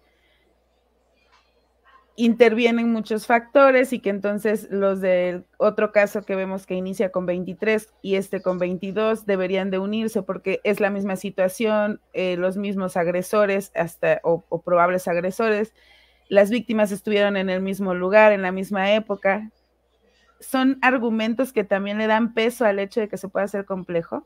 intervienen 2.18 2.92
muchos 2.92 3.28
factores 3.28 3.94
y 3.94 4.00
que 4.00 4.10
entonces 4.10 4.68
los 4.72 5.02
del 5.02 5.46
otro 5.58 5.92
caso 5.92 6.24
que 6.24 6.36
vemos 6.36 6.66
que 6.66 6.74
inicia 6.74 7.12
con 7.12 7.28
23 7.28 7.94
y 8.02 8.16
este 8.16 8.42
con 8.42 8.58
22 8.58 9.28
deberían 9.28 9.70
de 9.70 9.78
unirse 9.78 10.24
porque 10.24 10.60
es 10.64 10.80
la 10.80 10.90
misma 10.90 11.16
situación, 11.16 12.02
eh, 12.14 12.36
los 12.36 12.58
mismos 12.58 12.98
agresores 12.98 13.72
hasta 13.76 14.20
o, 14.24 14.42
probables 14.64 15.08
agresores, 15.08 15.76
las 16.28 16.50
víctimas 16.50 16.92
estuvieron 16.92 17.38
en 17.38 17.52
el 17.52 17.62
mismo 17.62 17.94
lugar, 17.94 18.32
en 18.32 18.42
la 18.42 18.52
misma 18.52 18.94
época. 18.94 19.52
¿Son 20.40 20.78
argumentos 20.82 21.54
que 21.54 21.64
también 21.64 21.98
le 21.98 22.08
dan 22.08 22.34
peso 22.34 22.66
al 22.66 22.80
hecho 22.80 23.00
de 23.00 23.08
que 23.08 23.18
se 23.18 23.28
pueda 23.28 23.46
hacer 23.46 23.66
complejo? 23.66 24.26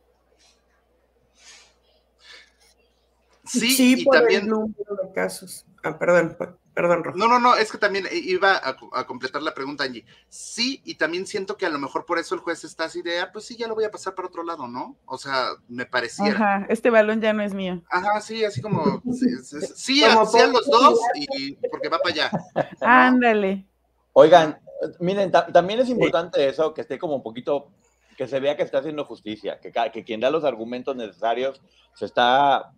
Sí, 3.46 3.96
y 4.00 4.06
por 4.06 4.16
también... 4.16 4.44
el 4.44 4.50
número 4.50 4.96
de 5.04 5.14
casos. 5.14 5.66
Ah, 5.84 5.98
perdón, 5.98 6.38
Perdón, 6.74 7.04
No, 7.16 7.28
no, 7.28 7.38
no, 7.38 7.56
es 7.56 7.70
que 7.70 7.78
también 7.78 8.06
iba 8.12 8.60
a, 8.64 9.06
completar 9.06 9.42
la 9.42 9.54
pregunta, 9.54 9.84
Angie. 9.84 10.06
Sí, 10.30 10.82
y 10.86 10.96
también 10.96 11.28
siento 11.28 11.58
que 11.58 11.66
a 11.66 11.70
lo 11.70 11.78
mejor 11.80 12.06
por 12.06 12.18
eso 12.18 12.34
el 12.34 12.40
juez 12.40 12.64
está 12.64 12.86
así 12.86 13.02
de, 13.02 13.20
ah, 13.20 13.30
pues 13.32 13.46
sí, 13.46 13.58
ya 13.58 13.68
lo 13.68 13.76
voy 13.76 13.84
a 13.84 13.92
pasar 13.92 14.16
para 14.16 14.30
otro 14.30 14.44
lado, 14.44 14.68
¿no? 14.70 14.96
O 15.06 15.18
sea, 15.18 15.50
me 15.68 15.86
parecía. 15.86 16.32
Ajá, 16.32 16.66
este 16.70 16.90
balón 16.90 17.20
ya 17.20 17.34
no 17.34 17.44
es 17.44 17.54
mío. 17.54 17.82
Ajá, 17.90 18.22
sí, 18.22 18.46
así 18.46 18.62
como, 18.62 19.02
sí, 19.76 20.04
a, 20.04 20.16
los 20.16 20.32
dos, 20.32 21.00
y 21.16 21.56
porque 21.70 21.90
va 21.90 22.00
para 22.00 22.16
allá. 22.16 22.32
Ándale. 22.80 23.66
Oigan, 24.14 24.58
miren, 25.00 25.32
también 25.32 25.80
es 25.80 25.90
importante 25.90 26.48
eso, 26.48 26.74
que 26.74 26.82
esté 26.82 26.98
como 26.98 27.16
un 27.16 27.24
poquito, 27.24 27.72
que 28.18 28.28
se 28.28 28.40
vea 28.40 28.56
que 28.56 28.64
está 28.64 28.80
haciendo 28.80 29.06
justicia, 29.06 29.60
que, 29.60 29.72
que 29.92 30.04
quien 30.04 30.20
da 30.20 30.30
los 30.30 30.44
argumentos 30.44 30.96
necesarios 30.96 31.62
se 31.94 32.06
está, 32.06 32.72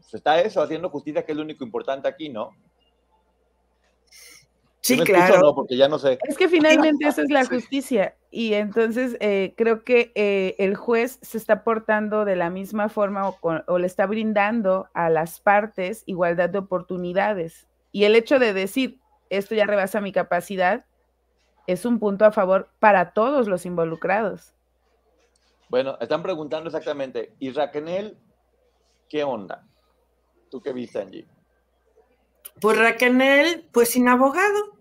se 0.00 0.16
está 0.16 0.40
eso, 0.40 0.62
haciendo 0.62 0.90
justicia, 0.90 1.24
que 1.24 1.32
es 1.32 1.36
lo 1.36 1.44
único 1.44 1.64
importante 1.64 2.08
aquí, 2.08 2.28
¿no? 2.28 2.50
Sí, 4.84 4.98
claro. 4.98 5.54
porque 5.54 5.78
ya 5.78 5.88
no 5.88 5.98
sé. 5.98 6.18
Es 6.28 6.36
que 6.36 6.46
finalmente 6.46 7.06
eso 7.08 7.22
es 7.22 7.30
la 7.30 7.46
justicia. 7.46 8.16
Y 8.30 8.52
entonces 8.52 9.16
eh, 9.20 9.54
creo 9.56 9.82
que 9.82 10.12
eh, 10.14 10.56
el 10.58 10.76
juez 10.76 11.18
se 11.22 11.38
está 11.38 11.64
portando 11.64 12.26
de 12.26 12.36
la 12.36 12.50
misma 12.50 12.90
forma 12.90 13.34
o, 13.40 13.78
le 13.78 13.86
está 13.86 14.04
brindando 14.04 14.88
a 14.92 15.08
las 15.08 15.40
partes 15.40 16.02
igualdad 16.04 16.50
de 16.50 16.58
oportunidades. 16.58 17.66
Y 17.92 18.04
el 18.04 18.14
hecho 18.14 18.38
de 18.38 18.52
decir, 18.52 19.00
esto 19.30 19.54
ya 19.54 19.64
rebasa 19.64 20.02
mi 20.02 20.12
capacidad, 20.12 20.84
es 21.66 21.84
un 21.84 21.98
punto 21.98 22.24
a 22.24 22.32
favor 22.32 22.68
para 22.78 23.12
todos 23.12 23.48
los 23.48 23.66
involucrados. 23.66 24.54
Bueno, 25.68 25.96
están 26.00 26.22
preguntando 26.22 26.68
exactamente, 26.68 27.34
¿y 27.38 27.50
Raquel 27.50 28.18
qué 29.08 29.24
onda? 29.24 29.66
¿Tú 30.50 30.60
qué 30.60 30.72
viste, 30.72 31.00
Angie? 31.00 31.26
Pues 32.60 32.78
Raquel, 32.78 33.68
pues 33.72 33.90
sin 33.90 34.08
abogado. 34.08 34.78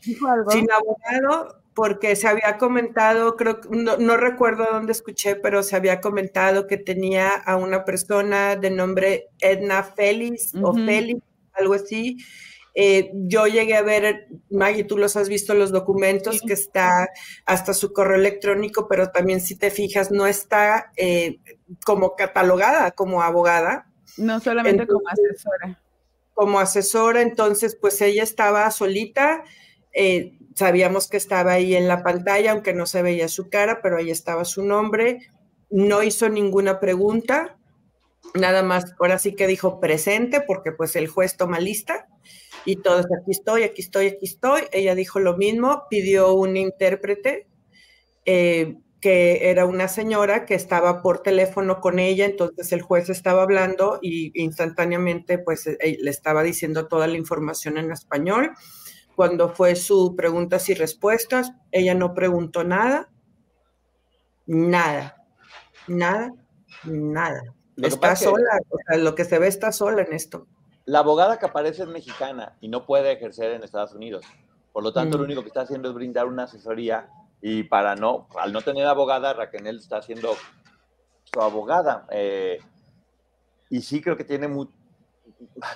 Sin 0.00 0.68
abogado, 0.72 1.62
porque 1.74 2.16
se 2.16 2.26
había 2.26 2.58
comentado, 2.58 3.36
creo, 3.36 3.60
no, 3.70 3.96
no 3.98 4.16
recuerdo 4.16 4.66
dónde 4.70 4.92
escuché, 4.92 5.36
pero 5.36 5.62
se 5.62 5.76
había 5.76 6.00
comentado 6.00 6.66
que 6.66 6.76
tenía 6.76 7.30
a 7.30 7.56
una 7.56 7.84
persona 7.84 8.56
de 8.56 8.70
nombre 8.70 9.28
Edna 9.40 9.84
Félix 9.84 10.52
o 10.60 10.74
Félix, 10.74 11.22
algo 11.52 11.74
así. 11.74 12.18
Eh, 12.74 13.10
yo 13.14 13.46
llegué 13.46 13.74
a 13.74 13.82
ver, 13.82 14.28
Maggie, 14.50 14.84
tú 14.84 14.96
los 14.96 15.16
has 15.16 15.28
visto 15.28 15.54
los 15.54 15.72
documentos, 15.72 16.40
que 16.40 16.54
está 16.54 17.08
hasta 17.44 17.74
su 17.74 17.92
correo 17.92 18.16
electrónico, 18.16 18.88
pero 18.88 19.10
también 19.10 19.40
si 19.40 19.56
te 19.56 19.70
fijas, 19.70 20.10
no 20.10 20.26
está 20.26 20.90
eh, 20.96 21.38
como 21.84 22.16
catalogada 22.16 22.92
como 22.92 23.22
abogada. 23.22 23.86
No 24.16 24.40
solamente 24.40 24.86
como 24.86 25.06
asesora. 25.08 25.80
Como 26.34 26.60
asesora, 26.60 27.20
entonces 27.20 27.76
pues 27.80 28.00
ella 28.00 28.22
estaba 28.22 28.70
solita 28.70 29.44
eh, 29.92 30.38
sabíamos 30.54 31.08
que 31.08 31.16
estaba 31.16 31.52
ahí 31.52 31.74
en 31.74 31.88
la 31.88 32.02
pantalla, 32.02 32.52
aunque 32.52 32.74
no 32.74 32.86
se 32.86 33.02
veía 33.02 33.28
su 33.28 33.48
cara, 33.48 33.80
pero 33.82 33.98
ahí 33.98 34.10
estaba 34.10 34.44
su 34.44 34.64
nombre. 34.64 35.30
No 35.70 36.02
hizo 36.02 36.28
ninguna 36.28 36.80
pregunta, 36.80 37.56
nada 38.34 38.62
más, 38.62 38.94
ahora 38.98 39.18
sí 39.18 39.34
que 39.34 39.46
dijo 39.46 39.80
presente, 39.80 40.40
porque 40.40 40.72
pues 40.72 40.96
el 40.96 41.08
juez 41.08 41.36
toma 41.36 41.60
lista 41.60 42.08
y 42.64 42.76
todos 42.76 43.06
aquí 43.06 43.30
estoy, 43.30 43.62
aquí 43.62 43.82
estoy, 43.82 44.06
aquí 44.08 44.26
estoy. 44.26 44.62
Ella 44.72 44.94
dijo 44.94 45.20
lo 45.20 45.36
mismo, 45.36 45.84
pidió 45.88 46.34
un 46.34 46.56
intérprete. 46.56 47.46
Eh, 48.24 48.76
que 49.00 49.50
era 49.50 49.66
una 49.66 49.88
señora 49.88 50.46
que 50.46 50.54
estaba 50.54 51.02
por 51.02 51.24
teléfono 51.24 51.80
con 51.80 51.98
ella, 51.98 52.24
entonces 52.24 52.70
el 52.70 52.82
juez 52.82 53.10
estaba 53.10 53.42
hablando 53.42 53.98
y 54.00 54.30
instantáneamente 54.40 55.38
pues 55.38 55.66
eh, 55.66 55.98
le 56.00 56.08
estaba 56.08 56.44
diciendo 56.44 56.86
toda 56.86 57.08
la 57.08 57.18
información 57.18 57.78
en 57.78 57.90
español 57.90 58.52
cuando 59.14 59.48
fue 59.50 59.76
su 59.76 60.14
preguntas 60.16 60.68
y 60.68 60.74
respuestas, 60.74 61.52
ella 61.70 61.94
no 61.94 62.14
preguntó 62.14 62.64
nada, 62.64 63.10
nada, 64.46 65.16
nada, 65.86 66.32
nada. 66.84 67.42
está 67.76 68.16
sola, 68.16 68.60
o 68.70 68.78
sea, 68.86 68.98
lo 68.98 69.14
que 69.14 69.24
se 69.24 69.38
ve 69.38 69.48
está 69.48 69.72
sola 69.72 70.02
en 70.02 70.12
esto. 70.12 70.46
La 70.84 71.00
abogada 71.00 71.38
que 71.38 71.46
aparece 71.46 71.82
es 71.82 71.88
mexicana 71.88 72.56
y 72.60 72.68
no 72.68 72.86
puede 72.86 73.12
ejercer 73.12 73.52
en 73.52 73.62
Estados 73.62 73.94
Unidos. 73.94 74.24
Por 74.72 74.82
lo 74.82 74.92
tanto, 74.92 75.16
lo 75.16 75.24
mm. 75.24 75.26
único 75.26 75.42
que 75.42 75.48
está 75.48 75.62
haciendo 75.62 75.88
es 75.88 75.94
brindar 75.94 76.26
una 76.26 76.44
asesoría 76.44 77.08
y 77.40 77.64
para 77.64 77.94
no, 77.94 78.28
al 78.38 78.52
no 78.52 78.62
tener 78.62 78.86
abogada, 78.86 79.32
Raquel 79.32 79.66
está 79.76 79.98
haciendo 79.98 80.34
su 81.24 81.40
abogada. 81.40 82.06
Eh, 82.10 82.58
y 83.70 83.82
sí 83.82 84.00
creo 84.00 84.16
que 84.16 84.24
tiene 84.24 84.48
mucho 84.48 84.72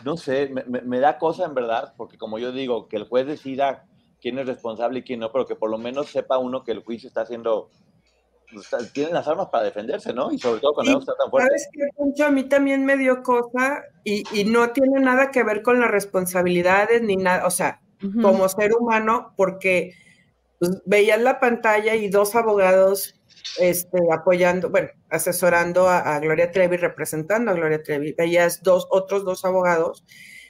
no 0.04 0.16
sé, 0.16 0.52
me, 0.66 1.00
da 1.00 1.18
cosa 1.18 1.44
en 1.44 1.54
verdad, 1.54 1.94
porque 1.96 2.18
como 2.18 2.38
yo 2.38 2.52
digo, 2.52 2.88
que 2.88 2.96
el 2.96 3.09
juez 3.09 3.26
decida 3.26 3.86
quién 4.20 4.38
es 4.38 4.46
responsable 4.46 5.00
y 5.00 5.02
quién 5.02 5.20
no, 5.20 5.32
pero 5.32 5.46
que 5.46 5.57
por 5.57 5.70
lo 5.70 5.78
menos 5.78 6.11
sepa 6.11 6.38
uno 6.38 6.64
que 6.64 6.72
el 6.72 6.82
juicio 6.82 7.09
está 7.09 7.22
haciendo, 7.22 7.68
pues, 7.68 7.84
tienen 8.92 9.14
las 9.14 9.26
armas 9.28 9.49
para 9.51 9.64
defenderse, 9.64 10.12
¿no? 10.12 10.32
Y 10.32 10.38
sobre 10.38 10.61
todo 10.61 10.74
cuando 10.74 10.99
está 10.99 11.14
tan 11.16 11.30
fuerte. 11.30 11.49
¿Sabes 11.49 11.68
qué, 12.16 12.22
A 12.22 12.30
mí 12.30 12.44
también 12.44 12.84
me 12.84 12.97
dio 12.97 13.22
cosa 13.22 13.82
y, 14.05 14.24
y, 14.32 14.44
no 14.44 14.70
tiene 14.70 15.01
nada 15.01 15.30
que 15.30 15.42
ver 15.42 15.62
con 15.62 15.80
las 15.80 15.90
responsabilidades 15.90 17.03
ni 17.03 17.16
nada, 17.16 17.47
o 17.47 17.51
sea, 17.51 17.80
como 18.22 18.49
ser 18.49 18.74
humano, 18.74 19.32
porque 19.36 19.94
pues, 20.59 20.82
veías 20.84 21.20
la 21.20 21.40
pantalla 21.40 21.94
y 21.94 22.09
dos 22.09 22.34
abogados 22.34 23.20
este, 23.59 23.99
apoyando, 24.12 24.70
bueno, 24.70 24.88
asesorando 25.11 25.88
a, 25.88 26.18
Gloria 26.20 26.51
Trevi, 26.51 26.76
representando 26.76 27.51
a 27.51 27.55
Gloria 27.55 27.82
Trevi. 27.82 28.12
Veías 28.12 28.62
dos, 28.62 28.86
otros 28.90 29.24
dos 29.24 29.44
abogados 29.44 30.05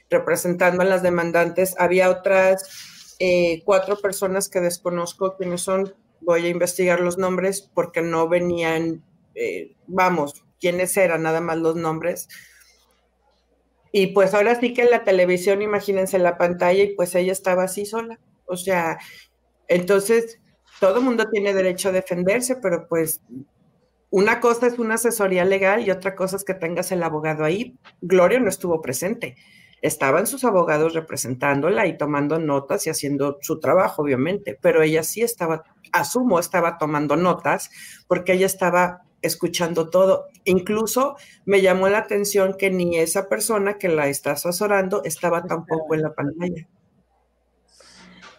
representando 0.09 0.83
a 0.83 0.87
las 0.87 1.03
demandantes. 1.03 1.75
Había 1.79 2.11
otras 2.11 3.17
eh, 3.19 3.63
cuatro 3.65 3.97
personas 3.97 4.49
que 4.49 4.61
desconozco 4.61 5.37
quiénes 5.37 5.63
son. 5.63 5.95
Voy 6.27 6.45
a 6.45 6.51
investigar 6.51 7.01
los 7.01 7.17
nombres 7.17 7.63
porque 7.63 8.03
no 8.03 8.29
venían, 8.29 9.03
eh, 9.35 9.75
vamos, 9.87 10.45
quiénes 10.61 10.95
eran, 10.99 11.23
nada 11.23 11.41
más 11.41 11.57
los 11.57 11.77
nombres. 11.77 12.29
Y 13.93 14.09
pues 14.09 14.35
ahora 14.35 14.61
sí 14.61 14.75
que 14.75 14.83
en 14.83 14.91
la 14.91 15.05
televisión, 15.05 15.63
imagínense 15.63 16.19
la 16.19 16.37
pantalla, 16.37 16.83
y 16.83 16.95
pues 16.95 17.15
ella 17.15 17.33
estaba 17.33 17.63
así 17.63 17.87
sola. 17.87 18.21
O 18.45 18.59
sea, 18.59 18.99
entonces 19.69 20.39
todo 20.81 21.01
mundo 21.01 21.31
tiene 21.31 21.55
derecho 21.55 21.89
a 21.89 21.93
defenderse, 21.93 22.57
pero 22.57 22.89
pues 22.89 23.23
una 24.11 24.41
cosa 24.41 24.67
es 24.67 24.79
una 24.79 24.95
asesoría 24.95 25.45
legal 25.45 25.87
y 25.87 25.91
otra 25.91 26.15
cosa 26.15 26.37
es 26.37 26.45
que 26.45 26.55
tengas 26.55 26.93
el 26.93 27.03
abogado 27.03 27.45
ahí. 27.45 27.79
Gloria 28.01 28.41
no 28.41 28.49
estuvo 28.49 28.81
presente. 28.81 29.37
Estaban 29.83 30.27
sus 30.27 30.45
abogados 30.45 30.95
representándola 30.95 31.87
y 31.87 31.99
tomando 31.99 32.39
notas 32.39 32.87
y 32.87 32.91
haciendo 32.91 33.39
su 33.41 33.61
trabajo, 33.61 34.03
obviamente, 34.03 34.59
pero 34.61 34.83
ella 34.83 35.03
sí 35.03 35.23
estaba, 35.23 35.65
asumo, 35.93 36.39
estaba 36.39 36.79
tomando 36.79 37.17
notas 37.17 37.71
porque 38.09 38.33
ella 38.35 38.47
estaba 38.47 39.03
escuchando 39.23 39.91
todo. 39.91 40.27
Incluso 40.45 41.17
me 41.45 41.61
llamó 41.61 41.89
la 41.89 41.99
atención 41.99 42.57
que 42.59 42.71
ni 42.71 42.99
esa 42.99 43.29
persona 43.29 43.79
que 43.79 43.89
la 43.89 44.09
está 44.09 44.33
asesorando 44.33 45.03
estaba 45.05 45.45
tampoco 45.45 45.95
en 45.95 46.03
la 46.03 46.15
pantalla. 46.15 46.69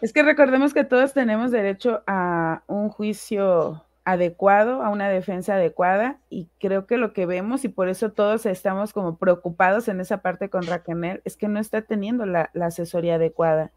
Es 0.00 0.12
que 0.12 0.22
recordemos 0.22 0.74
que 0.74 0.84
todos 0.84 1.12
tenemos 1.12 1.50
derecho 1.50 2.02
a 2.06 2.62
un 2.68 2.88
juicio 2.88 3.84
adecuado, 4.04 4.82
a 4.82 4.88
una 4.88 5.08
defensa 5.08 5.54
adecuada, 5.54 6.18
y 6.30 6.48
creo 6.60 6.86
que 6.86 6.96
lo 6.96 7.12
que 7.12 7.26
vemos, 7.26 7.64
y 7.64 7.68
por 7.68 7.90
eso 7.90 8.10
todos 8.10 8.46
estamos 8.46 8.94
como 8.94 9.18
preocupados 9.18 9.88
en 9.88 10.00
esa 10.00 10.22
parte 10.22 10.48
con 10.48 10.62
Raquel, 10.62 11.20
es 11.24 11.36
que 11.36 11.48
no 11.48 11.60
está 11.60 11.82
teniendo 11.82 12.24
la, 12.24 12.50
asesoría 12.54 13.16
adecuada. 13.16 13.70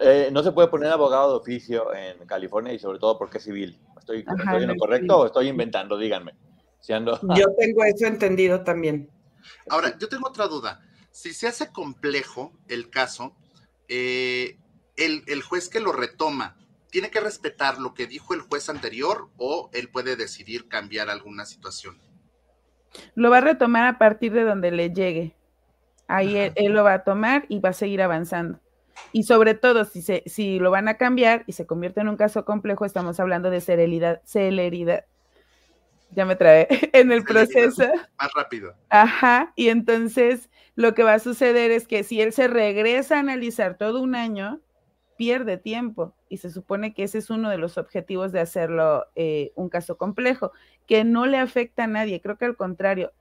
Eh, 0.00 0.28
no 0.32 0.42
se 0.42 0.52
puede 0.52 0.68
poner 0.68 0.90
abogado 0.90 1.30
de 1.30 1.36
oficio 1.38 1.94
en 1.94 2.26
California 2.26 2.72
y 2.72 2.78
sobre 2.78 2.98
todo 2.98 3.18
porque 3.18 3.38
es 3.38 3.44
civil. 3.44 3.78
¿Estoy, 3.98 4.24
en 4.26 4.68
lo 4.68 4.76
correcto 4.76 5.18
o 5.18 5.26
estoy 5.26 5.48
inventando? 5.48 5.96
Díganme. 5.98 6.34
Yo 6.88 7.54
tengo 7.58 7.84
eso 7.84 8.06
entendido 8.06 8.62
también. 8.62 9.10
Ahora, 9.68 9.96
yo 9.98 10.08
tengo 10.08 10.28
otra 10.28 10.46
duda. 10.46 10.80
Si 11.10 11.32
se 11.32 11.48
hace 11.48 11.72
complejo 11.72 12.52
el 12.68 12.90
caso, 12.90 13.34
eh, 13.88 14.58
el, 14.96 15.42
juez 15.42 15.68
que 15.68 15.80
lo 15.80 15.92
retoma, 15.92 16.56
¿tiene 16.90 17.10
que 17.10 17.20
respetar 17.20 17.78
lo 17.78 17.94
que 17.94 18.06
dijo 18.06 18.34
el 18.34 18.40
juez 18.40 18.68
anterior 18.68 19.30
o 19.36 19.70
él 19.72 19.88
puede 19.88 20.16
decidir 20.16 20.68
cambiar 20.68 21.10
alguna 21.10 21.44
situación? 21.44 21.98
Lo 23.14 23.30
va 23.30 23.38
a 23.38 23.42
retomar 23.42 23.86
a 23.86 23.98
partir 23.98 24.32
de 24.32 24.44
donde 24.44 24.70
le 24.70 24.90
llegue. 24.90 25.36
Ahí 26.08 26.36
él, 26.36 26.72
lo 26.72 26.84
va 26.84 26.94
a 26.94 27.04
tomar 27.04 27.46
y 27.48 27.58
va 27.58 27.70
a 27.70 27.74
seguir 27.74 28.00
avanzando. 28.00 28.60
Y 29.12 29.24
sobre 29.24 29.54
todo, 29.54 29.84
si, 29.84 30.02
se, 30.02 30.22
si 30.26 30.58
lo 30.58 30.70
van 30.70 30.88
a 30.88 30.96
cambiar 30.96 31.44
y 31.46 31.52
se 31.52 31.66
convierte 31.66 32.00
en 32.00 32.08
un 32.08 32.16
caso 32.16 32.44
complejo, 32.44 32.84
estamos 32.84 33.20
hablando 33.20 33.50
de 33.50 33.60
celeridad, 33.60 34.20
celeridad 34.24 35.04
ya 36.10 36.24
me 36.24 36.36
trae 36.36 36.68
en 36.92 37.12
el 37.12 37.24
proceso. 37.24 37.84
Más 38.18 38.30
rápido. 38.34 38.74
Ajá, 38.88 39.52
y 39.56 39.68
entonces 39.68 40.50
lo 40.74 40.94
que 40.94 41.02
va 41.02 41.14
a 41.14 41.18
suceder 41.18 41.70
es 41.70 41.86
que 41.86 42.04
si 42.04 42.20
él 42.20 42.32
se 42.32 42.48
regresa 42.48 43.16
a 43.16 43.20
analizar 43.20 43.76
todo 43.76 44.00
un 44.00 44.14
año, 44.14 44.60
pierde 45.16 45.56
tiempo 45.56 46.14
y 46.28 46.38
se 46.38 46.50
supone 46.50 46.92
que 46.92 47.04
ese 47.04 47.18
es 47.18 47.30
uno 47.30 47.48
de 47.48 47.58
los 47.58 47.78
objetivos 47.78 48.32
de 48.32 48.40
hacerlo 48.40 49.06
eh, 49.14 49.52
un 49.54 49.68
caso 49.68 49.96
complejo, 49.96 50.52
que 50.86 51.04
no 51.04 51.26
le 51.26 51.38
afecta 51.38 51.84
a 51.84 51.88
nadie, 51.88 52.20
creo 52.20 52.36
que 52.36 52.44
al 52.44 52.56
contrario. 52.56 53.12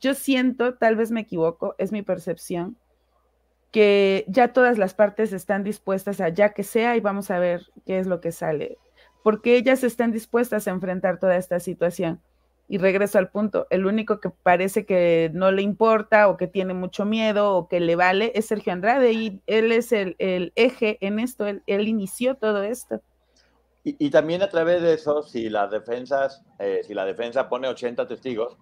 Yo 0.00 0.14
siento, 0.14 0.74
tal 0.74 0.96
vez 0.96 1.10
me 1.10 1.20
equivoco, 1.20 1.74
es 1.78 1.92
mi 1.92 2.02
percepción, 2.02 2.76
que 3.70 4.24
ya 4.28 4.52
todas 4.52 4.78
las 4.78 4.94
partes 4.94 5.32
están 5.32 5.64
dispuestas 5.64 6.20
a 6.20 6.28
ya 6.28 6.54
que 6.54 6.62
sea 6.62 6.96
y 6.96 7.00
vamos 7.00 7.30
a 7.30 7.38
ver 7.38 7.66
qué 7.86 7.98
es 7.98 8.06
lo 8.06 8.20
que 8.20 8.32
sale 8.32 8.78
porque 9.22 9.56
ellas 9.56 9.84
están 9.84 10.12
dispuestas 10.12 10.66
a 10.66 10.70
enfrentar 10.70 11.18
toda 11.18 11.36
esta 11.36 11.60
situación. 11.60 12.20
Y 12.68 12.78
regreso 12.78 13.18
al 13.18 13.30
punto, 13.30 13.66
el 13.70 13.84
único 13.84 14.20
que 14.20 14.30
parece 14.30 14.86
que 14.86 15.30
no 15.34 15.50
le 15.50 15.62
importa 15.62 16.28
o 16.28 16.36
que 16.36 16.46
tiene 16.46 16.72
mucho 16.72 17.04
miedo 17.04 17.56
o 17.56 17.66
que 17.66 17.80
le 17.80 17.96
vale 17.96 18.30
es 18.36 18.46
Sergio 18.46 18.72
Andrade 18.72 19.12
y 19.12 19.42
él 19.48 19.72
es 19.72 19.90
el, 19.90 20.14
eje 20.54 20.96
en 21.00 21.18
esto, 21.18 21.46
él, 21.46 21.62
inició 21.66 22.36
todo 22.36 22.62
esto. 22.62 23.00
Y, 23.82 24.10
también 24.10 24.42
a 24.42 24.48
través 24.50 24.82
de 24.82 24.92
eso, 24.92 25.22
si 25.22 25.48
las 25.48 25.70
defensas, 25.70 26.44
eh, 26.58 26.82
si 26.86 26.92
la 26.92 27.06
defensa 27.06 27.48
pone 27.48 27.66
80 27.66 28.06
testigos, 28.06 28.56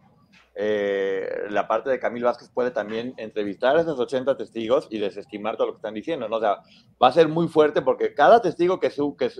eh, 0.60 1.46
la 1.50 1.68
parte 1.68 1.88
de 1.88 2.00
Camil 2.00 2.24
Vázquez 2.24 2.50
puede 2.50 2.72
también 2.72 3.14
entrevistar 3.16 3.76
a 3.76 3.82
esos 3.82 4.00
80 4.00 4.36
testigos 4.36 4.88
y 4.90 4.98
desestimar 4.98 5.56
todo 5.56 5.68
lo 5.68 5.72
que 5.74 5.78
están 5.78 5.94
diciendo, 5.94 6.28
¿no? 6.28 6.36
O 6.36 6.40
sea, 6.40 6.62
va 7.00 7.08
a 7.08 7.12
ser 7.12 7.28
muy 7.28 7.46
fuerte 7.46 7.80
porque 7.80 8.12
cada 8.12 8.42
testigo 8.42 8.80
que, 8.80 8.90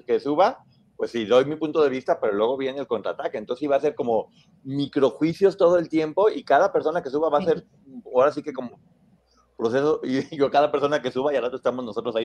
que 0.06 0.20
suba 0.20 0.64
pues 0.96 1.12
sí, 1.12 1.24
doy 1.24 1.44
mi 1.44 1.54
punto 1.54 1.80
de 1.80 1.88
vista, 1.90 2.18
pero 2.20 2.32
luego 2.32 2.56
viene 2.56 2.80
el 2.80 2.88
contraataque. 2.88 3.38
Entonces 3.38 3.62
iba 3.62 3.76
a 3.76 3.80
ser 3.80 3.94
como 3.94 4.32
microjuicios 4.64 5.56
todo 5.56 5.78
el 5.78 5.88
tiempo 5.88 6.28
y 6.28 6.42
cada 6.42 6.72
persona 6.72 7.02
que 7.04 7.10
suba 7.10 7.30
va 7.30 7.38
a 7.38 7.44
ser, 7.44 7.64
ahora 8.12 8.32
sí 8.32 8.42
que 8.42 8.52
como 8.52 8.80
proceso, 9.56 10.00
y 10.02 10.36
yo 10.36 10.50
cada 10.50 10.72
persona 10.72 11.00
que 11.00 11.12
suba 11.12 11.32
y 11.32 11.36
al 11.36 11.44
rato 11.44 11.56
estamos 11.56 11.84
nosotros 11.84 12.16
ahí. 12.16 12.24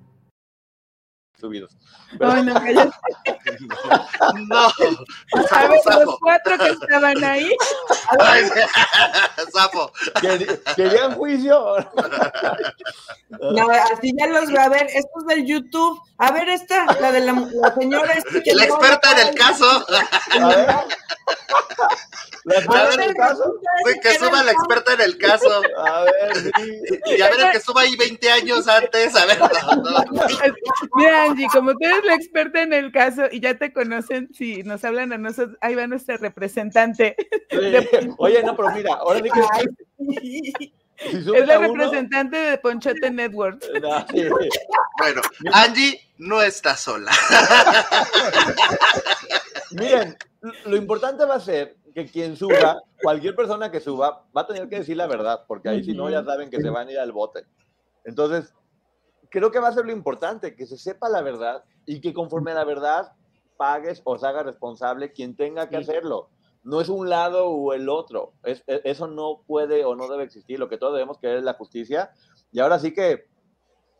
subidos. 1.41 1.75
no, 2.19 2.35
no, 2.43 2.43
no. 2.43 2.59
A 5.51 5.67
ver, 5.67 5.79
los 6.05 6.19
cuatro 6.19 6.57
que 6.57 6.69
estaban 6.69 7.23
ahí. 7.23 7.49
Sapo. 9.53 9.91
¿Querían 10.75 11.15
juicio? 11.15 11.75
No, 13.29 13.69
así 13.69 14.13
ya 14.17 14.27
los 14.27 14.51
veo. 14.51 14.61
A 14.61 14.69
ver, 14.69 14.87
estos 14.93 15.25
del 15.27 15.45
YouTube. 15.45 15.99
A 16.17 16.31
ver, 16.31 16.47
esta, 16.49 16.85
la 16.99 17.11
de 17.11 17.21
la, 17.21 17.33
la 17.33 17.73
señora. 17.73 18.13
que 18.43 18.53
la 18.53 18.65
experta 18.65 19.11
en 19.19 19.27
el 19.27 19.35
caso. 19.35 19.85
A 20.39 20.47
ver. 20.47 20.67
La 22.43 22.55
experta 22.55 22.93
en 22.93 23.01
el 23.01 23.15
caso. 23.15 23.53
que 24.01 24.17
suba 24.17 24.43
la 24.43 24.51
experta 24.51 24.93
en 24.93 25.01
el 25.01 25.17
caso. 25.17 25.61
A 25.77 26.03
ver, 26.03 26.37
sí. 26.55 26.99
Y 27.05 27.21
a 27.21 27.29
ver 27.29 27.39
el 27.39 27.51
que 27.51 27.59
suba 27.59 27.81
ahí 27.81 27.95
20 27.95 28.31
años 28.31 28.67
antes. 28.67 29.15
A 29.15 29.25
ver. 29.25 29.39
Mira, 30.95 31.30
Angie, 31.31 31.47
como 31.51 31.71
tú 31.71 31.79
eres 31.81 32.05
la 32.05 32.15
experta 32.15 32.61
en 32.61 32.73
el 32.73 32.91
caso 32.91 33.23
y 33.31 33.39
ya 33.39 33.57
te 33.57 33.73
conocen, 33.73 34.29
si 34.33 34.63
nos 34.63 34.83
hablan 34.83 35.13
a 35.13 35.17
nosotros, 35.17 35.57
ahí 35.61 35.75
va 35.75 35.87
nuestra 35.87 36.17
representante. 36.17 37.15
Oye, 38.17 38.43
no, 38.43 38.55
pero 38.55 38.71
mira, 38.71 38.93
ahora 38.93 39.21
dije. 39.21 39.41
es 41.01 41.47
la 41.47 41.57
representante 41.57 42.37
de 42.37 42.57
Ponchote 42.57 43.11
Network. 43.11 43.63
Bueno, 44.97 45.21
Angie 45.53 45.99
no 46.17 46.41
está 46.41 46.75
sola. 46.75 47.11
Miren, 49.71 50.17
lo 50.65 50.75
importante 50.75 51.25
va 51.25 51.35
a 51.35 51.39
ser 51.39 51.77
que 51.93 52.05
quien 52.05 52.35
suba, 52.35 52.81
cualquier 53.01 53.35
persona 53.35 53.71
que 53.71 53.79
suba, 53.79 54.25
va 54.35 54.41
a 54.41 54.47
tener 54.47 54.69
que 54.69 54.79
decir 54.79 54.97
la 54.97 55.07
verdad, 55.07 55.45
porque 55.47 55.69
ahí 55.69 55.83
si 55.83 55.93
no 55.93 56.09
ya 56.09 56.23
saben 56.23 56.49
que 56.49 56.61
se 56.61 56.69
van 56.69 56.87
a 56.87 56.91
ir 56.91 56.99
al 56.99 57.11
bote. 57.11 57.45
Entonces, 58.05 58.53
creo 59.31 59.49
que 59.49 59.59
va 59.59 59.69
a 59.69 59.73
ser 59.73 59.85
lo 59.85 59.91
importante, 59.91 60.55
que 60.55 60.67
se 60.67 60.77
sepa 60.77 61.09
la 61.09 61.21
verdad 61.21 61.63
y 61.87 62.01
que 62.01 62.13
conforme 62.13 62.51
a 62.51 62.55
la 62.55 62.65
verdad 62.65 63.13
pagues 63.57 64.01
o 64.03 64.17
se 64.17 64.27
haga 64.27 64.43
responsable 64.43 65.11
quien 65.11 65.35
tenga 65.35 65.69
que 65.69 65.77
hacerlo. 65.77 66.29
No 66.63 66.81
es 66.81 66.89
un 66.89 67.09
lado 67.09 67.47
o 67.47 67.73
el 67.73 67.89
otro. 67.89 68.33
Es, 68.43 68.63
e, 68.67 68.81
eso 68.83 69.07
no 69.07 69.41
puede 69.47 69.83
o 69.85 69.95
no 69.95 70.07
debe 70.07 70.23
existir. 70.23 70.59
Lo 70.59 70.69
que 70.69 70.77
todos 70.77 70.93
debemos 70.93 71.17
querer 71.17 71.37
es 71.37 71.43
la 71.43 71.53
justicia. 71.53 72.11
Y 72.51 72.59
ahora 72.59 72.77
sí 72.77 72.93
que, 72.93 73.25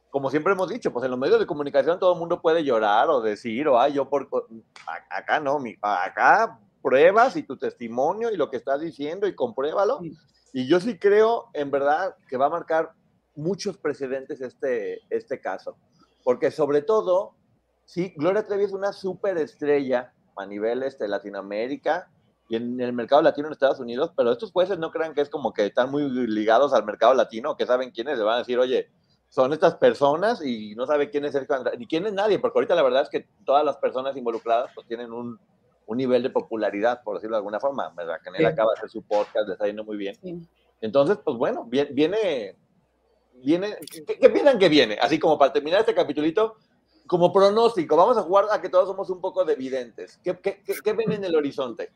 como 0.10 0.30
siempre 0.30 0.54
hemos 0.54 0.70
dicho, 0.70 0.92
pues 0.92 1.06
en 1.06 1.12
los 1.12 1.20
medios 1.20 1.40
de 1.40 1.48
comunicación 1.48 1.98
todo 1.98 2.14
el 2.14 2.20
mundo 2.20 2.42
puede 2.42 2.64
llorar 2.64 3.10
o 3.10 3.22
decir, 3.22 3.68
o 3.68 3.80
ay, 3.80 3.94
yo 3.94 4.10
por... 4.10 4.30
Acá 5.10 5.40
no, 5.40 5.58
mi, 5.60 5.76
acá 5.82 6.60
pruebas 6.82 7.36
y 7.36 7.44
tu 7.44 7.58
testimonio 7.58 8.32
y 8.32 8.38
lo 8.38 8.50
que 8.50 8.58
estás 8.58 8.82
diciendo 8.82 9.28
y 9.28 9.36
compruébalo. 9.36 10.02
Y 10.54 10.68
yo 10.68 10.80
sí 10.80 11.00
creo, 11.00 11.50
en 11.54 11.72
verdad, 11.72 12.16
que 12.28 12.38
va 12.38 12.48
a 12.48 12.50
marcar 12.50 12.94
muchos 13.36 13.78
precedentes 13.78 14.42
este, 14.42 15.02
este 15.10 15.40
caso. 15.40 15.78
Porque 16.24 16.52
sobre 16.52 16.82
todo, 16.82 17.36
sí, 17.86 18.14
Gloria 18.18 18.46
Trevi 18.46 18.66
es 18.66 18.74
una 18.74 18.94
superestrella 18.94 20.14
a 20.38 20.46
nivel 20.46 20.84
este, 20.84 21.08
Latinoamérica 21.08 22.10
y 22.50 22.56
en 22.58 22.80
el 22.82 22.94
mercado 22.94 23.22
latino 23.22 23.48
en 23.48 23.54
Estados 23.54 23.80
Unidos, 23.80 24.12
pero 24.16 24.32
estos 24.32 24.52
jueces 24.52 24.78
no 24.78 24.92
crean 24.92 25.14
que 25.14 25.22
es 25.22 25.30
como 25.30 25.54
que 25.54 25.68
están 25.68 25.90
muy 25.90 26.10
ligados 26.10 26.74
al 26.74 26.84
mercado 26.84 27.14
latino, 27.14 27.56
que 27.56 27.66
saben 27.66 27.92
quiénes, 27.92 28.18
le 28.18 28.26
van 28.26 28.36
a 28.36 28.40
decir, 28.40 28.60
oye, 28.60 28.90
son 29.30 29.54
estas 29.54 29.76
personas 29.76 30.46
y 30.46 30.76
no 30.76 30.86
sabe 30.86 31.10
quién 31.10 31.24
es 31.24 31.32
Sergio 31.32 31.56
Andrade, 31.56 31.78
ni 31.78 31.88
quién 31.88 32.06
es 32.06 32.12
nadie, 32.12 32.40
porque 32.40 32.60
ahorita 32.60 32.76
la 32.76 32.84
verdad 32.84 33.04
es 33.04 33.10
que 33.10 33.26
todas 33.46 33.64
las 33.64 33.78
personas 33.78 34.18
involucradas 34.18 34.70
pues 34.76 34.86
tienen 34.88 35.14
un, 35.14 35.40
un 35.92 35.98
nivel 35.98 36.24
de 36.24 36.30
popularidad, 36.30 37.02
por 37.04 37.16
decirlo 37.16 37.36
de 37.36 37.40
alguna 37.40 37.60
forma. 37.60 37.90
¿verdad? 37.96 38.18
Que 38.24 38.46
acaba 38.46 38.72
de 38.74 38.80
hacer 38.80 38.90
su 38.90 39.02
podcast, 39.02 39.48
le 39.48 39.54
está 39.54 39.68
yendo 39.68 39.84
muy 39.84 39.98
bien. 39.98 40.16
Entonces, 40.80 41.18
pues 41.24 41.38
bueno, 41.38 41.66
viene, 41.66 42.56
viene, 43.44 43.76
¿qué, 43.90 44.30
piensan 44.30 44.60
que 44.60 44.70
viene? 44.70 44.98
Así 45.02 45.20
como 45.20 45.38
para 45.38 45.54
terminar 45.54 45.82
este 45.82 45.96
capitulito, 45.96 46.58
como 47.08 47.32
pronóstico, 47.34 47.96
vamos 47.96 48.18
a 48.18 48.24
jugar 48.24 48.46
a 48.52 48.62
que 48.62 48.70
todos 48.70 48.88
somos 48.88 49.10
un 49.10 49.20
poco 49.20 49.44
de 49.44 49.54
evidentes. 49.54 50.20
¿Qué, 50.24 50.38
qué, 50.40 50.62
qué 50.84 50.94
ven 50.94 51.12
en 51.12 51.24
el 51.24 51.36
horizonte? 51.36 51.92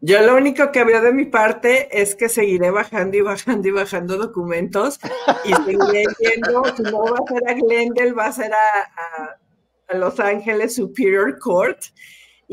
Yo 0.00 0.20
lo 0.22 0.34
único 0.34 0.72
que 0.72 0.82
veo 0.82 1.00
de 1.00 1.12
mi 1.12 1.26
parte 1.26 1.88
es 2.00 2.16
que 2.16 2.28
seguiré 2.28 2.70
bajando 2.70 3.16
y 3.16 3.20
bajando 3.20 3.68
y 3.68 3.70
bajando 3.70 4.16
documentos 4.16 4.98
y 5.44 5.52
seguiré 5.52 6.04
viendo, 6.18 6.64
si 6.76 6.82
no 6.82 7.04
va 7.04 7.18
a 7.18 7.28
ser 7.28 7.48
a 7.48 7.54
Glendale, 7.54 8.12
va 8.12 8.26
a 8.26 8.32
ser 8.32 8.52
a, 8.52 9.38
a 9.88 9.96
Los 9.96 10.18
Ángeles 10.18 10.74
Superior 10.74 11.38
Court 11.38 11.78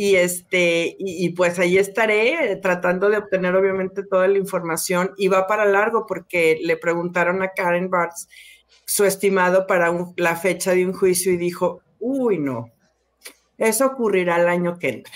y 0.02 0.16
este, 0.16 0.96
y, 0.98 1.28
pues 1.32 1.60
ahí 1.60 1.78
estaré 1.78 2.54
eh, 2.54 2.56
tratando 2.56 3.10
de 3.10 3.18
obtener 3.18 3.54
obviamente 3.54 4.02
toda 4.02 4.30
la 4.30 4.38
información 4.38 5.12
y 5.18 5.28
va 5.28 5.46
para 5.46 5.66
largo 5.66 6.06
porque 6.08 6.58
le 6.64 6.78
preguntaron 6.78 7.42
a 7.42 7.50
Karen 7.50 7.90
Bartz 7.90 8.30
su 8.86 9.04
estimado 9.04 9.68
para 9.68 9.94
la 10.16 10.38
fecha 10.38 10.72
de 10.72 10.86
un 10.86 10.94
juicio 10.94 11.34
y 11.34 11.38
dijo, 11.38 11.82
uy, 12.00 12.40
no, 12.40 12.72
eso 13.58 13.88
ocurrirá 13.88 14.40
el 14.40 14.48
año 14.48 14.80
que 14.80 14.88
entra. 14.88 15.14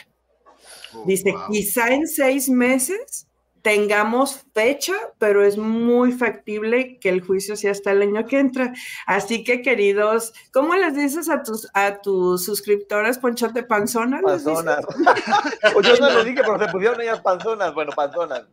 Oh, 0.93 1.05
Dice, 1.05 1.33
quizá 1.49 1.93
en 1.93 2.05
seis 2.05 2.49
meses 2.49 3.29
tengamos 3.63 4.45
fecha, 4.53 4.93
pero 5.17 5.43
es 5.43 5.57
muy 5.57 6.11
factible 6.11 6.99
que 6.99 7.09
el 7.09 7.21
juicio 7.21 7.55
sea 7.55 7.71
hasta 7.71 7.91
el 7.91 8.01
año 8.01 8.25
que 8.27 8.37
entra. 8.37 8.73
Así 9.07 9.43
que, 9.43 9.61
queridos, 9.61 10.33
¿cómo 10.51 10.75
les 10.75 10.93
dices 10.93 11.29
a 11.29 11.43
tus, 11.43 11.69
a 11.73 12.01
tus 12.01 12.43
suscriptores, 12.43 13.17
Ponchote 13.17 13.63
Panzona? 13.63 14.21
Panzonas. 14.21 14.85
Pues 15.73 15.87
yo 15.87 15.95
no 15.95 16.09
les 16.09 16.25
dije, 16.25 16.41
pero 16.45 16.59
se 16.59 16.71
pusieron 16.71 17.01
ellas 17.01 17.21
panzonas. 17.21 17.73
Bueno, 17.73 17.93
panzonas. 17.95 18.43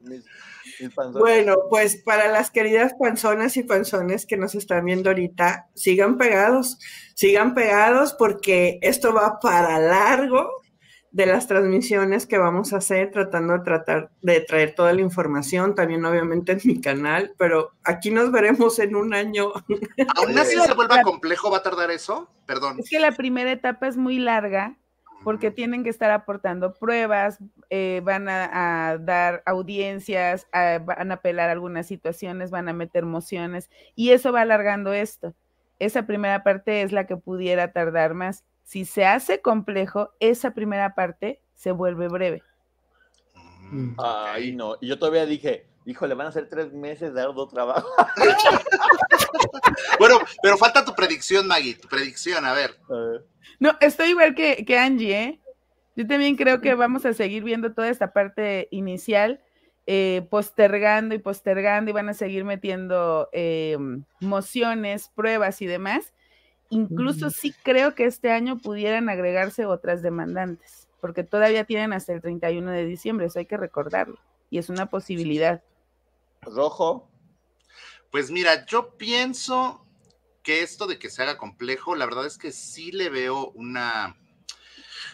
Bueno, 1.12 1.56
pues 1.68 1.96
para 1.96 2.28
las 2.28 2.50
queridas 2.50 2.94
panzonas 2.98 3.56
y 3.56 3.64
panzones 3.64 4.26
que 4.26 4.36
nos 4.36 4.54
están 4.54 4.84
viendo 4.84 5.10
ahorita, 5.10 5.66
sigan 5.74 6.16
pegados, 6.16 6.78
sigan 7.14 7.54
pegados 7.54 8.14
porque 8.14 8.78
esto 8.80 9.12
va 9.12 9.40
para 9.40 9.78
largo 9.80 10.62
de 11.12 11.26
las 11.26 11.48
transmisiones 11.48 12.26
que 12.26 12.38
vamos 12.38 12.72
a 12.72 12.76
hacer, 12.76 13.10
tratando 13.10 13.54
de 13.54 13.60
tratar 13.60 14.10
de 14.22 14.40
traer 14.40 14.74
toda 14.74 14.92
la 14.92 15.00
información, 15.00 15.74
también 15.74 16.04
obviamente 16.04 16.52
en 16.52 16.60
mi 16.64 16.80
canal, 16.80 17.34
pero 17.36 17.72
aquí 17.82 18.10
nos 18.10 18.30
veremos 18.30 18.78
en 18.78 18.94
un 18.94 19.12
año. 19.12 19.52
¿Aún 20.16 20.38
así 20.38 20.56
se 20.60 20.74
vuelva 20.74 21.02
complejo? 21.02 21.50
¿Va 21.50 21.58
a 21.58 21.62
tardar 21.62 21.90
eso? 21.90 22.28
Perdón. 22.46 22.78
Es 22.78 22.88
que 22.88 23.00
la 23.00 23.12
primera 23.12 23.50
etapa 23.50 23.88
es 23.88 23.96
muy 23.96 24.18
larga 24.18 24.76
porque 25.22 25.50
tienen 25.50 25.84
que 25.84 25.90
estar 25.90 26.10
aportando 26.10 26.74
pruebas, 26.74 27.38
eh, 27.68 28.00
van 28.04 28.28
a, 28.28 28.96
dar 28.98 29.42
audiencias, 29.44 30.46
van 30.52 31.10
a 31.10 31.14
apelar 31.14 31.50
algunas 31.50 31.86
situaciones, 31.86 32.50
van 32.50 32.68
a 32.68 32.72
meter 32.72 33.04
mociones 33.04 33.68
y 33.94 34.10
eso 34.10 34.32
va 34.32 34.42
alargando 34.42 34.92
esto. 34.92 35.34
Esa 35.78 36.06
primera 36.06 36.42
parte 36.42 36.82
es 36.82 36.92
la 36.92 37.06
que 37.06 37.16
pudiera 37.16 37.72
tardar 37.72 38.14
más 38.14 38.44
si 38.70 38.84
se 38.84 39.04
hace 39.04 39.40
complejo, 39.40 40.10
esa 40.20 40.52
primera 40.52 40.94
parte 40.94 41.42
se 41.54 41.72
vuelve 41.72 42.06
breve. 42.06 42.40
Mm. 43.72 43.96
Ay, 43.98 44.52
no. 44.52 44.76
Y 44.80 44.86
yo 44.86 44.96
todavía 44.96 45.26
dije, 45.26 45.66
híjole, 45.86 46.14
van 46.14 46.28
a 46.28 46.32
ser 46.32 46.48
tres 46.48 46.72
meses 46.72 47.12
de 47.12 47.20
arduo 47.20 47.48
trabajo. 47.48 47.88
bueno, 49.98 50.20
pero 50.40 50.56
falta 50.56 50.84
tu 50.84 50.94
predicción, 50.94 51.48
Maggie, 51.48 51.74
tu 51.74 51.88
predicción, 51.88 52.44
a 52.44 52.52
ver. 52.52 52.78
No, 53.58 53.72
estoy 53.80 54.10
igual 54.10 54.36
que, 54.36 54.64
que 54.64 54.78
Angie, 54.78 55.20
¿eh? 55.20 55.40
Yo 55.96 56.06
también 56.06 56.36
creo 56.36 56.60
que 56.60 56.74
vamos 56.74 57.04
a 57.06 57.12
seguir 57.12 57.42
viendo 57.42 57.74
toda 57.74 57.88
esta 57.88 58.12
parte 58.12 58.68
inicial, 58.70 59.40
eh, 59.88 60.28
postergando 60.30 61.16
y 61.16 61.18
postergando 61.18 61.90
y 61.90 61.94
van 61.94 62.08
a 62.08 62.14
seguir 62.14 62.44
metiendo 62.44 63.30
eh, 63.32 63.76
mociones, 64.20 65.10
pruebas 65.16 65.60
y 65.60 65.66
demás. 65.66 66.12
Incluso 66.70 67.30
sí 67.30 67.52
creo 67.64 67.94
que 67.94 68.06
este 68.06 68.30
año 68.30 68.58
pudieran 68.58 69.08
agregarse 69.08 69.66
otras 69.66 70.02
demandantes, 70.02 70.88
porque 71.00 71.24
todavía 71.24 71.64
tienen 71.64 71.92
hasta 71.92 72.12
el 72.12 72.20
31 72.20 72.70
de 72.70 72.84
diciembre, 72.84 73.26
eso 73.26 73.40
hay 73.40 73.46
que 73.46 73.56
recordarlo, 73.56 74.18
y 74.50 74.58
es 74.58 74.68
una 74.68 74.86
posibilidad. 74.86 75.62
Rojo. 76.42 77.10
Pues 78.10 78.30
mira, 78.30 78.66
yo 78.66 78.96
pienso 78.96 79.84
que 80.42 80.62
esto 80.62 80.86
de 80.86 80.98
que 80.98 81.10
se 81.10 81.22
haga 81.22 81.36
complejo, 81.36 81.94
la 81.94 82.06
verdad 82.06 82.26
es 82.26 82.38
que 82.38 82.52
sí 82.52 82.92
le 82.92 83.08
veo 83.08 83.50
una, 83.50 84.16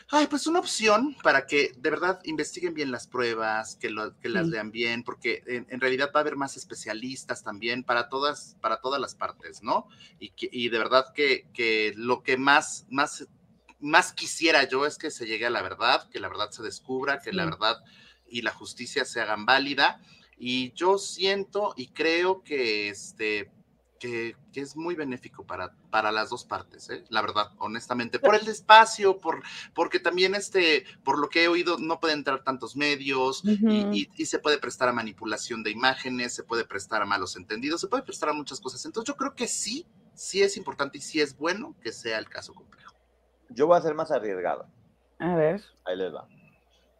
Ay, 0.09 0.29
pues 0.29 0.47
una 0.47 0.61
opción 0.61 1.17
para 1.21 1.47
que 1.47 1.73
de 1.77 1.91
verdad 1.91 2.21
investiguen 2.23 2.75
bien 2.75 2.93
las 2.93 3.09
pruebas, 3.09 3.75
que, 3.75 3.93
que 4.21 4.29
las 4.29 4.47
lean 4.47 4.71
bien, 4.71 5.03
porque 5.03 5.43
en, 5.47 5.81
realidad 5.81 6.13
va 6.15 6.21
a 6.21 6.23
haber 6.23 6.37
más 6.37 6.57
especialistas 6.57 7.43
también 7.43 7.83
para 7.83 8.09
todas, 8.09 8.57
para 8.61 8.81
todas 8.81 9.01
las 9.01 9.17
partes, 9.17 9.65
¿no? 9.65 9.89
Y, 10.21 10.31
que, 10.31 10.49
y 10.53 10.69
de 10.69 10.79
verdad 10.79 11.07
que, 11.13 11.49
que, 11.53 11.93
lo 11.97 12.23
que 12.23 12.37
más, 12.37 12.87
más, 12.89 13.27
más 13.81 14.13
quisiera 14.13 14.63
yo 14.69 14.87
es 14.87 14.97
que 14.97 15.11
se 15.11 15.27
llegue 15.27 15.47
a 15.47 15.51
la 15.51 15.63
verdad, 15.63 16.09
que 16.09 16.21
la 16.21 16.29
verdad 16.29 16.53
se 16.53 16.63
descubra, 16.63 17.21
que 17.21 17.33
la 17.33 17.45
verdad 17.45 17.83
y 18.29 18.43
la 18.43 18.53
justicia 18.53 19.05
se 19.05 19.21
hagan 19.21 19.45
válida. 19.45 20.01
Y 20.39 20.73
yo 20.75 20.99
siento 20.99 21.75
y 21.77 21.89
creo 21.89 22.45
que 22.45 22.91
este, 22.91 23.51
que, 23.99 24.37
es 24.55 24.75
muy 24.75 24.95
benéfico 24.95 25.45
para, 25.45 25.75
para 25.91 26.11
las 26.11 26.31
dos 26.31 26.45
partes, 26.45 26.89
¿eh? 26.89 27.05
la 27.11 27.21
verdad, 27.21 27.53
honestamente, 27.59 28.19
por 28.19 28.35
el 28.35 28.49
espacio, 28.49 29.19
por, 29.19 29.43
porque 29.75 30.01
también 30.01 30.35
este, 30.35 30.85
por 31.05 31.19
lo 31.19 31.29
que 31.29 31.45
he 31.45 31.49
oído, 31.49 31.77
no 31.79 32.01
pueden 32.01 32.19
entrar 32.19 32.43
tantos 32.43 32.75
medios 32.75 33.43
y, 33.45 34.09
se 34.25 34.39
puede 34.39 34.59
prestar 34.59 34.89
a 34.89 34.93
manipulación 34.93 35.63
de 35.63 35.71
imágenes, 35.71 36.35
se 36.35 36.43
puede 36.43 36.65
prestar 36.65 37.03
a 37.03 37.07
malos 37.07 37.37
entendidos, 37.37 37.81
se 37.81 37.89
puede 37.89 38.03
prestar 38.03 38.31
a 38.31 38.33
muchas 38.33 38.61
cosas. 38.61 38.85
Entonces 38.87 39.07
yo 39.07 39.17
creo 39.17 39.35
que 39.35 39.47
sí, 39.47 39.87
sí 40.15 40.43
es 40.43 40.57
importante 40.57 40.99
y 40.99 41.01
sí 41.03 41.21
es 41.21 41.37
bueno 41.37 41.77
que 41.83 41.93
sea 41.93 42.19
el 42.19 42.29
caso 42.29 42.55
complejo. 42.55 42.95
Yo 43.51 43.67
voy 43.67 43.77
a 43.77 43.83
ser 43.83 43.95
más 43.95 44.11
arriesgado. 44.11 44.67
A 45.19 45.35
ver. 45.37 45.63
Ahí 45.85 45.97
les 45.97 46.15
va. 46.15 46.27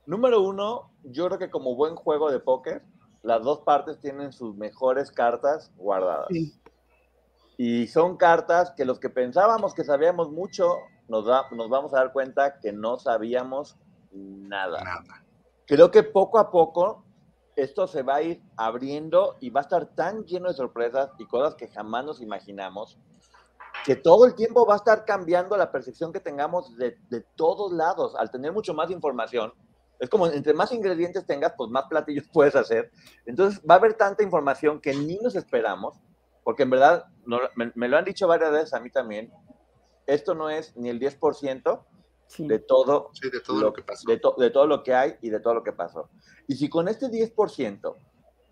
Número 0.07 0.41
uno, 0.43 0.93
yo 1.03 1.27
creo 1.27 1.39
que 1.39 1.51
como 1.51 1.75
buen 1.75 1.97
juego 1.97 2.31
de 2.31 2.39
póker, 2.39 2.83
las 3.23 3.43
dos 3.43 3.61
partes 3.61 3.99
tienen 3.99 4.33
sus 4.33 4.55
mejores 4.55 5.11
cartas 5.11 5.73
guardadas. 5.77 6.29
Sí. 6.31 6.55
Y 7.57 7.87
son 7.87 8.17
cartas 8.17 8.73
que 8.77 8.85
los 8.85 9.01
que 9.01 9.09
pensábamos 9.09 9.75
que 9.75 9.85
sabíamos 9.85 10.31
mucho, 10.31 10.79
nos, 11.09 11.25
nos 11.25 11.69
vamos 11.71 11.95
a 11.95 11.99
dar 11.99 12.13
cuenta 12.13 12.59
que 12.61 12.73
no 12.73 12.99
sabíamos 12.99 13.77
nada. 14.13 14.83
nada. 14.83 15.25
Creo 15.67 15.91
que 15.91 16.03
poco 16.03 16.39
a 16.39 16.51
poco 16.51 17.05
esto 17.57 17.87
se 17.87 18.03
va 18.03 18.17
a 18.17 18.23
ir 18.23 18.43
abriendo 18.57 19.37
y 19.41 19.51
va 19.51 19.61
a 19.61 19.63
estar 19.63 19.87
tan 19.95 20.25
lleno 20.25 20.49
de 20.49 20.55
sorpresas 20.55 21.11
y 21.19 21.27
cosas 21.27 21.55
que 21.55 21.69
jamás 21.69 22.05
nos 22.05 22.21
imaginamos, 22.21 22.99
que 23.85 23.97
todo 23.97 24.27
el 24.27 24.35
tiempo 24.35 24.67
va 24.67 24.75
a 24.75 24.77
estar 24.77 25.05
cambiando 25.07 25.57
la 25.57 25.73
percepción 25.73 26.13
que 26.13 26.21
tengamos 26.21 26.77
de, 26.77 26.99
de 27.09 27.23
todos 27.35 27.73
lados. 27.73 28.15
Al 28.17 28.31
tener 28.31 28.53
mucho 28.53 28.75
más 28.75 28.91
información, 28.91 29.53
es 29.99 30.11
como 30.11 30.27
entre 30.27 30.53
más 30.53 30.73
ingredientes 30.73 31.25
tengas, 31.27 31.55
pues 31.57 31.71
más 31.71 31.85
platillos 31.89 32.27
puedes 32.33 32.55
hacer. 32.55 32.91
Entonces 33.25 33.63
va 33.69 33.75
a 33.75 33.79
haber 33.79 33.95
tanta 33.95 34.23
información 34.23 34.81
que 34.81 34.95
ni 34.95 35.17
nos 35.17 35.35
esperamos 35.35 35.99
porque 36.47 36.63
en 36.63 36.71
verdad 36.71 37.07
me, 37.75 37.89
lo 37.89 37.99
han 37.99 38.05
dicho 38.05 38.29
varias 38.29 38.53
veces 38.53 38.73
a 38.73 38.79
mí 38.79 38.89
también, 38.89 39.33
esto 40.07 40.33
no 40.33 40.49
es 40.49 40.77
ni 40.77 40.91
el 40.91 41.01
10% 41.01 41.83
de 42.39 42.59
todo, 42.61 43.11
de 43.21 43.41
todo 43.41 43.61
lo, 43.61 43.73
que 43.73 43.83
pasó. 43.83 44.09
De, 44.09 44.21
de, 44.45 44.51
todo 44.51 44.69
lo 44.69 44.85
que 44.85 44.95
hay 44.95 45.17
y 45.23 45.31
de 45.31 45.41
todo 45.41 45.55
lo 45.55 45.65
que 45.65 45.73
pasó. 45.73 46.09
Y 46.47 46.55
si 46.55 46.69
con 46.69 46.87
este 46.87 47.07
10% 47.09 47.97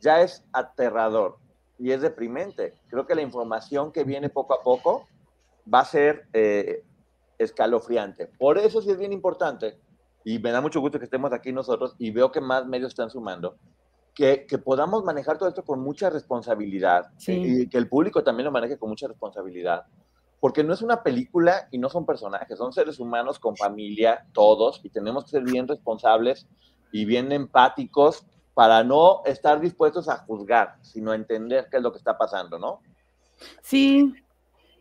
ya 0.01 0.23
es 0.23 0.43
aterrador 0.53 1.39
y 1.79 1.93
es 1.93 2.01
deprimente, 2.01 2.75
creo 2.89 3.07
que 3.07 3.15
la 3.15 3.23
información 3.23 3.93
que 3.93 4.03
viene 4.03 4.29
poco 4.29 4.55
a 4.55 4.65
poco 4.65 5.07
va 5.73 5.79
a 5.79 5.85
ser 5.85 6.27
eh, 6.33 6.83
escalofriante. 7.39 8.27
Por 8.27 8.59
eso 8.59 8.83
sí 8.83 8.91
es 8.91 8.99
bien 8.99 9.13
importante, 9.13 9.79
y 10.25 10.41
me 10.41 10.51
da 10.51 10.61
mucho 10.61 10.81
gusto 10.81 10.99
que 10.99 11.05
estemos 11.05 11.33
aquí 11.33 11.53
nosotros, 11.53 11.95
y 12.01 12.11
veo 12.11 12.33
que 12.33 12.41
más 12.41 12.67
medios 12.67 12.89
están 12.89 13.09
sumando, 13.09 13.57
que, 14.15 14.47
podamos 14.65 15.05
manejar 15.05 15.39
todo 15.39 15.49
esto 15.49 15.65
con 15.65 15.81
mucha 15.81 16.09
responsabilidad 16.09 17.11
y 17.27 17.69
que 17.69 17.79
el 17.79 17.89
público 17.89 18.23
también 18.23 18.47
lo 18.47 18.53
maneje 18.53 18.79
con 18.79 18.89
mucha 18.89 19.09
responsabilidad. 19.09 19.85
Porque 20.41 20.63
no 20.63 20.75
es 20.75 20.83
una 20.83 21.03
película 21.03 21.69
y 21.71 21.79
no 21.79 21.89
son 21.89 22.07
personajes, 22.07 22.59
son 22.59 22.73
seres 22.73 23.01
humanos 23.01 23.39
con 23.39 23.57
familia, 23.57 24.27
todos, 24.33 24.81
y 24.85 24.91
tenemos 24.91 25.25
que 25.25 25.31
ser 25.31 25.43
bien 25.43 25.67
responsables 25.67 26.47
y 26.93 27.05
bien 27.05 27.33
empáticos 27.33 28.27
para 28.53 28.85
no 28.85 29.23
estar 29.25 29.61
dispuestos 29.61 30.09
a 30.09 30.19
juzgar, 30.19 30.77
sino 30.83 31.13
entender 31.13 31.67
qué 31.71 31.79
es 31.79 31.83
lo 31.83 31.91
que 31.91 31.99
está 31.99 32.17
pasando, 32.17 32.59
¿no? 32.59 32.81
Sí, 33.63 34.15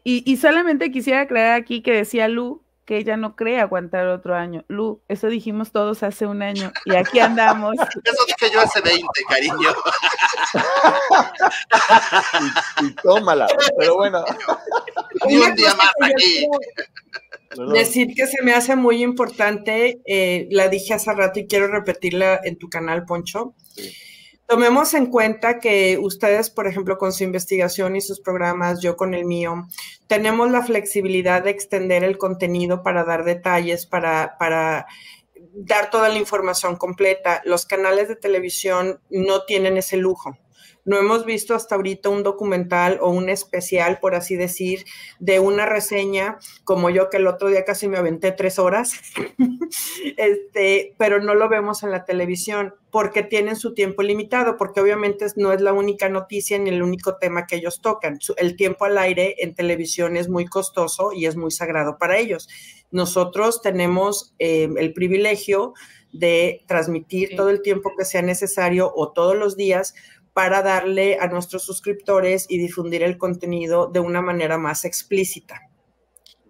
y, 0.04 0.30
y 0.32 0.38
solamente 0.38 0.92
quisiera 0.92 1.22
aclarar 1.22 1.60
aquí 1.60 1.82
que 1.82 1.94
decía 1.94 2.28
Lu 2.28 2.63
que 2.86 2.98
ella 2.98 3.18
no 3.18 3.36
cree 3.36 3.60
aguantar 3.60 4.08
otro 4.08 4.36
año. 4.36 4.66
Lu, 4.68 5.02
eso 5.08 5.28
dijimos 5.28 5.72
todos 5.72 6.04
hace 6.04 6.26
un 6.26 6.42
año 6.42 6.72
y 6.86 6.96
aquí 6.96 7.20
andamos. 7.20 7.76
Eso 8.04 8.26
dije 8.26 8.54
yo 8.54 8.62
hace 8.62 8.82
20, 8.82 9.06
cariño. 9.30 9.70
y, 12.82 12.96
tómala, 12.96 13.48
pero 13.78 13.96
bueno. 13.96 14.24
Ni 15.28 15.38
un 15.38 15.56
día 15.56 15.74
más 15.76 15.92
aquí. 16.02 16.48
Decir 17.74 18.14
que 18.16 18.28
se 18.28 18.42
me 18.42 18.54
hace 18.54 18.76
muy 18.76 19.04
importante, 19.04 20.02
eh, 20.06 20.48
la 20.52 20.68
dije 20.70 20.94
hace 20.94 21.14
rato 21.14 21.40
y 21.40 21.48
quiero 21.48 21.68
repetirla 21.68 22.40
en 22.44 22.58
tu 22.58 22.70
canal, 22.70 23.06
Poncho. 23.06 23.54
Sí 23.76 23.92
Tomemos 24.48 24.94
en 24.94 25.08
cuenta 25.08 25.60
que 25.60 25.98
ustedes, 25.98 26.50
por 26.50 26.68
ejemplo, 26.68 26.98
con 26.98 27.14
su 27.14 27.24
investigación 27.24 27.96
y 27.96 28.02
sus 28.02 28.20
programas, 28.20 28.82
yo 28.82 28.98
con 28.98 29.14
el 29.14 29.26
mío, 29.26 29.68
tenemos 30.08 30.52
la 30.52 30.62
flexibilidad 30.62 31.44
de 31.44 31.52
extender 31.52 32.04
el 32.04 32.18
contenido 32.18 32.84
para 32.84 33.04
dar 33.04 33.24
detalles, 33.24 33.86
para, 33.86 34.38
para 34.38 34.86
dar 35.54 35.90
toda 35.90 36.10
la 36.10 36.18
información 36.18 36.76
completa. 36.76 37.42
Los 37.46 37.66
canales 37.66 38.10
de 38.10 38.16
televisión 38.16 39.00
no 39.10 39.46
tienen 39.46 39.78
ese 39.78 39.98
lujo. 39.98 40.38
No 40.86 40.98
hemos 40.98 41.26
visto 41.26 41.56
hasta 41.56 41.76
ahorita 41.76 42.10
un 42.10 42.24
documental 42.24 43.00
o 43.02 43.10
un 43.10 43.30
especial, 43.30 44.00
por 44.00 44.16
así 44.16 44.36
decir, 44.36 44.86
de 45.20 45.40
una 45.40 45.66
reseña, 45.66 46.38
como 46.64 46.90
yo 46.90 47.10
que 47.10 47.18
el 47.18 47.28
otro 47.28 47.50
día 47.50 47.64
casi 47.64 47.88
me 47.88 47.98
aventé 47.98 48.32
tres 48.32 48.60
horas, 48.60 48.94
este, 50.18 50.96
pero 50.98 51.22
no 51.22 51.36
lo 51.36 51.48
vemos 51.50 51.84
en 51.84 51.92
la 51.92 52.06
televisión 52.06 52.74
porque 52.92 53.24
tienen 53.24 53.56
su 53.56 53.74
tiempo 53.74 54.04
limitado, 54.04 54.56
porque 54.56 54.80
obviamente 54.80 55.26
no 55.36 55.52
es 55.52 55.62
la 55.62 55.74
única 55.74 56.10
noticia 56.10 56.60
ni 56.60 56.70
el 56.70 56.84
único 56.84 57.18
tema 57.18 57.48
que 57.48 57.56
ellos 57.56 57.82
tocan. 57.82 58.20
El 58.38 58.56
tiempo 58.56 58.86
al 58.86 58.98
aire 58.98 59.36
en 59.40 59.56
televisión 59.56 60.16
es 60.16 60.30
muy 60.30 60.46
costoso 60.46 61.12
y 61.12 61.26
es 61.26 61.36
muy 61.36 61.50
sagrado 61.50 61.98
para 61.98 62.18
ellos. 62.20 62.48
Nosotros 62.92 63.62
tenemos 63.64 64.36
eh, 64.38 64.70
el 64.78 64.94
privilegio 64.94 65.74
de 66.12 66.64
transmitir 66.68 67.36
todo 67.36 67.50
el 67.50 67.64
tiempo 67.64 67.92
que 67.98 68.06
sea 68.06 68.22
necesario 68.22 68.94
o 68.96 69.12
todos 69.12 69.36
los 69.36 69.58
días 69.58 69.96
para 70.34 70.62
darle 70.62 71.18
a 71.20 71.28
nuestros 71.28 71.64
suscriptores 71.64 72.46
y 72.50 72.58
difundir 72.58 73.04
el 73.04 73.18
contenido 73.18 73.88
de 73.88 74.00
una 74.00 74.22
manera 74.22 74.58
más 74.58 74.86
explícita. 74.86 75.62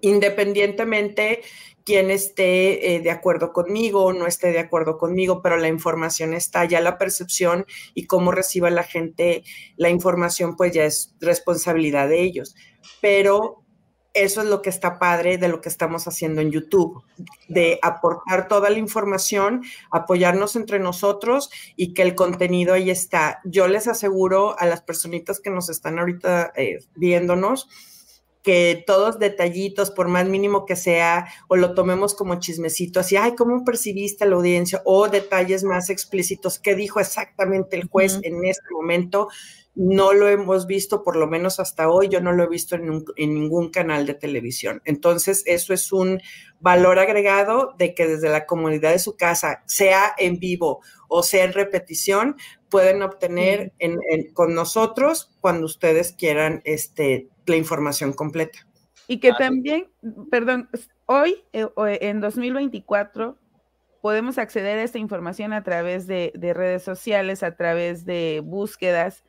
Independientemente 0.01 1.41
quien 1.85 2.11
esté 2.11 2.95
eh, 2.95 2.99
de 3.01 3.11
acuerdo 3.11 3.51
conmigo 3.51 4.05
o 4.05 4.13
no 4.13 4.25
esté 4.25 4.51
de 4.51 4.59
acuerdo 4.59 4.97
conmigo, 4.97 5.41
pero 5.41 5.57
la 5.57 5.67
información 5.67 6.33
está, 6.33 6.65
ya 6.65 6.79
la 6.79 6.97
percepción 6.97 7.65
y 7.93 8.07
cómo 8.07 8.31
reciba 8.31 8.69
la 8.69 8.83
gente 8.83 9.43
la 9.75 9.89
información, 9.89 10.55
pues 10.55 10.71
ya 10.71 10.85
es 10.85 11.13
responsabilidad 11.19 12.07
de 12.07 12.21
ellos. 12.21 12.55
Pero 13.01 13.62
eso 14.13 14.41
es 14.41 14.47
lo 14.47 14.61
que 14.61 14.69
está 14.69 14.99
padre 14.99 15.37
de 15.37 15.47
lo 15.47 15.59
que 15.59 15.69
estamos 15.69 16.07
haciendo 16.07 16.41
en 16.41 16.51
YouTube, 16.51 17.03
de 17.47 17.79
aportar 17.81 18.47
toda 18.47 18.69
la 18.69 18.77
información, 18.77 19.63
apoyarnos 19.91 20.55
entre 20.55 20.79
nosotros 20.79 21.49
y 21.75 21.93
que 21.93 22.03
el 22.03 22.13
contenido 22.13 22.73
ahí 22.73 22.91
está. 22.91 23.41
Yo 23.43 23.67
les 23.67 23.87
aseguro 23.87 24.57
a 24.59 24.67
las 24.67 24.81
personitas 24.81 25.39
que 25.39 25.49
nos 25.49 25.69
están 25.69 25.97
ahorita 25.97 26.53
eh, 26.55 26.79
viéndonos, 26.95 27.67
que 28.43 28.83
todos 28.85 29.19
detallitos, 29.19 29.89
por 29.89 30.09
más 30.09 30.27
mínimo 30.27 30.65
que 30.65 30.75
sea, 30.75 31.27
o 31.47 31.55
lo 31.55 31.73
tomemos 31.73 32.13
como 32.13 32.39
chismecito, 32.39 32.99
así, 32.99 33.15
ay, 33.15 33.35
¿cómo 33.35 33.63
percibiste 33.63 34.25
la 34.25 34.35
audiencia? 34.35 34.81
O 34.85 35.07
detalles 35.07 35.63
más 35.63 35.89
explícitos, 35.89 36.59
¿qué 36.59 36.75
dijo 36.75 36.99
exactamente 36.99 37.77
el 37.77 37.87
juez 37.87 38.19
en 38.21 38.45
este 38.45 38.65
momento? 38.71 39.29
No 39.75 40.13
lo 40.13 40.27
hemos 40.27 40.67
visto, 40.67 41.03
por 41.03 41.15
lo 41.15 41.27
menos 41.27 41.59
hasta 41.59 41.89
hoy, 41.89 42.07
yo 42.09 42.21
no 42.21 42.31
lo 42.31 42.43
he 42.43 42.47
visto 42.47 42.75
en, 42.75 43.03
en 43.15 43.33
ningún 43.33 43.69
canal 43.69 44.05
de 44.05 44.13
televisión. 44.13 44.81
Entonces, 44.85 45.43
eso 45.45 45.73
es 45.73 45.91
un 45.91 46.21
valor 46.59 46.99
agregado 46.99 47.73
de 47.77 47.93
que 47.93 48.07
desde 48.07 48.29
la 48.29 48.45
comunidad 48.45 48.91
de 48.91 48.99
su 48.99 49.17
casa, 49.17 49.63
sea 49.65 50.13
en 50.17 50.39
vivo 50.39 50.81
o 51.07 51.23
sea 51.23 51.43
en 51.43 51.53
repetición, 51.53 52.37
pueden 52.69 53.03
obtener 53.03 53.71
con 54.33 54.55
nosotros 54.55 55.31
cuando 55.41 55.65
ustedes 55.65 56.13
quieran 56.13 56.61
este, 56.63 57.29
la 57.45 57.55
información 57.55 58.13
completa. 58.13 58.67
Y 59.07 59.19
que 59.19 59.31
también, 59.33 59.91
perdón, 60.31 60.69
hoy, 61.05 61.43
eh, 61.53 61.67
en 61.75 62.19
2024, 62.19 63.37
podemos 64.01 64.37
acceder 64.37 64.79
a 64.79 64.83
esta 64.83 64.97
información 64.97 65.53
a 65.53 65.63
través 65.63 66.07
de, 66.07 66.31
redes 66.55 66.81
sociales, 66.83 67.43
a 67.43 67.55
través 67.55 68.05
de 68.05 68.41
búsquedas 68.43 69.23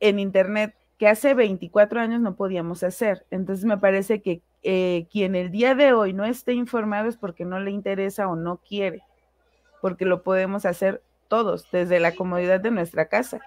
en 0.00 0.18
Internet, 0.18 0.74
que 0.98 1.08
hace 1.08 1.34
24 1.34 2.00
años 2.00 2.20
no 2.20 2.34
podíamos 2.34 2.82
hacer. 2.82 3.26
Entonces 3.30 3.64
me 3.64 3.78
parece 3.78 4.20
que 4.20 4.42
eh, 4.62 5.06
quien 5.10 5.34
el 5.34 5.50
día 5.50 5.74
de 5.74 5.92
hoy 5.92 6.12
no 6.12 6.24
esté 6.24 6.52
informado 6.52 7.08
es 7.08 7.16
porque 7.16 7.44
no 7.44 7.60
le 7.60 7.70
interesa 7.70 8.28
o 8.28 8.36
no 8.36 8.58
quiere, 8.58 9.02
porque 9.80 10.04
lo 10.04 10.22
podemos 10.22 10.66
hacer 10.66 11.02
todos, 11.28 11.70
desde 11.70 12.00
la 12.00 12.14
comodidad 12.14 12.60
de 12.60 12.70
nuestra 12.70 13.06
casa. 13.06 13.40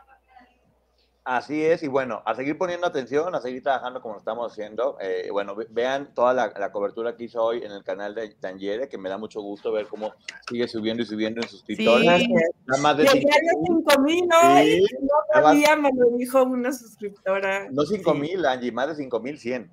Así 1.26 1.64
es, 1.64 1.82
y 1.84 1.88
bueno, 1.88 2.22
a 2.26 2.36
seguir 2.36 2.58
poniendo 2.58 2.86
atención, 2.86 3.34
a 3.34 3.40
seguir 3.40 3.64
trabajando 3.64 4.02
como 4.02 4.16
lo 4.16 4.20
estamos 4.20 4.52
haciendo. 4.52 4.98
Eh, 5.00 5.30
bueno, 5.32 5.56
vean 5.70 6.14
toda 6.14 6.34
la, 6.34 6.72
cobertura 6.74 7.16
que 7.16 7.24
hizo 7.24 7.42
hoy 7.42 7.64
en 7.64 7.72
el 7.72 7.82
canal 7.82 8.14
de 8.14 8.28
Tangiere, 8.36 8.90
que 8.90 8.98
me 8.98 9.08
da 9.08 9.18
mucho 9.18 9.42
gusto 9.42 9.72
ver 9.72 9.88
cómo 9.88 10.12
sigue 10.50 10.68
subiendo 10.68 11.02
y 11.02 11.06
subiendo 11.06 11.40
en 11.40 11.48
suscriptores. 11.48 12.24
Sí, 12.24 12.28
más 12.82 12.98
de 12.98 13.08
5 13.08 14.02
mil, 14.02 14.28
¿no? 14.28 14.58
Sí, 14.58 15.64
me 15.82 15.92
lo 15.94 16.18
dijo 16.18 16.44
una 16.44 16.74
suscriptora. 16.74 17.70
No 17.72 17.84
5 17.84 18.14
mil, 18.16 18.46
Angie, 18.46 18.74
más 18.74 18.90
de 18.90 18.96
5 18.96 19.20
mil 19.22 19.40
100. 19.40 19.72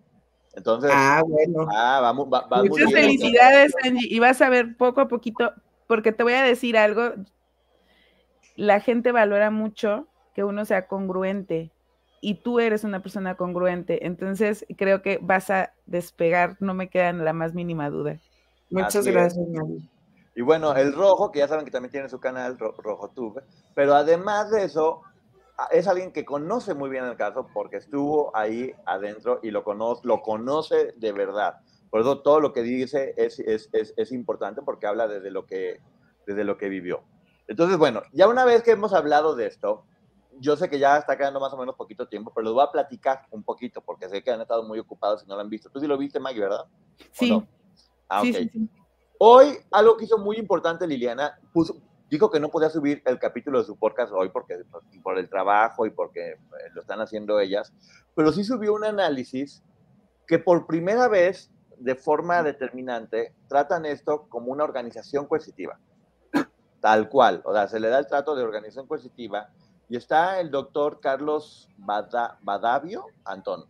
Entonces, 0.55 0.93
ah, 0.95 1.23
bueno. 1.27 1.67
Ah, 1.73 1.99
vamos, 2.01 2.29
va, 2.33 2.47
Muchas 2.63 2.93
felicidades, 2.93 3.75
Angie, 3.83 4.07
y 4.09 4.21
vas 4.21 4.41
a 4.41 4.51
ver 4.51 4.77
poco 4.77 5.01
a 5.01 5.09
poquito, 5.09 5.53
porque 5.89 6.13
te 6.13 6.23
voy 6.23 6.35
a 6.35 6.45
decir 6.45 6.79
algo, 6.79 7.13
la 8.55 8.79
gente 8.79 9.11
valora 9.11 9.51
mucho 9.51 10.07
que 10.35 10.45
uno 10.45 10.65
sea 10.65 10.87
congruente 10.87 11.73
y 12.21 12.35
tú 12.43 12.61
eres 12.61 12.85
una 12.85 13.03
persona 13.03 13.37
congruente. 13.37 14.07
Entonces 14.07 14.67
creo 14.77 15.03
que 15.03 15.19
vas 15.23 15.51
a 15.51 15.73
despegar, 15.87 16.57
no 16.61 16.75
me 16.75 16.89
queda 16.89 17.13
la 17.13 17.33
más 17.33 17.55
mínima 17.55 17.91
duda. 17.91 18.19
Muchas 18.71 19.07
gracias, 19.07 19.47
Y 20.35 20.43
bueno, 20.43 20.75
el 20.77 20.93
rojo, 20.93 21.33
que 21.33 21.41
ya 21.41 21.49
saben 21.49 21.65
que 21.65 21.71
también 21.71 21.91
tiene 21.91 22.09
su 22.09 22.21
canal, 22.21 22.57
Rojo 22.59 23.11
Tube, 23.11 23.43
pero 23.75 23.95
además 23.95 24.51
de 24.51 24.65
eso, 24.65 25.03
es 25.71 25.89
alguien 25.89 26.13
que 26.13 26.25
conoce 26.25 26.75
muy 26.75 26.89
bien 26.89 27.05
el 27.05 27.17
caso 27.17 27.49
porque 27.53 27.79
estuvo 27.79 28.35
ahí 28.37 28.73
adentro 28.87 29.41
y 29.43 29.51
lo 29.51 29.65
conoce, 29.65 30.03
lo 30.05 30.23
conoce 30.23 30.95
de 30.97 31.13
verdad. 31.13 31.57
Por 31.91 32.01
eso 32.01 32.21
todo 32.21 32.41
lo 32.41 32.53
que 32.53 32.63
dice 32.63 33.15
es, 33.17 33.41
es, 33.41 33.69
es, 33.73 33.93
es 33.97 34.13
importante 34.13 34.63
porque 34.63 34.87
habla 34.87 35.09
desde 35.09 35.31
lo 35.31 35.47
que, 35.47 35.81
desde 36.27 36.45
lo 36.45 36.57
que 36.57 36.69
vivió. 36.69 37.03
Entonces, 37.49 37.79
bueno, 37.79 38.03
ya 38.13 38.29
una 38.29 38.45
vez 38.45 38.63
que 38.63 38.71
hemos 38.71 38.93
hablado 38.93 39.35
de 39.35 39.47
esto, 39.47 39.85
yo 40.41 40.57
sé 40.57 40.69
que 40.69 40.79
ya 40.79 40.97
está 40.97 41.17
quedando 41.17 41.39
más 41.39 41.53
o 41.53 41.57
menos 41.57 41.77
poquito 41.77 42.09
tiempo, 42.09 42.33
pero 42.35 42.45
les 42.45 42.55
voy 42.55 42.65
a 42.65 42.73
platicar 42.73 43.27
un 43.31 43.43
poquito 43.43 43.81
porque 43.81 44.09
sé 44.09 44.23
que 44.23 44.31
han 44.31 44.41
estado 44.41 44.63
muy 44.65 44.79
ocupados 44.79 45.23
y 45.23 45.27
no 45.27 45.35
lo 45.35 45.43
han 45.43 45.51
visto. 45.51 45.71
Tú 45.71 45.81
sí 45.81 45.87
lo 45.87 45.99
viste, 45.99 46.19
Maggie, 46.19 46.41
¿verdad? 46.41 46.65
Sí. 47.13 47.43
Ah, 48.09 48.23
ok. 48.23 48.69
Hoy, 49.19 49.59
algo 49.71 49.97
que 49.97 50.07
hizo 50.07 50.19
muy 50.19 50.39
importante 50.39 50.87
Liliana, 50.87 51.39
puso, 51.53 51.77
dijo 52.09 52.31
que 52.31 52.41
no 52.41 52.49
podía 52.49 52.71
subir 52.71 53.03
el 53.05 53.19
capítulo 53.19 53.59
de 53.59 53.67
su 53.67 53.77
podcast 53.77 54.13
hoy 54.13 54.31
porque 54.31 54.63
por 55.03 55.19
el 55.19 55.29
trabajo 55.29 55.85
y 55.85 55.91
porque 55.91 56.31
eh, 56.31 56.37
lo 56.73 56.81
están 56.81 57.01
haciendo 57.01 57.39
ellas, 57.39 57.73
pero 58.15 58.33
sí 58.33 58.43
subió 58.43 58.75
un 58.75 58.85
análisis 58.85 59.63
que 60.27 60.39
por 60.39 60.67
primera 60.67 61.07
vez, 61.09 61.51
de 61.77 61.95
forma 61.95 62.43
determinante, 62.43 63.35
tratan 63.49 63.85
esto 63.85 64.27
como 64.29 64.53
una 64.53 64.65
organización 64.65 65.27
coercitiva 65.27 65.79
tal 66.81 67.09
cual. 67.09 67.43
O 67.45 67.53
sea, 67.53 67.69
se 67.69 67.79
le 67.79 67.89
da 67.89 67.99
el 67.99 68.07
trato 68.07 68.35
de 68.35 68.43
organización 68.43 68.87
coercitiva 68.87 69.51
y 69.91 69.97
está 69.97 70.41
el 70.41 70.51
doctor 70.51 71.01
Carlos 71.01 71.69
Badavio 71.77 73.07
Antón. 73.25 73.67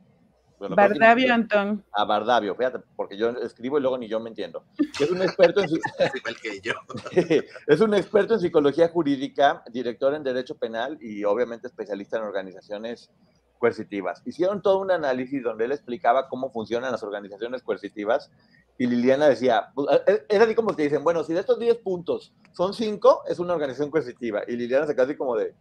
Bardavio 0.58 1.32
Antón. 1.32 1.82
A 1.92 2.04
Bardavio, 2.04 2.54
fíjate, 2.54 2.80
porque 2.94 3.16
yo 3.16 3.30
escribo 3.30 3.78
y 3.78 3.80
luego 3.80 3.96
ni 3.96 4.06
yo 4.06 4.20
me 4.20 4.28
entiendo. 4.28 4.62
Es 5.00 5.10
un 5.10 5.22
experto 5.22 5.62
en 5.62 5.70
es 7.66 7.80
un 7.80 7.94
experto 7.94 8.34
en 8.34 8.40
psicología 8.40 8.88
jurídica, 8.88 9.64
director 9.72 10.12
en 10.12 10.22
derecho 10.22 10.58
penal 10.58 10.98
y 11.00 11.24
obviamente 11.24 11.68
especialista 11.68 12.18
en 12.18 12.24
organizaciones 12.24 13.10
coercitivas. 13.58 14.22
Hicieron 14.26 14.60
todo 14.60 14.78
un 14.80 14.90
análisis 14.90 15.42
donde 15.42 15.64
él 15.64 15.72
explicaba 15.72 16.28
cómo 16.28 16.50
funcionan 16.50 16.92
las 16.92 17.02
organizaciones 17.02 17.62
coercitivas 17.62 18.30
y 18.76 18.86
Liliana 18.86 19.26
decía, 19.28 19.70
pues, 19.74 19.88
eh, 20.06 20.24
es 20.28 20.40
así 20.40 20.54
como 20.54 20.74
te 20.74 20.82
dicen, 20.82 21.02
bueno, 21.02 21.24
si 21.24 21.32
de 21.32 21.40
estos 21.40 21.58
10 21.58 21.78
puntos 21.78 22.34
son 22.52 22.74
5, 22.74 23.24
es 23.28 23.38
una 23.38 23.54
organización 23.54 23.90
coercitiva. 23.90 24.42
Y 24.46 24.56
Liliana 24.56 24.86
se 24.86 24.94
quedó 24.94 25.04
así 25.04 25.16
como 25.16 25.36
de, 25.36 25.54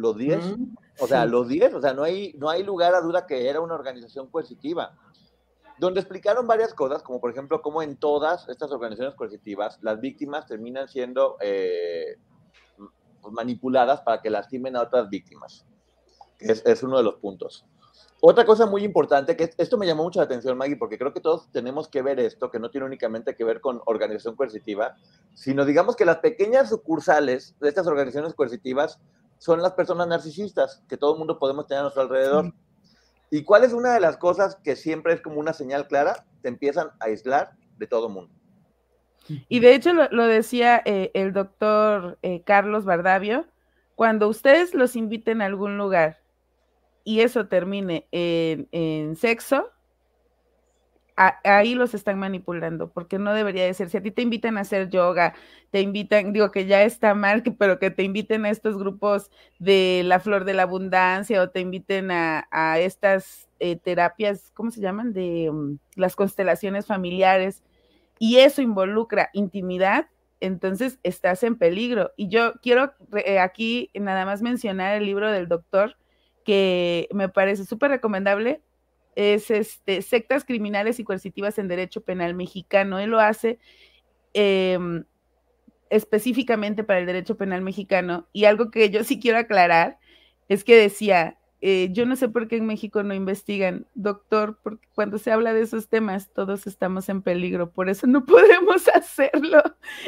¿los 0.00 0.16
10? 0.16 0.58
Mm, 0.58 0.74
o 1.00 1.06
sea, 1.06 1.24
los 1.26 1.48
10, 1.48 1.74
o 1.74 1.80
sea, 1.80 1.92
no 1.92 2.02
hay, 2.02 2.34
no 2.38 2.48
hay 2.48 2.62
lugar 2.62 2.94
a 2.94 3.00
duda 3.00 3.26
que 3.26 3.48
era 3.48 3.60
una 3.60 3.74
organización 3.74 4.28
coercitiva. 4.28 4.96
Donde 5.78 6.00
explicaron 6.00 6.46
varias 6.46 6.74
cosas, 6.74 7.02
como 7.02 7.20
por 7.20 7.30
ejemplo, 7.30 7.62
cómo 7.62 7.82
en 7.82 7.96
todas 7.96 8.48
estas 8.48 8.70
organizaciones 8.70 9.14
coercitivas 9.14 9.78
las 9.82 10.00
víctimas 10.00 10.46
terminan 10.46 10.88
siendo 10.88 11.36
eh, 11.40 12.16
pues, 13.20 13.32
manipuladas 13.32 14.00
para 14.02 14.20
que 14.20 14.28
lastimen 14.28 14.76
a 14.76 14.82
otras 14.82 15.08
víctimas. 15.08 15.64
Es, 16.38 16.62
es 16.66 16.82
uno 16.82 16.98
de 16.98 17.04
los 17.04 17.14
puntos. 17.16 17.64
Otra 18.22 18.44
cosa 18.44 18.66
muy 18.66 18.84
importante, 18.84 19.34
que 19.34 19.50
esto 19.56 19.78
me 19.78 19.86
llamó 19.86 20.02
mucho 20.02 20.18
la 20.18 20.26
atención, 20.26 20.58
Maggie, 20.58 20.76
porque 20.76 20.98
creo 20.98 21.14
que 21.14 21.20
todos 21.20 21.50
tenemos 21.52 21.88
que 21.88 22.02
ver 22.02 22.20
esto, 22.20 22.50
que 22.50 22.58
no 22.58 22.70
tiene 22.70 22.86
únicamente 22.86 23.34
que 23.34 23.44
ver 23.44 23.62
con 23.62 23.80
organización 23.86 24.36
coercitiva, 24.36 24.96
sino 25.32 25.64
digamos 25.64 25.96
que 25.96 26.04
las 26.04 26.18
pequeñas 26.18 26.68
sucursales 26.68 27.56
de 27.60 27.70
estas 27.70 27.86
organizaciones 27.86 28.34
coercitivas 28.34 29.00
son 29.40 29.62
las 29.62 29.72
personas 29.72 30.06
narcisistas 30.06 30.82
que 30.86 30.98
todo 30.98 31.14
el 31.14 31.18
mundo 31.18 31.38
podemos 31.38 31.66
tener 31.66 31.80
a 31.80 31.82
nuestro 31.84 32.02
alrededor. 32.02 32.52
¿Y 33.30 33.42
cuál 33.42 33.64
es 33.64 33.72
una 33.72 33.94
de 33.94 34.00
las 34.00 34.18
cosas 34.18 34.56
que 34.62 34.76
siempre 34.76 35.14
es 35.14 35.22
como 35.22 35.40
una 35.40 35.54
señal 35.54 35.86
clara? 35.86 36.26
Te 36.42 36.48
empiezan 36.48 36.88
a 37.00 37.06
aislar 37.06 37.52
de 37.78 37.86
todo 37.86 38.08
el 38.08 38.12
mundo. 38.12 38.34
Y 39.48 39.60
de 39.60 39.74
hecho 39.74 39.94
lo, 39.94 40.26
decía 40.26 40.82
eh, 40.84 41.10
el 41.14 41.32
doctor 41.32 42.18
eh, 42.20 42.42
Carlos 42.42 42.84
Bardavio, 42.84 43.46
cuando 43.94 44.28
ustedes 44.28 44.74
los 44.74 44.94
inviten 44.94 45.40
a 45.40 45.46
algún 45.46 45.78
lugar 45.78 46.20
y 47.02 47.20
eso 47.20 47.46
termine 47.46 48.06
en, 48.12 49.16
sexo, 49.16 49.70
ahí 51.44 51.74
los 51.74 51.92
están 51.92 52.18
manipulando, 52.18 52.90
porque 52.90 53.18
no 53.18 53.34
debería 53.34 53.64
de 53.64 53.74
ser. 53.74 53.90
Si 53.90 53.96
a 53.98 54.02
ti 54.02 54.10
te 54.10 54.22
invitan 54.22 54.56
a 54.56 54.62
hacer 54.62 54.88
yoga, 54.88 55.34
te 55.70 55.80
invitan, 55.82 56.32
digo 56.32 56.50
que 56.50 56.66
ya 56.66 56.82
está 56.82 57.14
mal, 57.14 57.42
pero 57.58 57.78
que 57.78 57.90
te 57.90 58.02
inviten 58.02 58.46
a 58.46 58.50
estos 58.50 58.78
grupos 58.78 59.30
de 59.58 60.02
la 60.04 60.20
flor 60.20 60.44
de 60.44 60.54
la 60.54 60.62
abundancia 60.62 61.42
o 61.42 61.50
te 61.50 61.60
inviten 61.60 62.10
a, 62.10 62.78
estas 62.78 63.48
eh, 63.58 63.76
terapias, 63.76 64.50
¿cómo 64.54 64.70
se 64.70 64.80
llaman? 64.80 65.12
De 65.12 65.50
mm, 65.52 65.78
las 65.96 66.16
constelaciones 66.16 66.86
familiares, 66.86 67.62
y 68.18 68.38
eso 68.38 68.62
involucra 68.62 69.30
intimidad, 69.32 70.08
entonces 70.40 70.98
estás 71.02 71.42
en 71.42 71.56
peligro. 71.56 72.12
Y 72.16 72.28
yo 72.28 72.54
quiero 72.62 72.92
eh, 73.24 73.38
aquí 73.38 73.90
nada 73.94 74.24
más 74.24 74.42
mencionar 74.42 74.96
el 74.96 75.06
libro 75.06 75.30
del 75.30 75.48
doctor, 75.48 75.96
que 76.44 77.08
me 77.12 77.28
parece 77.28 77.64
súper 77.66 77.90
recomendable, 77.90 78.62
es 79.16 79.50
este, 79.50 80.02
sectas 80.02 80.44
criminales 80.44 80.98
y 80.98 81.04
coercitivas 81.04 81.58
en 81.58 81.68
derecho 81.68 82.02
penal 82.02 82.34
mexicano. 82.34 82.98
Él 82.98 83.10
lo 83.10 83.20
hace 83.20 83.58
em, 84.34 85.04
específicamente 85.90 86.84
para 86.84 87.00
el 87.00 87.06
derecho 87.06 87.36
penal 87.36 87.62
mexicano. 87.62 88.28
Y 88.32 88.44
algo 88.44 88.70
que 88.70 88.90
yo 88.90 89.04
sí 89.04 89.20
quiero 89.20 89.38
aclarar 89.38 89.98
es 90.48 90.64
que 90.64 90.76
decía, 90.76 91.38
eh, 91.62 91.88
yo 91.92 92.06
no 92.06 92.16
sé 92.16 92.28
por 92.28 92.48
qué 92.48 92.56
en 92.56 92.66
México 92.66 93.02
no 93.02 93.12
investigan, 93.12 93.86
doctor, 93.94 94.58
porque 94.62 94.88
cuando 94.94 95.18
se 95.18 95.30
habla 95.30 95.52
de 95.52 95.60
esos 95.60 95.88
temas 95.88 96.32
todos 96.32 96.66
estamos 96.66 97.08
en 97.10 97.20
peligro, 97.20 97.70
por 97.70 97.90
eso 97.90 98.06
no 98.06 98.24
podemos 98.26 98.88
hacerlo. 98.88 99.62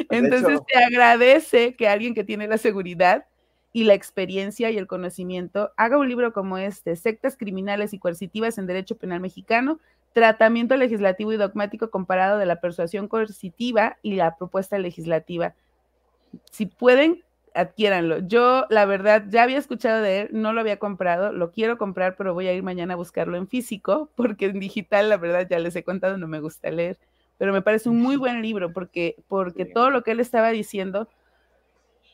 Entonces 0.09 0.59
te 0.67 0.83
agradece 0.83 1.75
que 1.75 1.87
alguien 1.87 2.15
que 2.15 2.23
tiene 2.23 2.47
la 2.47 2.57
seguridad 2.57 3.25
y 3.73 3.85
la 3.85 3.95
experiencia 3.95 4.69
y 4.69 4.77
el 4.77 4.87
conocimiento 4.87 5.71
haga 5.75 5.97
un 5.97 6.07
libro 6.07 6.31
como 6.31 6.59
este, 6.59 6.95
Sectas 6.95 7.35
Criminales 7.35 7.93
y 7.93 7.99
Coercitivas 7.99 8.59
en 8.59 8.67
Derecho 8.67 8.95
Penal 8.95 9.19
Mexicano, 9.19 9.79
Tratamiento 10.13 10.77
Legislativo 10.77 11.33
y 11.33 11.37
Dogmático 11.37 11.89
comparado 11.89 12.37
de 12.37 12.45
la 12.45 12.61
persuasión 12.61 13.07
coercitiva 13.07 13.97
y 14.03 14.13
la 14.13 14.37
propuesta 14.37 14.77
legislativa. 14.77 15.55
Si 16.51 16.67
pueden, 16.67 17.23
adquiéranlo. 17.55 18.19
Yo, 18.19 18.67
la 18.69 18.85
verdad, 18.85 19.25
ya 19.29 19.41
había 19.41 19.57
escuchado 19.57 20.03
de 20.03 20.21
él, 20.21 20.29
no 20.31 20.53
lo 20.53 20.61
había 20.61 20.77
comprado, 20.77 21.33
lo 21.33 21.51
quiero 21.51 21.79
comprar, 21.79 22.15
pero 22.15 22.35
voy 22.35 22.47
a 22.47 22.53
ir 22.53 22.61
mañana 22.61 22.93
a 22.93 22.97
buscarlo 22.97 23.37
en 23.37 23.47
físico, 23.47 24.11
porque 24.15 24.45
en 24.45 24.59
digital, 24.59 25.09
la 25.09 25.17
verdad, 25.17 25.47
ya 25.49 25.57
les 25.57 25.75
he 25.75 25.83
contado, 25.83 26.19
no 26.19 26.27
me 26.27 26.39
gusta 26.39 26.69
leer, 26.69 26.99
pero 27.39 27.53
me 27.53 27.63
parece 27.63 27.89
un 27.89 27.99
muy 27.99 28.15
buen 28.17 28.43
libro, 28.43 28.71
porque, 28.71 29.15
porque 29.27 29.65
todo 29.65 29.89
lo 29.89 30.03
que 30.03 30.11
él 30.11 30.19
estaba 30.19 30.51
diciendo 30.51 31.07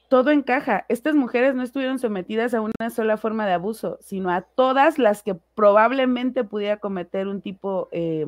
todo 0.09 0.31
encaja. 0.31 0.85
Estas 0.89 1.15
mujeres 1.15 1.55
no 1.55 1.63
estuvieron 1.63 1.99
sometidas 1.99 2.53
a 2.53 2.61
una 2.61 2.89
sola 2.89 3.15
forma 3.17 3.45
de 3.45 3.53
abuso, 3.53 3.97
sino 4.01 4.31
a 4.31 4.41
todas 4.41 4.97
las 4.97 5.23
que 5.23 5.35
probablemente 5.35 6.43
pudiera 6.43 6.77
cometer 6.77 7.27
un 7.27 7.41
tipo 7.41 7.87
eh, 7.91 8.25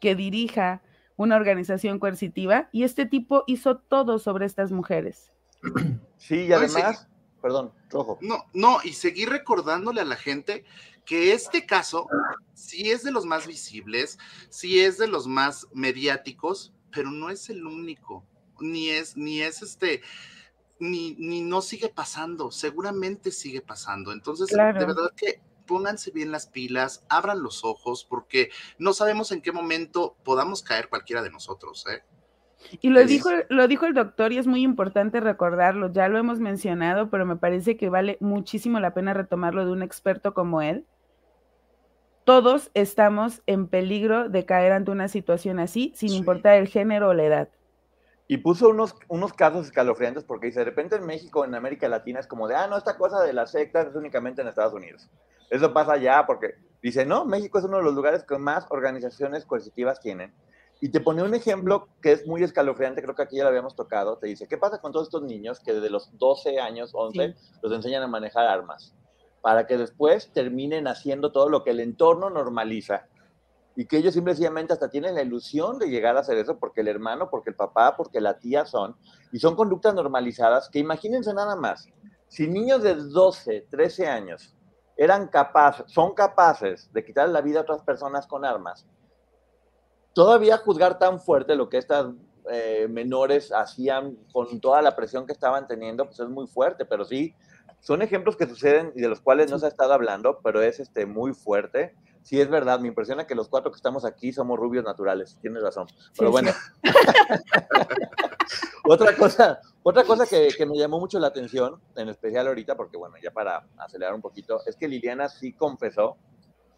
que 0.00 0.14
dirija 0.14 0.80
una 1.16 1.34
organización 1.34 1.98
coercitiva, 1.98 2.68
y 2.70 2.84
este 2.84 3.04
tipo 3.04 3.42
hizo 3.48 3.76
todo 3.76 4.20
sobre 4.20 4.46
estas 4.46 4.70
mujeres. 4.70 5.32
Sí, 6.16 6.46
y 6.46 6.52
además, 6.52 7.08
perdón, 7.42 7.72
rojo. 7.90 8.18
No, 8.20 8.44
no, 8.54 8.78
y 8.84 8.92
seguir 8.92 9.28
recordándole 9.28 10.00
a 10.00 10.04
la 10.04 10.14
gente 10.14 10.64
que 11.04 11.32
este 11.32 11.66
caso 11.66 12.06
sí 12.54 12.90
es 12.90 13.02
de 13.02 13.10
los 13.10 13.26
más 13.26 13.48
visibles, 13.48 14.18
sí 14.48 14.78
es 14.78 14.96
de 14.96 15.08
los 15.08 15.26
más 15.26 15.66
mediáticos, 15.72 16.72
pero 16.92 17.10
no 17.10 17.30
es 17.30 17.50
el 17.50 17.66
único, 17.66 18.24
ni 18.60 18.90
es, 18.90 19.16
ni 19.16 19.40
es 19.40 19.60
este, 19.62 20.02
ni, 20.78 21.14
ni 21.16 21.40
no 21.40 21.60
sigue 21.60 21.88
pasando, 21.88 22.50
seguramente 22.50 23.30
sigue 23.30 23.60
pasando. 23.60 24.12
Entonces, 24.12 24.48
de 24.48 24.56
verdad 24.56 25.12
que 25.16 25.40
pónganse 25.66 26.10
bien 26.10 26.32
las 26.32 26.46
pilas, 26.46 27.04
abran 27.08 27.42
los 27.42 27.64
ojos, 27.64 28.04
porque 28.08 28.50
no 28.78 28.92
sabemos 28.92 29.30
en 29.32 29.42
qué 29.42 29.52
momento 29.52 30.16
podamos 30.24 30.62
caer 30.62 30.88
cualquiera 30.88 31.22
de 31.22 31.30
nosotros, 31.30 31.86
¿eh? 31.88 32.02
Y 32.80 32.90
lo 32.90 33.04
dijo, 33.04 33.30
lo 33.48 33.68
dijo 33.68 33.86
el 33.86 33.94
doctor 33.94 34.32
y 34.32 34.38
es 34.38 34.48
muy 34.48 34.62
importante 34.62 35.20
recordarlo, 35.20 35.92
ya 35.92 36.08
lo 36.08 36.18
hemos 36.18 36.40
mencionado, 36.40 37.08
pero 37.08 37.24
me 37.24 37.36
parece 37.36 37.76
que 37.76 37.88
vale 37.88 38.16
muchísimo 38.20 38.80
la 38.80 38.94
pena 38.94 39.14
retomarlo 39.14 39.64
de 39.64 39.70
un 39.70 39.82
experto 39.82 40.34
como 40.34 40.60
él. 40.60 40.84
Todos 42.24 42.70
estamos 42.74 43.42
en 43.46 43.68
peligro 43.68 44.28
de 44.28 44.44
caer 44.44 44.72
ante 44.72 44.90
una 44.90 45.08
situación 45.08 45.60
así, 45.60 45.92
sin 45.94 46.12
importar 46.12 46.56
el 46.56 46.66
género 46.66 47.10
o 47.10 47.14
la 47.14 47.24
edad. 47.24 47.48
Y 48.30 48.36
puso 48.36 48.68
unos, 48.68 48.94
unos 49.08 49.32
casos 49.32 49.66
escalofriantes 49.66 50.22
porque 50.22 50.48
dice, 50.48 50.58
de 50.58 50.66
repente 50.66 50.96
en 50.96 51.06
México, 51.06 51.46
en 51.46 51.54
América 51.54 51.88
Latina, 51.88 52.20
es 52.20 52.26
como 52.26 52.46
de, 52.46 52.54
ah, 52.54 52.66
no, 52.66 52.76
esta 52.76 52.98
cosa 52.98 53.22
de 53.22 53.32
las 53.32 53.52
sectas 53.52 53.86
es 53.86 53.94
únicamente 53.94 54.42
en 54.42 54.48
Estados 54.48 54.74
Unidos. 54.74 55.08
Eso 55.48 55.72
pasa 55.72 55.94
allá 55.94 56.24
porque 56.26 56.56
dice, 56.82 57.06
no, 57.06 57.24
México 57.24 57.58
es 57.58 57.64
uno 57.64 57.78
de 57.78 57.84
los 57.84 57.94
lugares 57.94 58.24
que 58.24 58.36
más 58.36 58.66
organizaciones 58.68 59.46
coercitivas 59.46 60.00
tienen. 60.00 60.34
Y 60.78 60.90
te 60.90 61.00
pone 61.00 61.22
un 61.22 61.34
ejemplo 61.34 61.88
que 62.02 62.12
es 62.12 62.26
muy 62.26 62.42
escalofriante, 62.42 63.02
creo 63.02 63.14
que 63.14 63.22
aquí 63.22 63.38
ya 63.38 63.44
lo 63.44 63.48
habíamos 63.48 63.74
tocado. 63.74 64.18
Te 64.18 64.26
dice, 64.26 64.46
¿qué 64.46 64.58
pasa 64.58 64.78
con 64.78 64.92
todos 64.92 65.06
estos 65.06 65.22
niños 65.22 65.58
que 65.60 65.72
desde 65.72 65.88
los 65.88 66.16
12 66.18 66.60
años, 66.60 66.90
11, 66.92 67.34
los 67.62 67.72
enseñan 67.72 68.02
a 68.02 68.08
manejar 68.08 68.46
armas? 68.46 68.94
Para 69.40 69.66
que 69.66 69.78
después 69.78 70.30
terminen 70.34 70.86
haciendo 70.86 71.32
todo 71.32 71.48
lo 71.48 71.64
que 71.64 71.70
el 71.70 71.80
entorno 71.80 72.28
normaliza 72.28 73.06
y 73.78 73.86
que 73.86 73.96
ellos 73.96 74.14
simplemente 74.14 74.72
hasta 74.72 74.90
tienen 74.90 75.14
la 75.14 75.22
ilusión 75.22 75.78
de 75.78 75.88
llegar 75.88 76.16
a 76.16 76.20
hacer 76.20 76.36
eso 76.36 76.58
porque 76.58 76.80
el 76.80 76.88
hermano, 76.88 77.30
porque 77.30 77.50
el 77.50 77.54
papá, 77.54 77.96
porque 77.96 78.20
la 78.20 78.36
tía 78.36 78.66
son, 78.66 78.96
y 79.30 79.38
son 79.38 79.54
conductas 79.54 79.94
normalizadas 79.94 80.68
que 80.68 80.80
imagínense 80.80 81.32
nada 81.32 81.54
más, 81.54 81.86
si 82.26 82.48
niños 82.48 82.82
de 82.82 82.96
12, 82.96 83.68
13 83.70 84.08
años 84.08 84.56
eran 84.96 85.28
capaces, 85.28 85.84
son 85.86 86.12
capaces 86.12 86.92
de 86.92 87.04
quitar 87.04 87.28
la 87.28 87.40
vida 87.40 87.60
a 87.60 87.62
otras 87.62 87.82
personas 87.82 88.26
con 88.26 88.44
armas, 88.44 88.84
todavía 90.12 90.56
juzgar 90.56 90.98
tan 90.98 91.20
fuerte 91.20 91.54
lo 91.54 91.68
que 91.68 91.78
estas 91.78 92.06
eh, 92.50 92.88
menores 92.90 93.52
hacían 93.52 94.16
con 94.32 94.60
toda 94.60 94.82
la 94.82 94.96
presión 94.96 95.24
que 95.24 95.32
estaban 95.32 95.68
teniendo, 95.68 96.04
pues 96.04 96.18
es 96.18 96.28
muy 96.28 96.48
fuerte, 96.48 96.84
pero 96.84 97.04
sí, 97.04 97.32
son 97.78 98.02
ejemplos 98.02 98.36
que 98.36 98.48
suceden 98.48 98.92
y 98.96 99.00
de 99.00 99.08
los 99.08 99.20
cuales 99.20 99.52
no 99.52 99.58
se 99.60 99.66
ha 99.66 99.68
estado 99.68 99.92
hablando, 99.92 100.40
pero 100.42 100.62
es 100.62 100.80
este, 100.80 101.06
muy 101.06 101.32
fuerte 101.32 101.94
sí 102.28 102.38
es 102.38 102.50
verdad, 102.50 102.78
me 102.78 102.88
impresiona 102.88 103.26
que 103.26 103.34
los 103.34 103.48
cuatro 103.48 103.70
que 103.70 103.76
estamos 103.76 104.04
aquí 104.04 104.34
somos 104.34 104.58
rubios 104.58 104.84
naturales, 104.84 105.38
tienes 105.40 105.62
razón. 105.62 105.86
Pero 106.14 106.30
bueno. 106.30 106.50
otra 108.84 109.16
cosa, 109.16 109.60
otra 109.82 110.04
cosa 110.04 110.26
que, 110.26 110.66
me 110.66 110.76
llamó 110.76 111.00
mucho 111.00 111.18
la 111.18 111.28
atención, 111.28 111.80
en 111.96 112.10
especial 112.10 112.46
ahorita, 112.46 112.76
porque 112.76 112.98
bueno, 112.98 113.14
ya 113.22 113.30
para 113.30 113.66
acelerar 113.78 114.14
un 114.14 114.20
poquito, 114.20 114.60
es 114.66 114.76
que 114.76 114.88
Liliana 114.88 115.30
sí 115.30 115.54
confesó, 115.54 116.18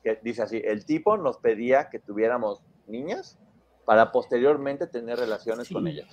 que 0.05 0.21
dice 0.23 0.43
así, 0.43 0.63
el 0.65 0.85
tipo 0.85 1.17
nos 1.17 1.39
pedía 1.39 1.91
que 1.91 1.99
tuviéramos 1.99 2.63
niñas 2.87 3.37
para 3.85 4.13
posteriormente 4.13 4.87
tener 4.87 5.19
relaciones 5.19 5.69
con 5.69 5.89
ellas. 5.89 6.09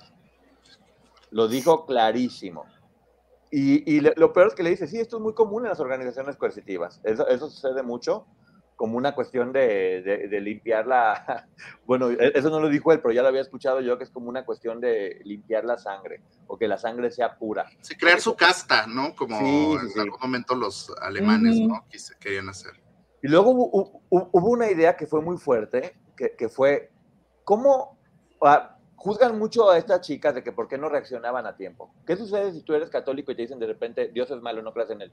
Lo 1.30 1.46
dijo 1.46 1.86
clarísimo. 1.86 2.64
Y, 3.52 4.00
lo, 4.00 4.32
peor 4.32 4.48
es 4.48 4.54
que 4.56 4.64
le 4.64 4.70
dice, 4.70 4.88
sí, 4.88 4.98
esto 4.98 5.18
es 5.18 5.22
muy 5.22 5.32
común 5.32 5.62
en 5.62 5.68
las 5.68 5.78
organizaciones 5.78 6.36
coercitivas. 6.36 7.00
Eso, 7.04 7.28
eso 7.28 7.48
sucede 7.48 7.84
mucho 7.84 8.26
como 8.78 8.96
una 8.96 9.12
cuestión 9.12 9.52
de, 9.52 10.28
de, 10.30 10.40
limpiar 10.40 10.86
la, 10.86 11.48
bueno, 11.84 12.10
e, 12.10 12.30
eso 12.36 12.48
no 12.48 12.60
lo 12.60 12.68
dijo 12.68 12.92
él, 12.92 13.00
pero 13.00 13.12
ya 13.12 13.22
lo 13.22 13.28
había 13.28 13.40
escuchado 13.40 13.80
yo, 13.80 13.98
que 13.98 14.04
es 14.04 14.10
como 14.10 14.28
una 14.28 14.44
cuestión 14.44 14.80
de 14.80 15.20
limpiar 15.24 15.64
la 15.64 15.78
sangre, 15.78 16.22
o 16.46 16.56
que 16.56 16.68
la 16.68 16.78
sangre 16.78 17.10
sea 17.10 17.36
pura. 17.36 17.68
Sí, 17.80 17.96
crear 17.96 18.20
su 18.20 18.36
casta, 18.36 18.86
¿no? 18.86 19.16
Como 19.16 19.36
en 19.36 20.00
algún 20.00 20.20
momento 20.20 20.54
los 20.54 20.94
alemanes, 21.02 21.58
¿no? 21.58 21.84
querían 22.20 22.48
hacer. 22.50 22.70
Y 23.20 23.26
luego 23.26 23.50
hubo, 23.50 24.48
una 24.48 24.70
idea 24.70 24.96
que 24.96 25.08
fue 25.08 25.22
muy 25.22 25.38
fuerte, 25.38 25.98
que, 26.16 26.36
que 26.36 26.48
fue, 26.48 26.92
¿cómo 27.42 27.98
ah, 28.42 28.78
juzgan 28.94 29.40
mucho 29.40 29.70
a 29.70 29.76
estas 29.76 30.02
chicas 30.02 30.36
de 30.36 30.44
que 30.44 30.52
por 30.52 30.68
qué 30.68 30.78
no 30.78 30.88
reaccionaban 30.88 31.46
a 31.46 31.56
tiempo? 31.56 31.92
¿Qué 32.06 32.14
sucede 32.14 32.52
si 32.52 32.62
tú 32.62 32.74
eres 32.74 32.90
católico 32.90 33.32
y 33.32 33.34
te 33.34 33.42
dicen 33.42 33.58
de 33.58 33.66
repente, 33.66 34.06
Dios 34.14 34.30
es 34.30 34.40
malo, 34.40 34.62
no 34.62 34.72
creas 34.72 34.90
en 34.90 35.02
él? 35.02 35.12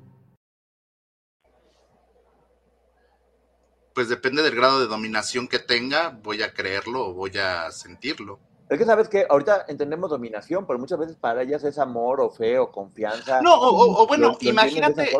Pues 4.01 4.09
depende 4.09 4.41
del 4.41 4.55
grado 4.55 4.79
de 4.79 4.87
dominación 4.87 5.47
que 5.47 5.59
tenga, 5.59 6.09
voy 6.23 6.41
a 6.41 6.55
creerlo 6.55 7.09
o 7.09 7.13
voy 7.13 7.37
a 7.37 7.69
sentirlo. 7.69 8.39
Es 8.67 8.79
que 8.79 8.83
sabes 8.83 9.07
que 9.07 9.27
ahorita 9.29 9.65
entendemos 9.67 10.09
dominación, 10.09 10.65
pero 10.65 10.79
muchas 10.79 10.97
veces 10.97 11.15
para 11.17 11.43
ellas 11.43 11.63
es 11.63 11.77
amor 11.77 12.19
o 12.19 12.31
fe 12.31 12.57
o 12.57 12.71
confianza. 12.71 13.43
No, 13.43 13.53
o, 13.61 14.07
bueno, 14.07 14.35
imagínate. 14.39 15.11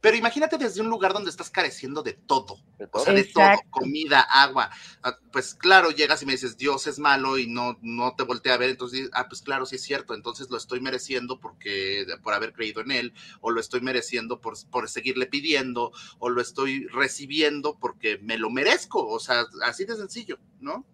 Pero 0.00 0.16
imagínate 0.16 0.58
desde 0.58 0.80
un 0.80 0.88
lugar 0.88 1.12
donde 1.12 1.30
estás 1.30 1.50
careciendo 1.50 2.02
de 2.02 2.12
todo, 2.12 2.54
o 2.92 2.98
todo. 2.98 3.04
sea, 3.04 3.12
de 3.14 3.20
Exacto. 3.20 3.62
todo, 3.64 3.70
comida, 3.70 4.20
agua. 4.20 4.70
Ah, 5.02 5.16
Pues 5.32 5.54
claro, 5.54 5.90
llegas 5.90 6.22
y 6.22 6.26
me 6.26 6.32
dices, 6.32 6.56
Dios 6.56 6.86
es 6.86 6.98
malo 6.98 7.36
y 7.38 7.48
no, 7.48 7.78
no 7.82 8.14
te 8.16 8.22
voltea 8.22 8.54
a 8.54 8.58
ver, 8.58 8.70
entonces, 8.70 8.98
dices, 9.00 9.12
ah, 9.14 9.28
pues 9.28 9.42
claro, 9.42 9.66
sí 9.66 9.76
es 9.76 9.82
cierto, 9.82 10.14
entonces 10.14 10.50
lo 10.50 10.56
estoy 10.56 10.80
mereciendo 10.80 11.40
porque, 11.40 12.06
por 12.22 12.32
haber 12.34 12.52
creído 12.52 12.80
en 12.82 12.92
él, 12.92 13.14
o 13.40 13.50
lo 13.50 13.60
estoy 13.60 13.80
mereciendo 13.80 14.40
por, 14.40 14.54
por 14.70 14.88
seguirle 14.88 15.26
pidiendo, 15.26 15.92
o 16.18 16.28
lo 16.30 16.40
estoy 16.40 16.86
recibiendo 16.88 17.76
porque 17.78 18.18
me 18.18 18.38
lo 18.38 18.50
merezco, 18.50 19.06
o 19.06 19.18
sea, 19.18 19.46
así 19.64 19.84
de 19.84 19.96
sencillo, 19.96 20.38
¿no? 20.60 20.86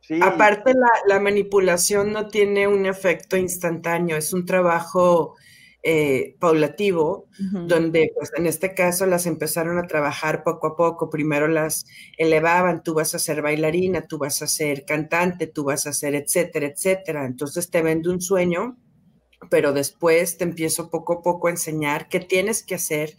Sí, 0.00 0.20
Aparte, 0.20 0.74
la, 0.74 0.88
la 1.06 1.20
manipulación 1.20 2.12
no 2.12 2.28
tiene 2.28 2.66
un 2.68 2.84
efecto 2.86 3.36
instantáneo, 3.36 4.16
es 4.16 4.32
un 4.32 4.44
trabajo 4.44 5.36
eh, 5.82 6.36
paulativo, 6.38 7.26
donde 7.66 8.12
pues 8.14 8.30
en 8.36 8.46
este 8.46 8.74
caso 8.74 9.06
las 9.06 9.24
empezaron 9.24 9.78
a 9.78 9.86
trabajar 9.86 10.42
poco 10.42 10.66
a 10.66 10.76
poco. 10.76 11.08
Primero 11.08 11.48
las 11.48 11.86
elevaban, 12.18 12.82
tú 12.82 12.92
vas 12.94 13.14
a 13.14 13.18
ser 13.18 13.40
bailarina, 13.40 14.06
tú 14.06 14.18
vas 14.18 14.42
a 14.42 14.46
ser 14.46 14.84
cantante, 14.84 15.46
tú 15.46 15.64
vas 15.64 15.86
a 15.86 15.92
ser 15.94 16.14
etcétera, 16.14 16.66
etcétera. 16.66 17.24
Entonces 17.24 17.70
te 17.70 17.80
vende 17.80 18.10
un 18.10 18.20
sueño, 18.20 18.76
pero 19.48 19.72
después 19.72 20.36
te 20.36 20.44
empiezo 20.44 20.90
poco 20.90 21.14
a 21.14 21.22
poco 21.22 21.48
a 21.48 21.52
enseñar 21.52 22.08
qué 22.08 22.20
tienes 22.20 22.62
que 22.62 22.74
hacer 22.74 23.16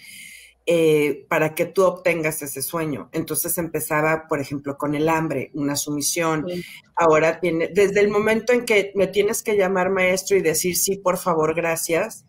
eh, 0.68 1.26
para 1.28 1.56
que 1.56 1.66
tú 1.66 1.84
obtengas 1.84 2.44
ese 2.44 2.62
sueño. 2.62 3.10
Entonces 3.12 3.58
empezaba, 3.58 4.28
por 4.28 4.40
ejemplo, 4.40 4.78
con 4.78 4.94
el 4.94 5.10
hambre, 5.10 5.50
una 5.56 5.76
sumisión. 5.76 6.46
Sí. 6.48 6.64
Ahora 6.96 7.40
tiene, 7.40 7.70
desde 7.74 8.02
el 8.02 8.10
momento 8.10 8.54
en 8.54 8.66
que 8.66 8.92
me 8.94 9.08
tienes 9.08 9.42
que 9.42 9.58
llamar 9.58 9.90
maestro 9.90 10.38
y 10.38 10.42
decir 10.42 10.78
sí, 10.78 10.98
por 10.98 11.18
favor, 11.18 11.56
gracias, 11.56 12.26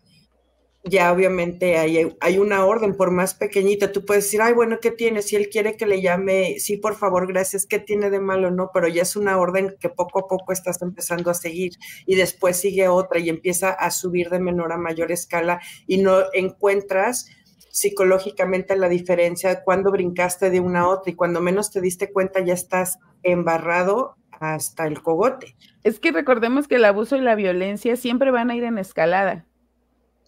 ya 0.83 1.13
obviamente 1.13 1.77
hay, 1.77 2.13
hay 2.19 2.37
una 2.37 2.65
orden, 2.65 2.95
por 2.95 3.11
más 3.11 3.33
pequeñita, 3.33 3.91
tú 3.91 4.03
puedes 4.05 4.25
decir, 4.25 4.41
ay, 4.41 4.53
bueno, 4.53 4.79
¿qué 4.81 4.91
tiene? 4.91 5.21
Si 5.21 5.35
él 5.35 5.49
quiere 5.49 5.77
que 5.77 5.85
le 5.85 6.01
llame, 6.01 6.59
sí, 6.59 6.77
por 6.77 6.95
favor, 6.95 7.25
gracias, 7.27 7.65
¿qué 7.65 7.79
tiene 7.79 8.09
de 8.09 8.19
malo? 8.19 8.51
No, 8.51 8.69
pero 8.73 8.89
ya 8.89 9.03
es 9.03 9.15
una 9.15 9.37
orden 9.37 9.75
que 9.79 9.89
poco 9.89 10.19
a 10.19 10.27
poco 10.27 10.51
estás 10.51 10.81
empezando 10.81 11.31
a 11.31 11.35
seguir 11.35 11.73
y 12.05 12.15
después 12.15 12.57
sigue 12.57 12.89
otra 12.89 13.19
y 13.19 13.29
empieza 13.29 13.69
a 13.69 13.91
subir 13.91 14.29
de 14.29 14.39
menor 14.39 14.73
a 14.73 14.77
mayor 14.77 15.11
escala 15.11 15.61
y 15.87 15.99
no 15.99 16.19
encuentras 16.33 17.29
psicológicamente 17.69 18.75
la 18.75 18.89
diferencia 18.89 19.63
cuando 19.63 19.89
brincaste 19.89 20.49
de 20.49 20.59
una 20.59 20.81
a 20.81 20.87
otra 20.89 21.11
y 21.11 21.15
cuando 21.15 21.41
menos 21.41 21.71
te 21.71 21.81
diste 21.81 22.11
cuenta 22.11 22.41
ya 22.41 22.53
estás 22.53 22.99
embarrado 23.23 24.15
hasta 24.31 24.85
el 24.85 25.01
cogote. 25.01 25.55
Es 25.83 25.99
que 25.99 26.11
recordemos 26.11 26.67
que 26.67 26.75
el 26.75 26.85
abuso 26.85 27.15
y 27.15 27.21
la 27.21 27.35
violencia 27.35 27.95
siempre 27.95 28.31
van 28.31 28.51
a 28.51 28.55
ir 28.55 28.63
en 28.63 28.77
escalada. 28.77 29.45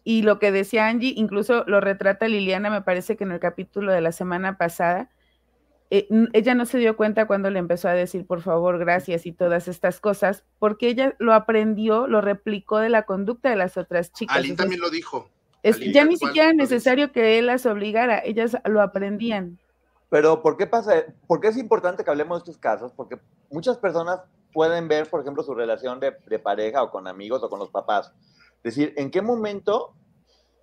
Y 0.08 0.22
lo 0.22 0.38
que 0.38 0.52
decía 0.52 0.88
Angie, 0.88 1.14
incluso 1.18 1.64
lo 1.66 1.82
retrata 1.82 2.28
Liliana, 2.28 2.70
me 2.70 2.84
parece 2.84 3.18
que 3.18 3.24
en 3.24 3.32
el 3.32 3.40
capítulo 3.40 3.92
de 3.92 4.02
la 4.02 4.12
semana 4.12 4.56
pasada, 4.56 5.10
eh, 5.90 6.08
ella 6.34 6.54
no 6.54 6.66
se 6.68 6.78
dio 6.78 6.96
cuenta 6.96 7.26
cuando 7.26 7.50
le 7.50 7.58
empezó 7.58 7.88
a 7.90 7.94
decir 7.94 8.26
por 8.28 8.42
favor, 8.42 8.78
gracias 8.78 9.26
y 9.26 9.32
todas 9.32 9.68
estas 9.68 10.00
cosas, 10.00 10.44
porque 10.60 10.90
ella 10.90 11.16
lo 11.18 11.34
aprendió, 11.34 12.06
lo 12.08 12.22
replicó 12.22 12.78
de 12.78 12.90
la 12.90 13.02
conducta 13.04 13.50
de 13.50 13.56
las 13.56 13.78
otras 13.78 14.14
chicas. 14.14 14.38
Entonces, 14.38 14.58
también 14.58 14.82
lo 14.82 14.92
dijo. 14.92 15.28
es- 15.64 15.78
Alin 15.78 15.92
ya 15.94 16.06
ni 16.06 16.18
siquiera 16.18 16.52
dice. 16.52 16.58
necesario 16.58 17.12
que 17.12 17.40
él 17.40 17.48
las 17.48 17.66
obligara, 17.66 18.20
ellas 18.24 18.56
lo 18.66 18.82
aprendían. 18.84 19.58
Pero 20.12 20.44
¿por 20.44 20.56
qué 20.56 20.68
pasa? 20.68 21.04
¿Por 21.26 21.42
qué 21.42 21.48
es 21.48 21.58
importante 21.58 22.04
que 22.04 22.12
hablemos 22.12 22.38
de 22.44 22.52
estos 22.52 22.62
casos? 22.62 22.92
Porque 22.96 23.18
muchas 23.50 23.78
personas 23.80 24.20
pueden 24.54 24.88
ver, 24.88 25.10
por 25.10 25.22
ejemplo, 25.22 25.42
su 25.42 25.56
relación 25.56 26.00
de, 26.00 26.14
de 26.28 26.38
pareja 26.38 26.84
o 26.84 26.92
con 26.92 27.08
amigos 27.08 27.42
o 27.44 27.50
con 27.50 27.58
los 27.58 27.70
papás. 27.72 28.14
Decir, 28.66 28.94
¿en 28.98 29.12
qué 29.12 29.22
momento 29.22 29.94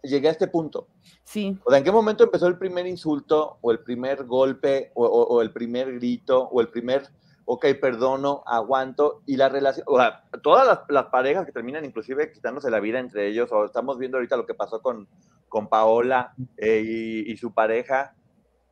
llegué 0.03 0.27
a 0.29 0.33
este 0.33 0.49
punto? 0.49 0.89
Sí, 1.23 1.57
O 1.65 1.71
sea, 1.71 1.79
¿en 1.79 1.85
qué 1.85 1.93
momento 1.93 2.25
empezó 2.25 2.49
el 2.49 2.59
primer 2.59 2.87
insulto 2.87 3.59
o 3.61 3.71
el 3.71 3.79
primer 3.79 4.25
golpe 4.25 4.91
o, 4.95 5.07
o- 5.07 5.27
o 5.37 5.41
el 5.41 5.53
primer 5.53 5.95
grito 5.95 6.49
o 6.49 6.61
el 6.61 6.69
primer, 6.69 7.05
ok, 7.45 7.65
perdono, 7.81 8.43
aguanto? 8.45 9.23
Y 9.27 9.37
la 9.37 9.49
relación, 9.49 9.87
o 9.89 9.97
sea, 9.99 10.25
todas 10.43 10.67
las, 10.67 10.81
las 10.89 11.07
parejas 11.07 11.47
que 11.47 11.53
terminan 11.53 11.85
inclusive 11.85 12.33
quitándose 12.33 12.71
la 12.71 12.81
vida 12.81 12.99
entre 12.99 13.29
ellos, 13.29 13.51
o 13.53 13.65
estamos 13.65 13.99
viendo 13.99 14.17
ahorita 14.19 14.37
lo 14.37 14.47
que 14.47 14.55
pasó 14.55 14.83
con, 14.83 15.07
con 15.49 15.69
Paola 15.69 16.35
eh, 16.57 16.83
y, 16.85 17.33
y 17.33 17.37
su 17.37 17.55
pareja, 17.55 18.17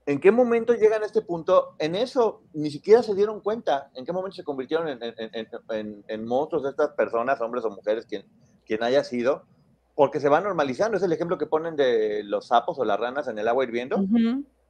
¿En 0.07 0.19
qué 0.19 0.33
momento 0.33 0.75
llegan 0.75 1.03
a 1.03 1.07
este 1.07 1.23
punto? 1.23 1.77
En 1.79 1.95
eso 1.95 2.43
ni 2.55 2.71
siquiera 2.71 3.01
se 3.03 3.15
dieron 3.15 3.41
cuenta. 3.43 3.91
¿En 3.95 4.05
qué 4.05 4.13
momento 4.13 4.35
se 4.35 4.43
convirtieron 4.43 4.89
en, 4.89 5.01
en- 5.01 5.15
en- 5.19 5.47
en- 5.69 6.05
en 6.09 6.27
monstruos 6.27 6.65
de 6.65 6.71
estas 6.71 6.91
personas, 6.95 7.41
hombres 7.41 7.65
o 7.65 7.71
mujeres, 7.71 8.07
quien, 8.07 8.25
quien 8.67 8.83
haya 8.83 9.05
sido? 9.05 9.45
Porque 9.95 10.21
se 10.21 10.29
va 10.29 10.41
normalizando. 10.41 10.97
Es 10.97 11.03
el 11.03 11.13
ejemplo 11.13 11.39
que 11.39 11.47
ponen 11.47 11.77
de 11.77 12.23
los 12.25 12.47
sapos 12.49 12.79
o 12.79 12.85
las 12.85 12.99
ranas 12.99 13.29
en 13.29 13.39
el 13.39 13.49
agua 13.49 13.65
hirviendo. 13.65 13.97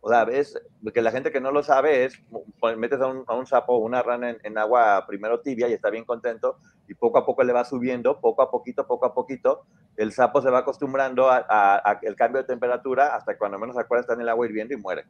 O 0.03 0.09
sea, 0.09 0.25
ves, 0.25 0.59
que 0.95 1.03
la 1.03 1.11
gente 1.11 1.31
que 1.31 1.43
no 1.43 1.53
lo 1.53 1.63
sabe 1.63 2.07
es, 2.07 2.15
pues, 2.59 2.75
metes 2.79 3.03
a 3.03 3.07
un, 3.07 3.23
a 3.27 3.35
un 3.35 3.47
sapo 3.47 3.75
o 3.75 3.79
una 3.81 4.03
rana 4.03 4.31
en, 4.31 4.39
en 4.45 4.57
agua 4.57 5.05
primero 5.07 5.41
tibia 5.41 5.69
y 5.69 5.75
está 5.75 5.91
bien 5.91 6.07
contento, 6.07 6.57
y 6.89 6.95
poco 6.95 7.19
a 7.19 7.27
poco 7.27 7.43
le 7.45 7.53
va 7.53 7.67
subiendo, 7.67 8.19
poco 8.19 8.41
a 8.41 8.51
poquito, 8.51 8.87
poco 8.87 9.05
a 9.05 9.13
poquito, 9.13 9.67
el 9.99 10.13
sapo 10.13 10.41
se 10.41 10.49
va 10.49 10.61
acostumbrando 10.61 11.29
a, 11.31 11.45
a- 11.47 12.01
cambio 12.17 12.41
de 12.41 12.49
temperatura 12.49 13.15
hasta 13.15 13.35
que 13.35 13.39
cuando 13.39 13.59
menos 13.59 13.77
se 13.77 13.83
acuerda 13.83 14.01
está 14.01 14.15
en 14.15 14.23
el 14.23 14.31
agua 14.31 14.47
hirviendo 14.47 14.73
y 14.73 14.79
muere. 14.79 15.05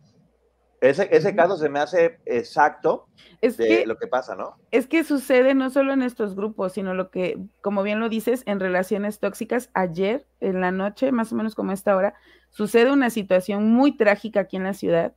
Ese, 0.81 1.09
ese 1.15 1.37
caso 1.37 1.59
se 1.59 1.69
me 1.69 1.79
hace 1.79 2.19
exacto 2.25 3.07
Es 3.43 3.59
de 3.59 3.69
que 3.69 3.87
lo 3.87 3.99
que 3.99 4.07
pasa, 4.07 4.35
¿no? 4.35 4.57
Es 4.71 4.87
que 4.87 5.05
sucede 5.05 5.55
no 5.55 5.69
solo 5.69 5.93
en 5.93 6.01
estos 6.01 6.35
grupos, 6.35 6.73
sino 6.73 6.95
lo 6.95 7.11
que, 7.11 7.39
como 7.61 7.83
bien 7.83 8.01
lo 8.01 8.09
dices, 8.09 8.43
en 8.47 8.61
relaciones 8.61 9.19
tóxicas. 9.19 9.71
Ayer, 9.75 10.27
en 10.41 10.63
la 10.63 10.71
noche, 10.71 11.13
más 11.13 11.33
o 11.33 11.37
menos 11.37 11.55
como 11.55 11.73
esta 11.73 11.95
hora, 11.95 12.15
sucede 12.49 12.91
una 12.91 13.11
situación 13.11 13.71
muy 13.71 13.95
trágica 13.97 14.41
aquí 14.41 14.57
en 14.57 14.65
la 14.65 14.73
ciudad. 14.73 15.15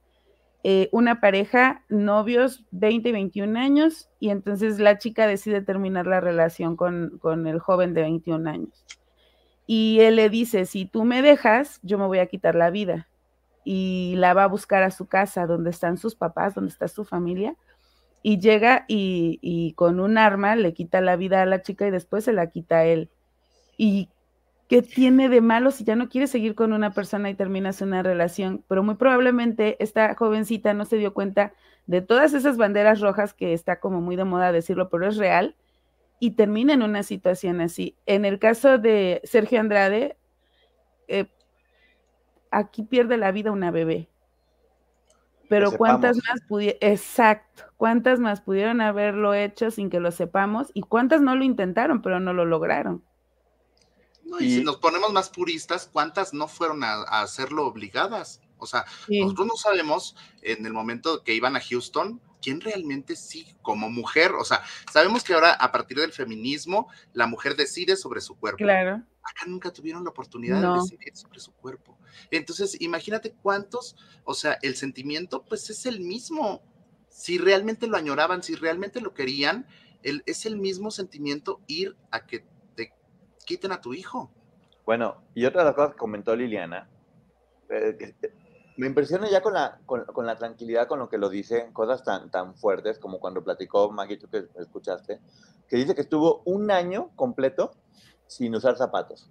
Eh, 0.66 0.90
una 0.92 1.22
pareja, 1.22 1.84
novios, 1.88 2.66
20 2.72 3.10
y 3.10 3.12
21 3.12 3.58
años, 3.58 4.10
y 4.20 4.30
entonces 4.30 4.80
la 4.80 4.98
chica 4.98 5.28
decide 5.28 5.62
terminar 5.62 6.08
la 6.08 6.20
relación 6.20 6.76
con, 6.76 7.18
con 7.20 7.48
el 7.48 7.60
joven 7.60 7.94
de 7.94 8.02
21 8.02 8.50
años. 8.50 8.86
Y 9.66 10.00
él 10.02 10.18
le 10.18 10.30
dice, 10.30 10.66
si 10.66 10.86
tú 10.86 11.06
me 11.06 11.22
dejas, 11.22 11.80
yo 11.84 11.98
me 11.98 12.06
voy 12.06 12.20
a 12.20 12.28
quitar 12.28 12.56
la 12.56 12.70
vida. 12.70 13.08
Y 13.66 14.16
la 14.18 14.34
va 14.34 14.44
a 14.44 14.48
buscar 14.48 14.84
a 14.84 14.92
su 14.92 15.08
casa, 15.08 15.48
donde 15.48 15.70
están 15.70 15.98
sus 15.98 16.16
papás, 16.16 16.56
donde 16.56 16.72
está 16.72 16.88
su 16.88 17.06
familia 17.06 17.56
y 18.24 18.40
llega 18.40 18.86
y, 18.88 19.38
y 19.42 19.74
con 19.74 20.00
un 20.00 20.18
arma 20.18 20.56
le 20.56 20.74
quita 20.74 21.02
la 21.02 21.18
vida 21.18 21.42
a 21.42 21.46
la 21.46 21.62
chica 21.62 21.86
y 21.86 21.92
después 21.92 22.24
se 22.24 22.34
la 22.34 22.50
quita 22.50 22.78
a 22.78 22.86
él. 22.86 23.10
¿Y 23.78 24.10
qué 24.70 24.82
tiene 24.82 25.28
de 25.28 25.42
malo 25.42 25.72
si 25.72 25.84
ya 25.84 25.98
no 25.98 26.08
quiere 26.08 26.28
seguir 26.28 26.56
con 26.56 26.72
una 26.72 26.92
persona 26.92 27.30
y 27.30 27.36
terminas 27.36 27.82
una 27.82 28.02
relación? 28.02 28.64
Pero 28.70 28.82
muy 28.82 28.96
probablemente 28.96 29.76
esta 29.84 30.16
jovencita 30.16 30.74
no 30.74 30.86
se 30.86 30.98
dio 30.98 31.14
cuenta 31.14 31.54
de 31.86 32.02
todas 32.02 32.34
esas 32.34 32.56
banderas 32.56 33.02
rojas 33.02 33.34
que 33.34 33.54
está 33.54 33.82
como 33.82 34.00
muy 34.00 34.16
de 34.16 34.24
moda 34.24 34.54
decirlo, 34.54 34.90
pero 34.90 35.06
es 35.06 35.18
real 35.18 35.56
y 36.20 36.32
termina 36.32 36.74
en 36.74 36.82
una 36.82 37.04
situación 37.04 37.60
así. 37.60 37.98
En 38.06 38.24
el 38.24 38.40
caso 38.40 38.78
de 38.78 39.20
Sergio 39.26 39.60
Andrade, 39.60 40.16
eh, 41.10 41.26
aquí 42.58 42.84
pierde 42.84 43.18
la 43.18 43.32
vida 43.32 43.52
una 43.52 43.72
bebé. 43.72 44.10
Pero 45.50 45.72
cuántas 45.74 46.18
más 46.18 46.42
pudieron, 46.48 46.78
exacto, 46.82 47.64
cuántas 47.78 48.20
más 48.20 48.42
pudieron 48.42 48.82
haberlo 48.82 49.34
hecho 49.34 49.70
sin 49.72 49.90
que 49.90 50.00
lo 50.00 50.12
sepamos 50.12 50.72
y 50.74 50.82
cuántas 50.82 51.22
no 51.22 51.36
lo 51.36 51.44
intentaron, 51.44 52.02
pero 52.02 52.20
no 52.20 52.34
lo 52.34 52.46
lograron. 52.46 53.04
No, 54.26 54.40
y, 54.40 54.46
Y- 54.46 54.56
si 54.56 54.64
nos 54.64 54.78
ponemos 54.78 55.12
más 55.12 55.30
puristas, 55.30 55.90
¿cuántas 55.92 56.34
no 56.34 56.48
fueron 56.48 56.84
a, 56.84 56.94
a 57.04 57.22
hacerlo 57.22 57.68
obligadas? 57.68 58.42
O 58.58 58.66
sea, 58.66 58.86
Sí. 59.06 59.20
nosotros 59.20 59.48
no 59.48 59.56
sabemos 59.56 60.16
en 60.42 60.66
el 60.66 60.74
momento 60.74 61.24
que 61.24 61.34
iban 61.36 61.56
a 61.56 61.60
Houston 61.62 62.22
quién 62.42 62.60
realmente 62.62 63.16
sí, 63.16 63.54
como 63.62 63.90
mujer, 63.90 64.32
o 64.32 64.44
sea, 64.46 64.64
sabemos 64.92 65.24
que 65.24 65.34
ahora 65.34 65.54
a 65.54 65.72
partir 65.72 65.98
del 66.00 66.12
feminismo 66.14 66.88
la 67.14 67.28
mujer 67.28 67.56
decide 67.56 67.96
sobre 67.96 68.22
su 68.22 68.36
cuerpo. 68.38 68.58
Claro. 68.58 69.02
Acá 69.22 69.46
nunca 69.48 69.72
tuvieron 69.72 70.04
la 70.04 70.10
oportunidad 70.10 70.62
No. 70.62 70.74
de 70.76 70.82
decidir 70.82 71.16
sobre 71.16 71.40
su 71.40 71.54
cuerpo. 71.54 71.93
Entonces, 72.32 72.80
imagínate 72.82 73.34
cuántos, 73.34 73.96
o 74.24 74.34
sea, 74.34 74.58
el 74.62 74.76
sentimiento 74.76 75.44
pues 75.44 75.70
es 75.70 75.86
el 75.86 76.00
mismo. 76.00 76.62
Si 77.10 77.38
realmente 77.38 77.88
lo 77.88 77.98
añoraban, 77.98 78.42
si 78.44 78.56
realmente 78.56 79.02
lo 79.02 79.14
querían, 79.14 79.68
el- 80.02 80.24
es 80.26 80.46
el 80.46 80.58
mismo 80.58 80.92
sentimiento 80.92 81.62
ir 81.68 81.96
a 82.12 82.26
que 82.26 82.46
te 82.76 82.94
quiten 83.46 83.72
a 83.72 83.82
tu 83.82 83.94
hijo. 83.94 84.32
Bueno, 84.86 85.24
y 85.34 85.46
otra 85.46 85.62
de 85.62 85.66
las 85.68 85.76
cosas 85.76 85.92
que 85.92 85.98
comentó 85.98 86.36
Liliana, 86.36 86.90
eh, 87.70 87.96
que 87.98 88.16
me 88.76 88.88
impresiona 88.88 89.30
ya 89.30 89.42
con 89.42 89.54
la, 89.54 89.80
con 89.86 90.26
la 90.26 90.36
tranquilidad 90.36 90.88
con 90.88 91.00
lo 91.00 91.08
que 91.08 91.18
lo 91.20 91.30
dice, 91.30 91.70
cosas 91.74 92.04
tan, 92.04 92.32
tan 92.32 92.56
fuertes 92.56 92.98
como 93.00 93.20
cuando 93.20 93.44
platicó 93.44 93.92
Maggie, 93.92 94.18
tú 94.18 94.28
que 94.28 94.48
escuchaste, 94.60 95.22
que 95.68 95.78
dice 95.78 95.94
que 95.96 96.02
estuvo 96.02 96.42
un 96.46 96.72
año 96.72 97.12
completo 97.16 97.72
sin 98.28 98.56
usar 98.56 98.76
zapatos, 98.76 99.30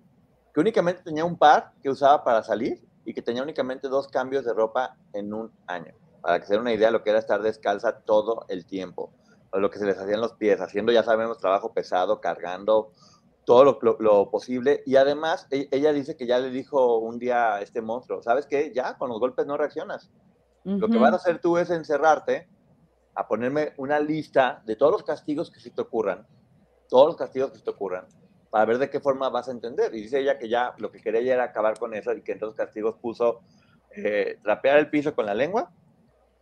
que 0.53 0.61
únicamente 0.61 1.03
tenía 1.03 1.25
un 1.25 1.37
par 1.39 1.73
que 1.81 1.91
usaba 1.91 2.25
para 2.25 2.43
salir 2.43 2.87
y 3.05 3.15
que 3.15 3.23
tenía 3.23 3.43
únicamente 3.43 3.89
dos 3.89 4.09
cambios 4.09 4.45
de 4.45 4.53
ropa 4.55 4.97
en 5.13 5.33
un 5.35 5.53
año, 5.67 5.93
para 6.21 6.41
que 6.41 6.47
se 6.47 6.53
den 6.55 6.63
una 6.63 6.73
idea 6.73 6.89
de 6.89 6.93
lo 6.93 7.03
que 7.03 7.11
era 7.11 7.19
estar 7.19 7.43
descalza 7.43 8.01
todo 8.05 8.45
el 8.49 8.67
tiempo, 8.67 9.13
o 9.51 9.59
lo 9.59 9.71
que 9.71 9.79
se 9.79 9.87
les 9.87 9.99
hacían 9.99 10.21
los 10.21 10.35
pies, 10.35 10.61
haciendo, 10.61 10.93
ya 10.93 11.03
sabemos, 11.03 11.39
trabajo 11.39 11.73
pesado, 11.73 12.21
cargando 12.21 12.93
todo 13.45 13.65
lo, 13.65 13.79
lo- 13.83 13.97
lo 13.99 14.31
posible. 14.31 14.83
Y 14.87 14.97
además, 14.97 15.47
e- 15.51 15.69
ella 15.73 15.93
dice 15.93 16.17
que 16.17 16.27
ya 16.27 16.39
le 16.39 16.51
dijo 16.51 16.99
un 16.99 17.19
día 17.19 17.55
a 17.57 17.61
este 17.63 17.83
monstruo, 17.83 18.23
¿sabes 18.23 18.47
qué? 18.47 18.73
Ya 18.75 18.97
con 18.99 19.09
los 19.11 19.19
golpes 19.19 19.47
no 19.47 19.57
reaccionas. 19.57 20.11
Lo 20.79 20.89
que 20.91 20.99
vas 20.99 21.13
a 21.13 21.17
hacer 21.17 21.41
tú 21.41 21.59
es 21.59 21.71
encerrarte 21.71 22.49
a 23.15 23.27
ponerme 23.29 23.75
una 23.79 24.01
lista 24.01 24.63
de 24.65 24.77
todos 24.77 24.93
los 24.93 25.03
castigos 25.05 25.51
que 25.51 25.61
se 25.61 25.71
te 25.71 25.83
ocurran, 25.83 26.27
todos 26.89 27.07
los 27.09 27.17
castigos 27.17 27.51
que 27.53 27.59
se 27.59 27.65
te 27.65 27.71
ocurran, 27.71 28.07
para 28.53 28.67
ver 28.67 28.79
de 28.79 28.91
qué 28.91 29.01
forma 29.01 29.31
vas 29.31 29.49
a 29.49 29.53
entender. 29.53 29.93
Y 29.95 30.03
dice 30.03 30.21
ella 30.21 30.39
que 30.39 30.49
ya 30.49 30.75
lo 30.79 30.93
que 30.93 31.01
quería 31.01 31.23
ya 31.23 31.35
era 31.35 31.45
acabar 31.45 31.79
con 31.79 31.95
eso 31.95 32.13
y 32.13 32.23
que 32.23 32.33
entre 32.33 32.47
los 32.47 32.55
castigos 32.55 32.97
puso 33.01 33.41
eh, 33.97 34.39
trapear 34.45 34.79
el 34.79 34.91
piso 34.91 35.15
con 35.15 35.25
la 35.27 35.35
lengua 35.35 35.73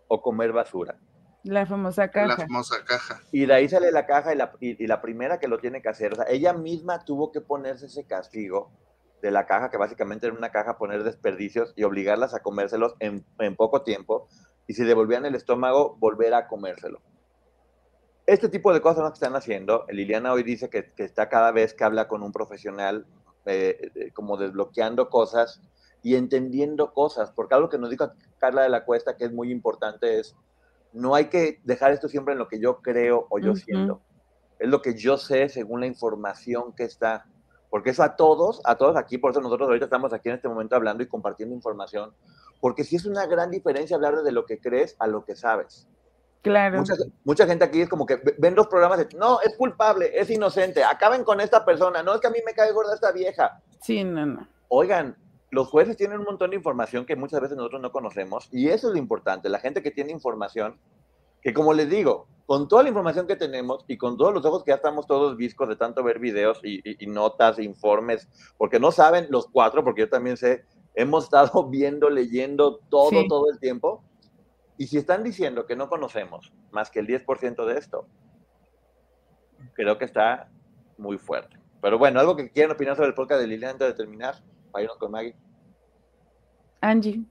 o 0.08 0.20
comer 0.20 0.52
basura. 0.52 0.98
La 1.44 1.64
famosa 1.64 2.02
La 2.02 2.10
caja. 2.10 2.36
famosa 2.42 2.84
caja. 2.84 3.20
Y 3.32 3.46
de 3.46 3.54
ahí 3.54 3.68
sale 3.68 3.92
la 3.92 4.04
caja 4.06 4.34
y 4.34 4.36
la, 4.36 4.52
y- 4.60 4.82
y 4.82 4.86
la 4.88 5.00
primera 5.00 5.38
que 5.38 5.48
lo 5.48 5.58
tiene 5.58 5.80
que 5.80 5.88
hacer, 5.88 6.12
o 6.12 6.16
sea, 6.16 6.26
ella 6.28 6.52
misma 6.52 7.04
tuvo 7.04 7.30
que 7.32 7.40
ponerse 7.40 7.86
ese 7.86 8.04
castigo 8.06 8.72
de 9.22 9.30
la 9.30 9.46
caja, 9.46 9.70
que 9.70 9.76
básicamente 9.78 10.26
era 10.26 10.36
una 10.36 10.50
caja 10.50 10.76
poner 10.78 11.02
desperdicios 11.04 11.72
y 11.76 11.84
obligarlas 11.84 12.34
a 12.34 12.40
comérselos 12.40 12.94
en, 12.98 13.24
en 13.38 13.54
poco 13.56 13.82
tiempo. 13.82 14.28
Y 14.66 14.74
si 14.74 14.84
devolvían 14.84 15.24
el 15.26 15.34
estómago, 15.34 15.96
volver 15.98 16.34
a 16.34 16.46
comérselo. 16.48 17.00
Este 18.26 18.48
tipo 18.48 18.72
de 18.72 18.80
cosas 18.80 19.10
que 19.10 19.14
están 19.14 19.34
haciendo. 19.34 19.86
Liliana 19.88 20.32
hoy 20.32 20.42
dice 20.42 20.68
que, 20.70 20.92
que 20.92 21.04
está 21.04 21.28
cada 21.28 21.50
vez 21.52 21.74
que 21.74 21.84
habla 21.84 22.06
con 22.06 22.22
un 22.22 22.32
profesional, 22.32 23.06
eh, 23.46 23.90
eh, 23.94 24.10
como 24.12 24.36
desbloqueando 24.36 25.08
cosas 25.08 25.60
y 26.02 26.14
entendiendo 26.14 26.92
cosas. 26.92 27.30
Porque 27.32 27.54
algo 27.54 27.68
que 27.68 27.78
nos 27.78 27.90
dijo 27.90 28.12
Carla 28.38 28.62
de 28.62 28.68
la 28.68 28.84
Cuesta, 28.84 29.16
que 29.16 29.24
es 29.24 29.32
muy 29.32 29.50
importante, 29.50 30.20
es 30.20 30.36
no 30.92 31.14
hay 31.14 31.26
que 31.26 31.60
dejar 31.64 31.92
esto 31.92 32.08
siempre 32.08 32.32
en 32.32 32.38
lo 32.38 32.48
que 32.48 32.60
yo 32.60 32.80
creo 32.80 33.26
o 33.30 33.38
yo 33.38 33.54
siento. 33.54 34.00
Es 34.58 34.68
lo 34.68 34.82
que 34.82 34.94
yo 34.94 35.16
sé 35.16 35.48
según 35.48 35.80
la 35.80 35.86
información 35.86 36.72
que 36.74 36.84
está. 36.84 37.26
Porque 37.70 37.90
eso 37.90 38.02
a 38.02 38.16
todos, 38.16 38.60
a 38.64 38.76
todos 38.76 38.96
aquí, 38.96 39.16
por 39.16 39.30
eso 39.30 39.40
nosotros 39.40 39.68
ahorita 39.68 39.86
estamos 39.86 40.12
aquí 40.12 40.28
en 40.28 40.34
este 40.34 40.48
momento 40.48 40.74
hablando 40.74 41.02
y 41.02 41.06
compartiendo 41.06 41.54
información. 41.54 42.12
Porque 42.60 42.84
sí 42.84 42.96
es 42.96 43.06
una 43.06 43.26
gran 43.26 43.50
diferencia 43.50 43.96
hablar 43.96 44.22
de 44.22 44.32
lo 44.32 44.44
que 44.44 44.58
crees 44.58 44.96
a 44.98 45.06
lo 45.06 45.24
que 45.24 45.36
sabes. 45.36 45.88
Claro. 46.42 46.78
Mucha, 46.78 46.94
mucha 47.24 47.46
gente 47.46 47.64
aquí 47.64 47.82
es 47.82 47.88
como 47.88 48.06
que 48.06 48.16
ve- 48.16 48.34
ven 48.38 48.54
los 48.54 48.66
programas 48.68 48.98
de, 48.98 49.08
no, 49.16 49.40
es 49.42 49.54
culpable, 49.56 50.10
es 50.18 50.30
inocente, 50.30 50.82
acaben 50.82 51.22
con 51.22 51.40
esta 51.40 51.64
persona, 51.66 52.02
no 52.02 52.14
es 52.14 52.20
que 52.20 52.28
a 52.28 52.30
mí 52.30 52.38
me 52.46 52.54
cae 52.54 52.72
gorda 52.72 52.94
esta 52.94 53.12
vieja. 53.12 53.60
Sí, 53.82 54.02
no, 54.04 54.24
no. 54.24 54.48
Oigan, 54.68 55.16
los 55.50 55.68
jueces 55.68 55.96
tienen 55.98 56.18
un 56.20 56.24
montón 56.24 56.50
de 56.50 56.56
información 56.56 57.04
que 57.04 57.14
muchas 57.16 57.40
veces 57.42 57.56
nosotros 57.56 57.82
no 57.82 57.92
conocemos 57.92 58.48
y 58.52 58.68
eso 58.68 58.88
es 58.88 58.94
lo 58.94 58.98
importante, 58.98 59.48
la 59.50 59.58
gente 59.58 59.82
que 59.82 59.90
tiene 59.90 60.12
información, 60.12 60.78
que 61.42 61.52
como 61.52 61.72
les 61.74 61.90
digo, 61.90 62.26
con 62.46 62.68
toda 62.68 62.82
la 62.84 62.88
información 62.88 63.26
que 63.26 63.36
tenemos 63.36 63.84
y 63.86 63.96
con 63.98 64.16
todos 64.16 64.32
los 64.32 64.44
ojos 64.44 64.64
que 64.64 64.70
ya 64.70 64.76
estamos 64.76 65.06
todos 65.06 65.36
viscos 65.36 65.68
de 65.68 65.76
tanto 65.76 66.02
ver 66.02 66.18
videos 66.20 66.60
y, 66.62 66.76
y- 66.88 67.04
y 67.04 67.06
notas, 67.06 67.58
e 67.58 67.64
informes, 67.64 68.28
porque 68.56 68.80
no 68.80 68.92
saben 68.92 69.26
los 69.30 69.46
cuatro, 69.48 69.84
porque 69.84 70.02
yo 70.02 70.08
también 70.08 70.36
sé, 70.36 70.64
hemos 70.94 71.24
estado 71.30 71.68
viendo, 71.68 72.08
leyendo 72.08 72.78
todo, 72.88 73.10
Sí. 73.10 73.28
todo 73.28 73.50
el 73.50 73.58
tiempo. 73.60 74.02
Y 74.80 74.86
si 74.86 74.96
están 74.96 75.22
diciendo 75.22 75.66
que 75.66 75.76
no 75.76 75.90
conocemos 75.90 76.54
más 76.70 76.90
que 76.90 77.00
el 77.00 77.06
10% 77.06 77.66
de 77.66 77.78
esto, 77.78 78.08
creo 79.74 79.98
que 79.98 80.06
está 80.06 80.48
muy 80.96 81.18
fuerte. 81.18 81.58
Pero 81.82 81.98
bueno, 81.98 82.18
algo 82.18 82.34
que 82.34 82.48
quieran 82.50 82.72
opinar 82.72 82.96
sobre 82.96 83.08
el 83.08 83.14
podcast 83.14 83.42
de 83.42 83.46
Liliana 83.46 83.72
antes 83.72 83.88
de 83.88 83.92
terminar, 83.92 84.36
váyanos 84.72 84.96
con 84.96 85.10
Maggie. 85.10 85.36
Angie. 86.80 87.22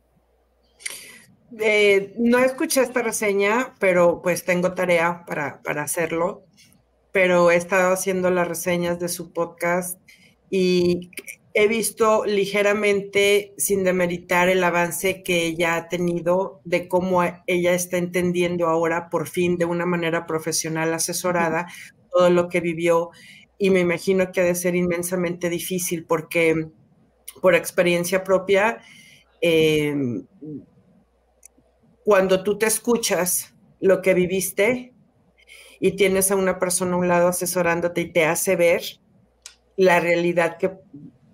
Eh, 1.60 2.14
no 2.20 2.38
escuché 2.38 2.82
esta 2.82 3.02
reseña, 3.02 3.74
pero 3.80 4.22
pues 4.22 4.46
tengo 4.46 4.76
tarea 4.76 5.26
para, 5.26 5.64
para 5.64 5.82
hacerlo. 5.82 6.44
Pero 7.12 7.50
he 7.50 7.56
estado 7.56 7.94
haciendo 7.94 8.30
las 8.30 8.48
reseñas 8.48 9.00
de 9.00 9.10
su 9.10 9.34
podcast 9.34 10.00
y 10.52 11.10
he 11.54 11.68
visto 11.68 12.26
ligeramente, 12.26 13.54
sin 13.58 13.84
demeritar 13.84 14.50
el 14.50 14.64
avance 14.64 15.24
que 15.24 15.46
ella 15.46 15.76
ha 15.76 15.88
tenido, 15.88 16.62
de 16.64 16.88
cómo 16.88 17.24
ella 17.48 17.74
está 17.74 17.98
entendiendo 17.98 18.68
ahora, 18.68 19.10
por 19.10 19.28
fin, 19.28 19.58
de 19.58 19.66
una 19.66 19.86
manera 19.86 20.26
profesional 20.26 20.94
asesorada, 20.94 21.68
todo 22.12 22.30
lo 22.30 22.50
que 22.50 22.62
vivió. 22.62 23.10
Y 23.58 23.72
me 23.72 23.80
imagino 23.80 24.32
que 24.32 24.42
ha 24.42 24.46
de 24.46 24.56
ser 24.56 24.76
inmensamente 24.76 25.50
difícil 25.50 26.06
porque, 26.06 26.70
por 27.42 27.56
experiencia 27.56 28.24
propia, 28.24 28.82
eh, 29.42 29.96
cuando 32.04 32.44
tú 32.44 32.58
te 32.58 32.68
escuchas 32.68 33.54
lo 33.80 34.02
que 34.02 34.14
viviste 34.14 34.94
y 35.80 35.92
tienes 35.94 36.32
a 36.32 36.36
una 36.36 36.60
persona 36.60 36.94
a 36.94 36.98
un 36.98 37.08
lado 37.08 37.28
asesorándote 37.28 38.02
y 38.02 38.12
te 38.12 38.26
hace 38.26 38.56
ver 38.56 38.82
la 39.78 40.00
realidad 40.00 40.58
que, 40.58 40.72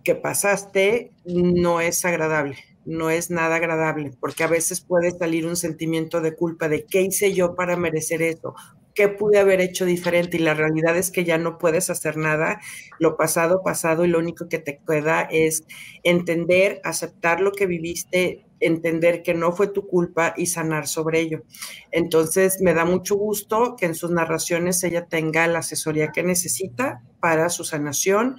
que 0.05 0.15
pasaste, 0.15 1.11
no 1.25 1.81
es 1.81 2.05
agradable, 2.05 2.57
no 2.85 3.09
es 3.09 3.31
nada 3.31 3.55
agradable, 3.55 4.11
porque 4.21 4.43
a 4.43 4.47
veces 4.47 4.79
puede 4.79 5.11
salir 5.11 5.45
un 5.47 5.57
sentimiento 5.57 6.21
de 6.21 6.35
culpa 6.35 6.69
de 6.69 6.85
qué 6.85 7.01
hice 7.01 7.33
yo 7.33 7.55
para 7.55 7.75
merecer 7.75 8.21
eso, 8.21 8.53
qué 8.93 9.09
pude 9.09 9.39
haber 9.39 9.61
hecho 9.61 9.83
diferente 9.83 10.37
y 10.37 10.41
la 10.41 10.53
realidad 10.53 10.95
es 10.95 11.09
que 11.11 11.25
ya 11.25 11.39
no 11.39 11.57
puedes 11.57 11.89
hacer 11.89 12.17
nada, 12.17 12.61
lo 12.99 13.17
pasado, 13.17 13.63
pasado 13.63 14.05
y 14.05 14.07
lo 14.07 14.19
único 14.19 14.47
que 14.47 14.59
te 14.59 14.79
queda 14.87 15.23
es 15.23 15.65
entender, 16.03 16.79
aceptar 16.83 17.41
lo 17.41 17.51
que 17.51 17.65
viviste, 17.65 18.45
entender 18.59 19.23
que 19.23 19.33
no 19.33 19.51
fue 19.51 19.67
tu 19.67 19.87
culpa 19.87 20.35
y 20.37 20.45
sanar 20.45 20.87
sobre 20.87 21.19
ello. 21.19 21.43
Entonces, 21.91 22.61
me 22.61 22.73
da 22.73 22.85
mucho 22.85 23.15
gusto 23.15 23.75
que 23.75 23.87
en 23.87 23.95
sus 23.95 24.11
narraciones 24.11 24.81
ella 24.83 25.07
tenga 25.07 25.47
la 25.47 25.59
asesoría 25.59 26.11
que 26.13 26.23
necesita 26.23 27.01
para 27.19 27.49
su 27.49 27.63
sanación 27.63 28.37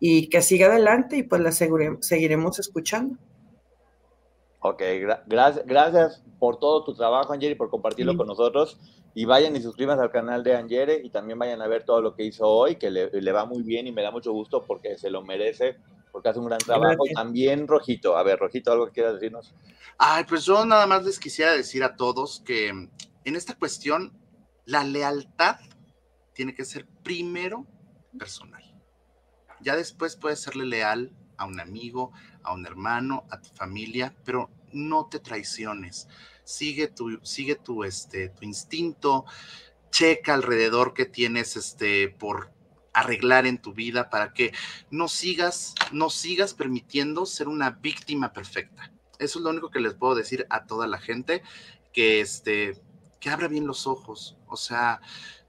y 0.00 0.28
que 0.28 0.42
siga 0.42 0.66
adelante 0.68 1.16
y 1.16 1.22
pues 1.22 1.40
la 1.42 1.50
segure- 1.52 1.98
seguiremos 2.00 2.58
escuchando. 2.58 3.16
Ok, 4.60 4.80
gra- 4.80 5.22
gracias, 5.26 5.66
gracias 5.66 6.22
por 6.38 6.58
todo 6.58 6.84
tu 6.84 6.94
trabajo, 6.94 7.32
Angeli, 7.32 7.54
por 7.54 7.70
compartirlo 7.70 8.12
Sí. 8.12 8.18
con 8.18 8.26
nosotros. 8.26 8.78
Y 9.14 9.24
vayan 9.24 9.56
y 9.56 9.60
suscríbanse 9.60 10.02
al 10.02 10.10
canal 10.10 10.44
de 10.44 10.54
Angere 10.56 11.00
y 11.02 11.10
también 11.10 11.38
vayan 11.38 11.60
a 11.62 11.66
ver 11.66 11.84
todo 11.84 12.00
lo 12.02 12.14
que 12.14 12.24
hizo 12.24 12.46
hoy, 12.46 12.76
que 12.76 12.90
le, 12.90 13.10
le 13.10 13.32
va 13.32 13.44
muy 13.46 13.62
bien 13.62 13.86
y 13.86 13.92
me 13.92 14.02
da 14.02 14.10
mucho 14.10 14.32
gusto 14.32 14.64
porque 14.64 14.96
se 14.98 15.10
lo 15.10 15.22
merece, 15.22 15.76
porque 16.12 16.28
hace 16.28 16.38
un 16.38 16.46
gran 16.46 16.58
trabajo. 16.58 17.04
Y 17.04 17.08
Gracias. 17.10 17.14
también 17.14 17.66
Rojito, 17.66 18.16
a 18.16 18.22
ver, 18.22 18.38
Rojito, 18.38 18.70
algo 18.70 18.86
que 18.86 18.92
quieras 18.92 19.14
decirnos. 19.14 19.54
Ay, 19.96 20.24
pues 20.28 20.44
yo 20.44 20.64
nada 20.64 20.86
más 20.86 21.04
les 21.04 21.18
quisiera 21.18 21.52
decir 21.52 21.82
a 21.82 21.96
todos 21.96 22.40
que 22.44 22.68
en 22.68 23.36
esta 23.36 23.54
cuestión 23.54 24.12
la 24.66 24.84
lealtad 24.84 25.56
tiene 26.34 26.54
que 26.54 26.64
ser 26.64 26.86
primero 27.02 27.66
personal. 28.16 28.62
Ya 29.60 29.76
después 29.76 30.16
puedes 30.16 30.40
serle 30.40 30.66
leal 30.66 31.12
a 31.36 31.46
un 31.46 31.60
amigo, 31.60 32.12
a 32.42 32.52
un 32.52 32.66
hermano, 32.66 33.24
a 33.30 33.40
tu 33.40 33.48
familia, 33.50 34.14
pero 34.24 34.50
no 34.72 35.06
te 35.06 35.18
traiciones. 35.18 36.08
Sigue 36.44 36.88
tu, 36.88 37.18
sigue 37.22 37.56
tu, 37.56 37.84
este, 37.84 38.30
tu 38.30 38.44
instinto, 38.44 39.24
checa 39.90 40.34
alrededor 40.34 40.94
que 40.94 41.06
tienes 41.06 41.56
este, 41.56 42.08
por 42.08 42.50
arreglar 42.92 43.46
en 43.46 43.58
tu 43.58 43.72
vida 43.72 44.10
para 44.10 44.32
que 44.32 44.52
no 44.90 45.08
sigas, 45.08 45.74
no 45.92 46.10
sigas 46.10 46.54
permitiendo 46.54 47.26
ser 47.26 47.48
una 47.48 47.70
víctima 47.70 48.32
perfecta. 48.32 48.92
Eso 49.18 49.38
es 49.38 49.44
lo 49.44 49.50
único 49.50 49.70
que 49.70 49.80
les 49.80 49.94
puedo 49.94 50.14
decir 50.14 50.46
a 50.50 50.66
toda 50.66 50.86
la 50.86 50.98
gente, 50.98 51.42
que 51.92 52.20
este, 52.20 52.80
que 53.20 53.30
abra 53.30 53.48
bien 53.48 53.66
los 53.66 53.86
ojos, 53.86 54.36
o 54.46 54.56
sea, 54.56 55.00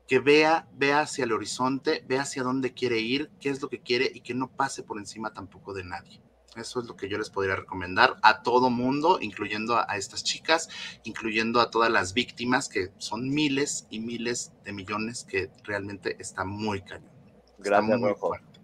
que 0.09 0.17
vea, 0.17 0.67
vea 0.73 1.01
hacia 1.01 1.23
el 1.23 1.31
horizonte, 1.31 2.03
vea 2.07 2.23
hacia 2.23 2.41
dónde 2.41 2.73
quiere 2.73 2.97
ir, 2.97 3.29
qué 3.39 3.49
es 3.49 3.61
lo 3.61 3.69
que 3.69 3.79
quiere 3.79 4.11
y 4.11 4.21
que 4.21 4.33
no 4.33 4.49
pase 4.49 4.81
por 4.81 4.97
encima 4.97 5.35
tampoco 5.35 5.71
de 5.71 5.83
nadie. 5.83 6.19
Eso 6.55 6.79
es 6.79 6.87
lo 6.87 6.95
que 6.95 7.07
yo 7.07 7.19
les 7.19 7.29
podría 7.29 7.55
recomendar 7.55 8.15
a 8.23 8.41
todo 8.41 8.71
mundo, 8.71 9.19
incluyendo 9.21 9.75
a, 9.75 9.85
a 9.87 9.97
estas 9.97 10.23
chicas, 10.23 10.67
incluyendo 11.03 11.61
a 11.61 11.69
todas 11.69 11.91
las 11.91 12.15
víctimas, 12.15 12.69
que 12.69 12.89
son 12.97 13.29
miles 13.29 13.85
y 13.91 13.99
miles 13.99 14.51
de 14.63 14.73
millones, 14.73 15.27
que 15.29 15.51
realmente 15.63 16.15
está 16.17 16.43
muy 16.43 16.81
cañón. 16.81 17.11
Está 17.59 17.69
Gracias, 17.69 17.99
muy 17.99 18.15
fuerte. 18.15 18.59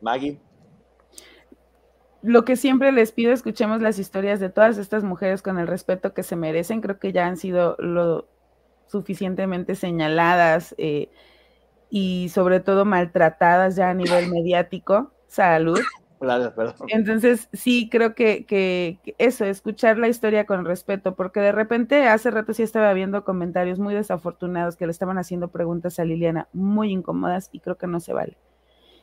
Maggie, 0.00 0.40
Lo 2.22 2.44
que 2.44 2.56
siempre 2.56 2.90
les 2.90 3.12
pido, 3.12 3.32
escuchemos 3.32 3.80
las 3.80 4.00
historias 4.00 4.40
de 4.40 4.50
todas 4.50 4.78
estas 4.78 5.04
mujeres 5.04 5.42
con 5.42 5.60
el 5.60 5.68
respeto 5.68 6.12
que 6.12 6.24
se 6.24 6.34
merecen. 6.34 6.80
Creo 6.80 6.98
que 6.98 7.12
ya 7.12 7.28
han 7.28 7.36
sido 7.36 7.76
lo 7.78 8.26
suficientemente 8.88 9.74
señaladas 9.74 10.74
eh, 10.78 11.10
y 11.90 12.28
sobre 12.30 12.60
todo 12.60 12.84
maltratadas 12.84 13.76
ya 13.76 13.90
a 13.90 13.94
nivel 13.94 14.30
mediático. 14.30 15.12
Salud. 15.26 15.80
gracias, 16.20 16.52
perdón. 16.52 16.74
Entonces, 16.88 17.48
sí, 17.52 17.88
creo 17.90 18.14
que, 18.14 18.44
que, 18.44 18.98
que 19.02 19.14
eso, 19.18 19.44
escuchar 19.44 19.98
la 19.98 20.08
historia 20.08 20.46
con 20.46 20.64
respeto, 20.64 21.14
porque 21.14 21.40
de 21.40 21.52
repente 21.52 22.08
hace 22.08 22.30
rato 22.30 22.52
sí 22.52 22.62
estaba 22.62 22.92
viendo 22.92 23.24
comentarios 23.24 23.78
muy 23.78 23.94
desafortunados 23.94 24.76
que 24.76 24.86
le 24.86 24.92
estaban 24.92 25.18
haciendo 25.18 25.48
preguntas 25.48 25.98
a 25.98 26.04
Liliana 26.04 26.48
muy 26.52 26.90
incómodas 26.90 27.50
y 27.52 27.60
creo 27.60 27.76
que 27.76 27.86
no 27.86 28.00
se 28.00 28.12
vale. 28.12 28.36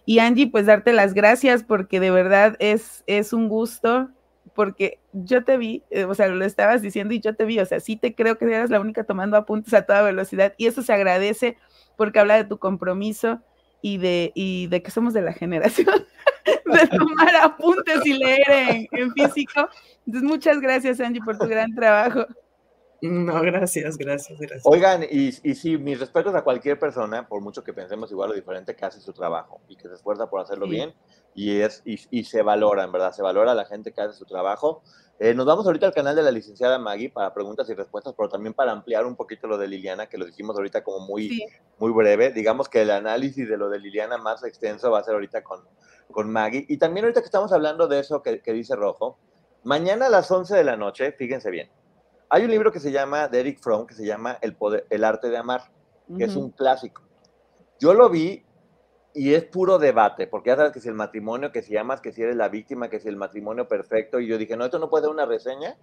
Y 0.05 0.19
Angie, 0.19 0.47
pues 0.47 0.67
darte 0.67 0.93
las 0.93 1.13
gracias 1.13 1.63
porque 1.63 1.99
de 1.99 2.11
verdad 2.11 2.55
es, 2.59 3.03
es 3.07 3.33
un 3.33 3.49
gusto, 3.49 4.09
porque 4.55 4.99
yo 5.11 5.43
te 5.43 5.57
vi, 5.57 5.83
eh, 5.91 6.05
o 6.05 6.15
sea, 6.15 6.27
lo 6.27 6.43
estabas 6.45 6.81
diciendo 6.81 7.13
y 7.13 7.19
yo 7.19 7.35
te 7.35 7.45
vi, 7.45 7.59
o 7.59 7.65
sea, 7.65 7.79
sí 7.79 7.97
te 7.97 8.15
creo 8.15 8.37
que 8.37 8.45
eras 8.45 8.69
la 8.69 8.79
única 8.79 9.03
tomando 9.03 9.37
apuntes 9.37 9.73
a 9.73 9.85
toda 9.85 10.01
velocidad 10.01 10.53
y 10.57 10.67
eso 10.67 10.81
se 10.81 10.93
agradece 10.93 11.57
porque 11.97 12.19
habla 12.19 12.37
de 12.37 12.45
tu 12.45 12.57
compromiso 12.57 13.41
y 13.81 13.97
de, 13.97 14.31
y 14.33 14.67
de 14.67 14.81
que 14.81 14.91
somos 14.91 15.13
de 15.13 15.21
la 15.21 15.33
generación 15.33 15.87
de 16.45 16.87
tomar 16.87 17.35
apuntes 17.35 18.05
y 18.05 18.13
leer 18.13 18.49
en, 18.49 18.87
en 18.91 19.13
físico. 19.13 19.69
Entonces, 20.07 20.29
muchas 20.29 20.59
gracias, 20.59 20.99
Angie, 20.99 21.21
por 21.21 21.37
tu 21.37 21.47
gran 21.47 21.75
trabajo. 21.75 22.25
No, 23.25 23.41
gracias, 23.41 23.97
gracias, 23.97 24.39
gracias. 24.39 24.63
Oigan, 24.65 25.03
y, 25.03 25.27
y 25.43 25.55
sí, 25.55 25.77
mis 25.77 25.99
respetos 25.99 26.33
a 26.35 26.43
cualquier 26.43 26.79
persona, 26.79 27.27
por 27.27 27.41
mucho 27.41 27.63
que 27.63 27.73
pensemos 27.73 28.11
igual 28.11 28.31
o 28.31 28.33
diferente, 28.33 28.75
que 28.75 28.85
hace 28.85 28.99
su 29.01 29.13
trabajo 29.13 29.61
y 29.67 29.75
que 29.75 29.87
se 29.87 29.95
esfuerza 29.95 30.29
por 30.29 30.41
hacerlo 30.41 30.65
Sí. 30.65 30.71
bien 30.71 30.93
y, 31.33 31.59
es, 31.61 31.81
y, 31.85 31.99
y 32.11 32.23
se 32.23 32.41
valora, 32.41 32.83
en 32.83 32.91
verdad, 32.91 33.11
se 33.11 33.21
valora 33.21 33.51
a 33.51 33.55
la 33.55 33.65
gente 33.65 33.91
que 33.91 34.01
hace 34.01 34.17
su 34.17 34.25
trabajo. 34.25 34.81
Eh, 35.19 35.33
nos 35.33 35.45
vamos 35.45 35.65
ahorita 35.65 35.85
al 35.85 35.93
canal 35.93 36.15
de 36.15 36.23
la 36.23 36.31
licenciada 36.31 36.77
Maggie 36.77 37.09
para 37.09 37.33
preguntas 37.33 37.69
y 37.69 37.73
respuestas, 37.73 38.13
pero 38.17 38.27
también 38.29 38.53
para 38.53 38.71
ampliar 38.73 39.05
un 39.05 39.15
poquito 39.15 39.47
lo 39.47 39.57
de 39.57 39.67
Liliana, 39.67 40.07
que 40.07 40.17
lo 40.17 40.25
dijimos 40.25 40.57
ahorita 40.57 40.83
como 40.83 40.99
muy, 41.05 41.29
Sí. 41.29 41.45
muy 41.79 41.91
breve. 41.93 42.31
Digamos 42.31 42.67
que 42.67 42.81
el 42.81 42.91
análisis 42.91 43.47
de 43.47 43.57
lo 43.57 43.69
de 43.69 43.79
Liliana 43.79 44.17
más 44.17 44.43
extenso 44.43 44.91
va 44.91 44.99
a 44.99 45.03
ser 45.03 45.13
ahorita 45.13 45.41
con, 45.43 45.61
con 46.11 46.29
Maggie. 46.29 46.65
Y 46.67 46.77
también 46.77 47.05
ahorita 47.05 47.21
que 47.21 47.25
estamos 47.27 47.53
hablando 47.53 47.87
de 47.87 47.99
eso 47.99 48.21
que, 48.21 48.41
que 48.41 48.51
dice 48.51 48.75
Rojo, 48.75 49.17
mañana 49.63 50.07
a 50.07 50.09
las 50.09 50.29
11 50.29 50.53
de 50.55 50.63
la 50.65 50.75
noche, 50.75 51.13
fíjense 51.13 51.49
bien, 51.49 51.69
hay 52.29 52.43
un 52.43 52.51
libro 52.51 52.71
que 52.71 52.79
se 52.79 52.91
llama, 52.91 53.27
de 53.27 53.39
Eric 53.39 53.59
Fromm, 53.59 53.85
que 53.85 53.93
se 53.93 54.05
llama 54.05 54.37
El, 54.41 54.55
poder, 54.55 54.85
el 54.89 55.03
arte 55.03 55.29
de 55.29 55.37
amar, 55.37 55.71
que 56.17 56.25
es 56.25 56.35
un 56.35 56.51
clásico. 56.51 57.01
Yo 57.79 57.93
lo 57.93 58.09
vi 58.09 58.43
y 59.13 59.33
es 59.33 59.45
puro 59.45 59.79
debate, 59.79 60.27
porque 60.27 60.49
ya 60.49 60.57
sabes 60.57 60.71
que 60.71 60.81
si 60.81 60.89
el 60.89 60.93
matrimonio, 60.93 61.51
que 61.51 61.61
si 61.61 61.77
amas, 61.77 62.01
que 62.01 62.11
si 62.11 62.21
eres 62.21 62.35
la 62.35 62.49
víctima, 62.49 62.89
que 62.89 62.99
si 62.99 63.07
el 63.07 63.15
matrimonio 63.15 63.67
perfecto, 63.67 64.19
y 64.19 64.27
yo 64.27 64.37
dije, 64.37 64.57
no, 64.57 64.65
esto 64.65 64.79
no 64.79 64.89
puede 64.89 65.05
ser 65.05 65.11
una 65.11 65.25
reseña, 65.25 65.77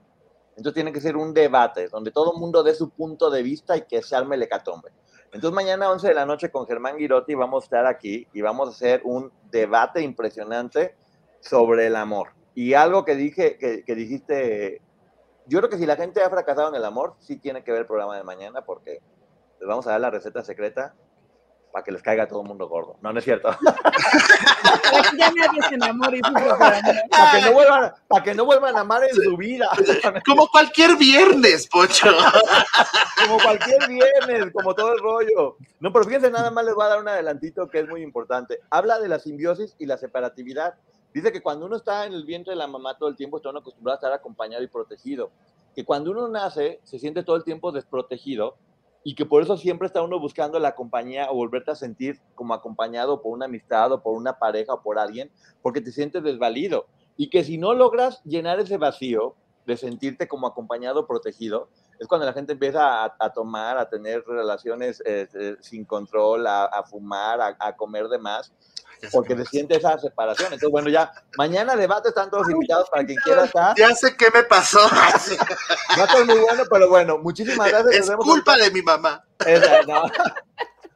entonces 0.56 0.74
tiene 0.74 0.92
que 0.92 1.00
ser 1.00 1.16
un 1.16 1.32
debate, 1.32 1.88
donde 1.88 2.10
todo 2.10 2.34
el 2.34 2.38
mundo 2.38 2.62
dé 2.62 2.74
su 2.74 2.90
punto 2.90 3.30
de 3.30 3.42
vista 3.42 3.76
y 3.76 3.82
que 3.82 4.02
se 4.02 4.14
arme 4.14 4.36
el 4.36 4.42
hecatombe. 4.42 4.90
Entonces 5.32 5.52
mañana 5.52 5.86
a 5.86 5.92
11 5.92 6.08
de 6.08 6.14
la 6.14 6.26
noche 6.26 6.50
con 6.50 6.66
Germán 6.66 6.98
Girotti 6.98 7.34
vamos 7.34 7.62
a 7.62 7.64
estar 7.64 7.86
aquí 7.86 8.26
y 8.34 8.42
vamos 8.42 8.68
a 8.68 8.72
hacer 8.72 9.00
un 9.04 9.32
debate 9.50 10.02
impresionante 10.02 10.94
sobre 11.40 11.86
el 11.86 11.96
amor. 11.96 12.34
Y 12.54 12.74
algo 12.74 13.06
que 13.06 13.16
dije, 13.16 13.56
que, 13.56 13.82
que 13.82 13.94
dijiste, 13.94 14.82
yo 15.46 15.58
creo 15.58 15.70
que 15.70 15.78
si 15.78 15.86
la 15.86 15.96
gente 15.96 16.22
ha 16.22 16.30
fracasado 16.30 16.68
en 16.68 16.74
el 16.74 16.84
amor, 16.84 17.14
sí 17.20 17.36
tiene 17.36 17.62
que 17.64 17.72
ver 17.72 17.82
el 17.82 17.86
programa 17.86 18.16
de 18.16 18.24
mañana 18.24 18.62
porque 18.62 19.00
les 19.60 19.68
vamos 19.68 19.86
a 19.86 19.92
dar 19.92 20.00
la 20.00 20.10
receta 20.10 20.42
secreta 20.42 20.94
para 21.72 21.84
que 21.84 21.90
les 21.90 22.02
caiga 22.02 22.24
a 22.24 22.28
todo 22.28 22.42
el 22.42 22.48
mundo 22.48 22.68
gordo. 22.68 22.96
No, 23.00 23.12
no 23.12 23.18
es 23.18 23.24
cierto. 23.24 23.50
Ya 25.18 25.30
nadie 25.30 25.62
se 25.68 25.74
enamore 25.74 26.20
para, 26.20 26.82
que 27.32 27.40
no 27.42 27.52
vuelvan, 27.52 27.92
para 28.08 28.22
que 28.22 28.34
no 28.34 28.44
vuelvan 28.44 28.76
a 28.76 28.80
amar 28.80 29.02
en 29.04 29.14
su 29.14 29.36
vida. 29.36 29.68
Como 30.26 30.48
cualquier 30.48 30.96
viernes, 30.96 31.66
Pocho. 31.68 32.08
como 33.22 33.38
cualquier 33.38 33.88
viernes, 33.88 34.52
como 34.52 34.74
todo 34.74 34.92
el 34.92 35.00
rollo. 35.00 35.56
No, 35.80 35.92
pero 35.92 36.04
fíjense, 36.04 36.30
nada 36.30 36.50
más 36.50 36.64
les 36.64 36.74
voy 36.74 36.84
a 36.84 36.88
dar 36.88 37.00
un 37.00 37.08
adelantito 37.08 37.68
que 37.68 37.80
es 37.80 37.88
muy 37.88 38.02
importante. 38.02 38.58
Habla 38.70 38.98
de 38.98 39.08
la 39.08 39.18
simbiosis 39.18 39.74
y 39.78 39.86
la 39.86 39.96
separatividad. 39.96 40.74
Dice 41.12 41.32
que 41.32 41.42
cuando 41.42 41.66
uno 41.66 41.76
está 41.76 42.06
en 42.06 42.14
el 42.14 42.24
vientre 42.24 42.52
de 42.52 42.56
la 42.56 42.66
mamá 42.66 42.96
todo 42.96 43.08
el 43.08 43.16
tiempo, 43.16 43.36
está 43.36 43.50
uno 43.50 43.58
acostumbrado 43.60 43.94
a 43.94 43.98
estar 43.98 44.12
acompañado 44.12 44.62
y 44.62 44.68
protegido. 44.68 45.30
Que 45.74 45.84
cuando 45.84 46.10
uno 46.10 46.28
nace, 46.28 46.80
se 46.84 46.98
siente 46.98 47.22
todo 47.22 47.36
el 47.36 47.44
tiempo 47.44 47.72
desprotegido 47.72 48.56
y 49.04 49.14
que 49.14 49.26
por 49.26 49.42
eso 49.42 49.56
siempre 49.56 49.86
está 49.86 50.02
uno 50.02 50.20
buscando 50.20 50.58
la 50.58 50.74
compañía 50.74 51.30
o 51.30 51.34
volverte 51.34 51.72
a 51.72 51.76
sentir 51.76 52.20
como 52.34 52.54
acompañado 52.54 53.20
por 53.20 53.32
una 53.32 53.46
amistad 53.46 53.92
o 53.92 54.02
por 54.02 54.14
una 54.14 54.38
pareja 54.38 54.74
o 54.74 54.82
por 54.82 54.98
alguien, 54.98 55.30
porque 55.60 55.80
te 55.80 55.92
sientes 55.92 56.22
desvalido. 56.22 56.86
Y 57.16 57.28
que 57.28 57.44
si 57.44 57.58
no 57.58 57.74
logras 57.74 58.22
llenar 58.24 58.60
ese 58.60 58.78
vacío 58.78 59.34
de 59.66 59.76
sentirte 59.76 60.28
como 60.28 60.46
acompañado, 60.46 61.06
protegido, 61.06 61.68
es 61.98 62.08
cuando 62.08 62.26
la 62.26 62.32
gente 62.32 62.52
empieza 62.52 63.04
a, 63.04 63.32
tomar, 63.32 63.78
a 63.78 63.88
tener 63.88 64.24
relaciones 64.26 65.00
eh, 65.06 65.28
eh, 65.34 65.56
sin 65.60 65.84
control, 65.84 66.46
a, 66.46 66.64
a 66.64 66.82
fumar, 66.82 67.40
a, 67.40 67.56
a, 67.60 67.76
comer 67.76 68.08
de 68.08 68.18
más, 68.18 68.52
porque 69.10 69.36
se 69.36 69.44
siente 69.46 69.76
esa 69.76 69.98
separación. 69.98 70.46
Entonces, 70.46 70.70
bueno, 70.70 70.88
ya 70.88 71.10
mañana 71.36 71.74
debate, 71.76 72.10
están 72.10 72.30
todos 72.30 72.48
invitados 72.50 72.88
para 72.90 73.04
quien 73.04 73.18
quiera 73.24 73.44
estar. 73.44 73.74
Ya 73.76 73.94
sé 73.94 74.16
qué 74.16 74.26
me 74.32 74.42
pasó. 74.44 74.78
Va 74.78 75.06
a 76.02 76.04
estar 76.04 76.24
muy 76.24 76.38
bueno, 76.38 76.62
pero 76.70 76.88
bueno, 76.88 77.18
muchísimas 77.18 77.68
gracias. 77.70 78.08
Es 78.08 78.16
culpa 78.16 78.56
de 78.56 78.70
mi 78.70 78.82
mamá. 78.82 79.24
Esa, 79.44 79.82
no. 79.82 80.02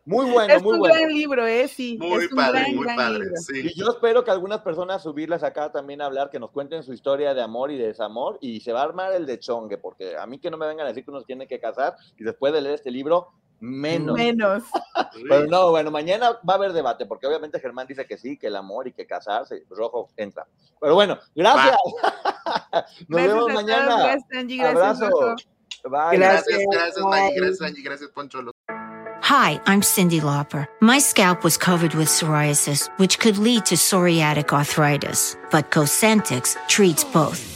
Muy 0.09 0.31
bueno, 0.31 0.55
es 0.55 0.63
muy 0.63 0.75
un 0.75 0.79
bueno. 0.79 0.95
gran 0.95 1.13
libro, 1.13 1.47
¿eh? 1.49 1.67
Sí. 1.67 1.99
Muy 2.01 2.27
es 2.27 2.31
un 2.31 2.37
padre, 2.37 2.61
gran, 2.61 2.77
muy 2.77 2.85
gran 2.85 2.97
padre. 2.97 3.19
libro. 3.19 3.37
Sí. 3.39 3.61
Y 3.75 3.75
yo 3.75 3.89
espero 3.91 4.23
que 4.23 4.31
algunas 4.31 4.61
personas 4.61 5.03
subirlas 5.03 5.43
acá 5.43 5.73
también 5.73 6.01
a 6.01 6.07
hablar, 6.07 6.31
que 6.31 6.39
nos 6.39 6.53
cuenten 6.53 6.85
su 6.85 6.93
historia 6.93 7.35
de 7.35 7.43
amor 7.43 7.73
y 7.73 7.77
de 7.77 7.89
desamor, 7.89 8.39
y 8.41 8.61
se 8.61 8.73
va 8.73 8.83
a 8.83 8.85
armar 8.85 9.13
el 9.15 9.27
de 9.27 9.41
chongue, 9.41 9.79
porque 9.79 10.17
a 10.17 10.25
mí 10.27 10.39
que 10.39 10.49
no 10.49 10.59
me 10.59 10.69
vengan 10.69 10.87
a 10.87 10.91
decir 10.91 11.05
que 11.05 11.11
uno 11.11 11.19
se 11.19 11.27
tiene 11.27 11.49
que 11.49 11.59
casar, 11.59 11.97
y 12.17 12.23
después 12.23 12.53
de 12.53 12.61
leer 12.61 12.77
este 12.77 12.93
libro, 12.93 13.33
menos. 13.61 14.17
Menos. 14.17 14.65
Pero 15.29 15.47
no, 15.47 15.71
bueno, 15.71 15.91
mañana 15.91 16.39
va 16.49 16.55
a 16.55 16.57
haber 16.57 16.73
debate, 16.73 17.07
porque 17.07 17.27
obviamente 17.27 17.61
Germán 17.61 17.87
dice 17.87 18.07
que 18.07 18.19
sí, 18.19 18.37
que 18.37 18.49
el 18.49 18.57
amor 18.57 18.89
y 18.89 18.93
que 18.93 19.07
casarse, 19.07 19.65
rojo 19.71 20.11
entra. 20.17 20.47
Pero 20.81 20.95
bueno, 20.95 21.19
gracias. 21.35 21.77
Nos 22.73 22.73
Gracias 22.73 23.09
vemos 23.09 23.39
todos, 23.39 23.55
mañana. 23.55 23.97
Gracias, 23.99 24.25
Angie. 24.33 24.57
Gracias, 24.59 25.03
Abrazo. 25.03 25.09
Rojo. 25.09 25.37
Bye. 25.85 26.19
Gracias, 26.19 26.59
gracias. 26.71 27.05
Gracias, 27.37 27.63
Angie. 27.63 27.83
Gracias, 27.83 28.11
Poncho. 28.11 28.43
Hi, 29.23 29.61
I'm 29.67 29.83
Cindy 29.83 30.21
Lauper. 30.21 30.69
My 30.81 31.01
scalp 31.01 31.43
was 31.43 31.57
covered 31.57 31.95
with 31.95 32.09
psoriasis, 32.09 32.89
which 32.99 33.19
could 33.19 33.39
lead 33.39 33.67
to 33.67 33.75
psoriatic 33.75 34.53
arthritis, 34.53 35.37
but 35.51 35.71
Cosentix 35.73 36.57
treats 36.69 37.03
both. 37.03 37.56